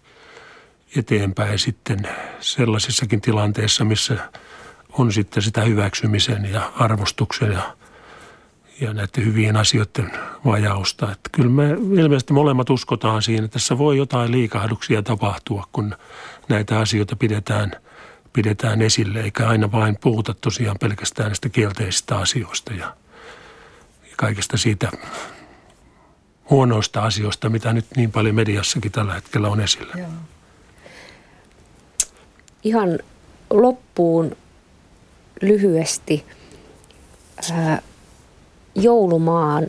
eteenpäin 0.97 1.59
sitten 1.59 1.99
sellaisissakin 2.41 3.21
tilanteissa, 3.21 3.85
missä 3.85 4.17
on 4.93 5.13
sitten 5.13 5.43
sitä 5.43 5.61
hyväksymisen 5.61 6.53
ja 6.53 6.73
arvostuksen 6.77 7.53
ja, 7.53 7.77
ja 8.81 8.95
näiden 8.95 9.25
hyvien 9.25 9.57
asioiden 9.57 10.11
vajausta. 10.45 11.13
Että 11.13 11.31
kyllä 11.33 11.51
me 11.51 11.71
ilmeisesti 12.03 12.33
molemmat 12.33 12.71
uskotaan 12.71 13.23
siihen, 13.23 13.45
että 13.45 13.53
tässä 13.53 13.79
voi 13.79 13.97
jotain 13.97 14.33
liikahduksia 14.33 15.03
tapahtua, 15.03 15.69
kun 15.73 15.97
näitä 16.49 16.79
asioita 16.79 17.17
pidetään, 17.17 17.73
pidetään 18.33 18.83
esille, 18.83 19.21
eikä 19.21 19.49
aina 19.49 19.73
vain 19.73 19.99
puhuta 20.01 20.35
tosiaan 20.35 20.77
pelkästään 20.81 21.29
näistä 21.29 21.49
kielteisistä 21.49 22.19
asioista 22.19 22.73
ja, 22.73 22.97
ja 24.03 24.15
kaikesta 24.17 24.57
siitä 24.57 24.89
huonoista 26.51 27.03
asioista, 27.03 27.49
mitä 27.49 27.73
nyt 27.73 27.87
niin 27.97 28.13
paljon 28.13 28.35
mediassakin 28.35 28.93
tällä 28.93 29.15
hetkellä 29.15 29.49
on 29.49 29.61
esillä. 29.61 29.93
Joo. 29.97 30.09
Ihan 32.63 32.99
loppuun 33.51 34.37
lyhyesti 35.43 36.25
ää, 37.53 37.83
joulumaan 38.75 39.67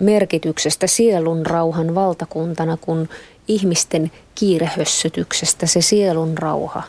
merkityksestä 0.00 0.86
sielun 0.86 1.46
rauhan 1.46 1.94
valtakuntana, 1.94 2.76
kun 2.76 3.08
ihmisten 3.48 4.10
kiirehössötyksestä 4.34 5.66
se 5.66 5.80
sielun 5.80 6.38
rauha 6.38 6.82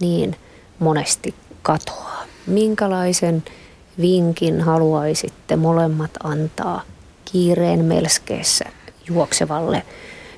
niin 0.00 0.36
monesti 0.78 1.34
katoaa. 1.62 2.24
Minkälaisen 2.46 3.44
vinkin 4.00 4.60
haluaisitte 4.60 5.56
molemmat 5.56 6.10
antaa 6.22 6.82
kiireen 7.32 7.84
melskeessä 7.84 8.64
juoksevalle 9.08 9.82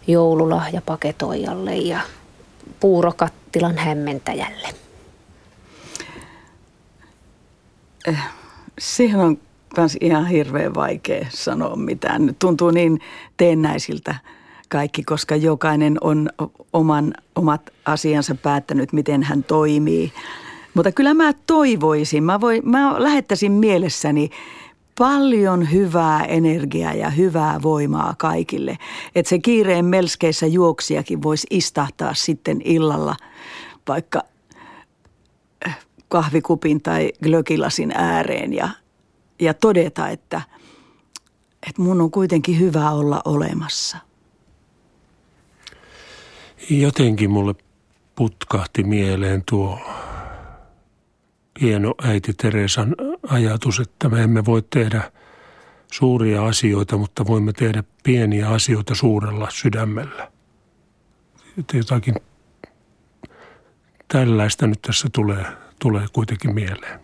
joululahjapaketoijalle 0.06 1.76
ja 1.76 2.00
puurokattilan 2.80 3.78
hämmentäjälle? 3.78 4.68
Eh, 8.08 8.18
siihen 8.78 9.20
on 9.20 9.38
myös 9.76 9.96
ihan 10.00 10.26
hirveän 10.26 10.74
vaikea 10.74 11.26
sanoa 11.28 11.76
mitään. 11.76 12.34
Tuntuu 12.38 12.70
niin 12.70 13.00
teennäisiltä 13.36 14.14
kaikki, 14.68 15.02
koska 15.02 15.36
jokainen 15.36 15.98
on 16.00 16.30
oman, 16.72 17.14
omat 17.34 17.70
asiansa 17.84 18.34
päättänyt, 18.34 18.92
miten 18.92 19.22
hän 19.22 19.44
toimii. 19.44 20.12
Mutta 20.74 20.92
kyllä 20.92 21.14
mä 21.14 21.32
toivoisin, 21.46 22.24
mä, 22.24 22.40
voi, 22.40 22.60
mä 22.64 23.02
lähettäisin 23.02 23.52
mielessäni 23.52 24.30
paljon 25.00 25.72
hyvää 25.72 26.24
energiaa 26.24 26.92
ja 26.92 27.10
hyvää 27.10 27.62
voimaa 27.62 28.14
kaikille. 28.18 28.78
Että 29.14 29.30
se 29.30 29.38
kiireen 29.38 29.84
melskeissä 29.84 30.46
juoksijakin 30.46 31.22
voisi 31.22 31.46
istahtaa 31.50 32.14
sitten 32.14 32.60
illalla 32.64 33.16
vaikka 33.88 34.22
äh, 35.66 35.78
kahvikupin 36.08 36.82
tai 36.82 37.12
glökilasin 37.22 37.92
ääreen 37.94 38.52
ja, 38.52 38.68
ja 39.40 39.54
todeta, 39.54 40.08
että, 40.08 40.42
että 41.68 41.82
mun 41.82 42.00
on 42.00 42.10
kuitenkin 42.10 42.60
hyvä 42.60 42.90
olla 42.90 43.22
olemassa– 43.24 43.98
Jotenkin 46.70 47.30
mulle 47.30 47.54
putkahti 48.16 48.82
mieleen 48.82 49.42
tuo 49.50 49.78
hieno 51.60 51.94
äiti 52.02 52.32
Teresan 52.32 52.96
ajatus, 53.28 53.80
että 53.80 54.08
me 54.08 54.22
emme 54.22 54.44
voi 54.44 54.62
tehdä 54.70 55.12
suuria 55.92 56.46
asioita, 56.46 56.96
mutta 56.96 57.26
voimme 57.26 57.52
tehdä 57.52 57.84
pieniä 58.02 58.48
asioita 58.48 58.94
suurella 58.94 59.48
sydämellä. 59.50 60.30
Jotakin 61.74 62.14
tällaista 64.08 64.66
nyt 64.66 64.82
tässä 64.82 65.08
tulee, 65.12 65.44
tulee 65.78 66.06
kuitenkin 66.12 66.54
mieleen. 66.54 67.00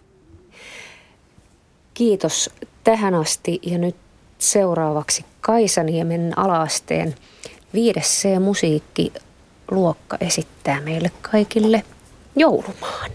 Kiitos 1.94 2.50
tähän 2.84 3.14
asti 3.14 3.58
ja 3.62 3.78
nyt 3.78 3.96
seuraavaksi 4.38 5.24
Kaisaniemen 5.40 6.38
alaasteen 6.38 7.14
5 7.74 8.00
C-musiikki 8.00 9.12
luokka 9.70 10.16
esittää 10.20 10.80
meille 10.80 11.10
kaikille 11.22 11.84
joulumaan. 12.36 13.10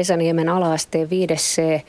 Kaisaniemen 0.00 0.48
alaasteen 0.48 1.08
5C 1.08 1.82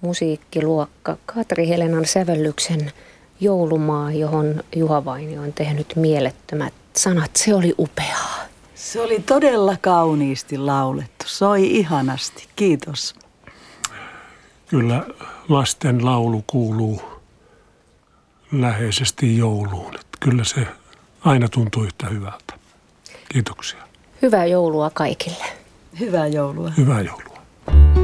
musiikkiluokka 0.00 1.16
Katri 1.26 1.68
Helenan 1.68 2.06
sävellyksen 2.06 2.92
Joulumaa, 3.40 4.12
johon 4.12 4.62
Juha 4.76 5.04
Vaini 5.04 5.38
on 5.38 5.52
tehnyt 5.52 5.92
mielettömät 5.96 6.74
sanat. 6.96 7.30
Se 7.36 7.54
oli 7.54 7.74
upeaa. 7.78 8.36
Se 8.74 9.00
oli 9.00 9.20
todella 9.20 9.76
kauniisti 9.80 10.58
laulettu. 10.58 11.24
Soi 11.28 11.76
ihanasti. 11.78 12.48
Kiitos. 12.56 13.14
Kyllä 14.68 15.06
lasten 15.48 16.04
laulu 16.04 16.44
kuuluu 16.46 17.02
läheisesti 18.52 19.38
jouluun. 19.38 19.94
Että 19.94 20.18
kyllä 20.20 20.44
se 20.44 20.66
aina 21.24 21.48
tuntuu 21.48 21.84
yhtä 21.84 22.06
hyvältä. 22.06 22.54
Kiitoksia. 23.28 23.82
Hyvää 24.22 24.46
joulua 24.46 24.90
kaikille. 24.90 25.44
Hyvää 26.00 26.26
joulua. 26.26 26.70
Hyvää 26.70 27.00
joulua. 27.00 27.31
Bye. 27.66 28.01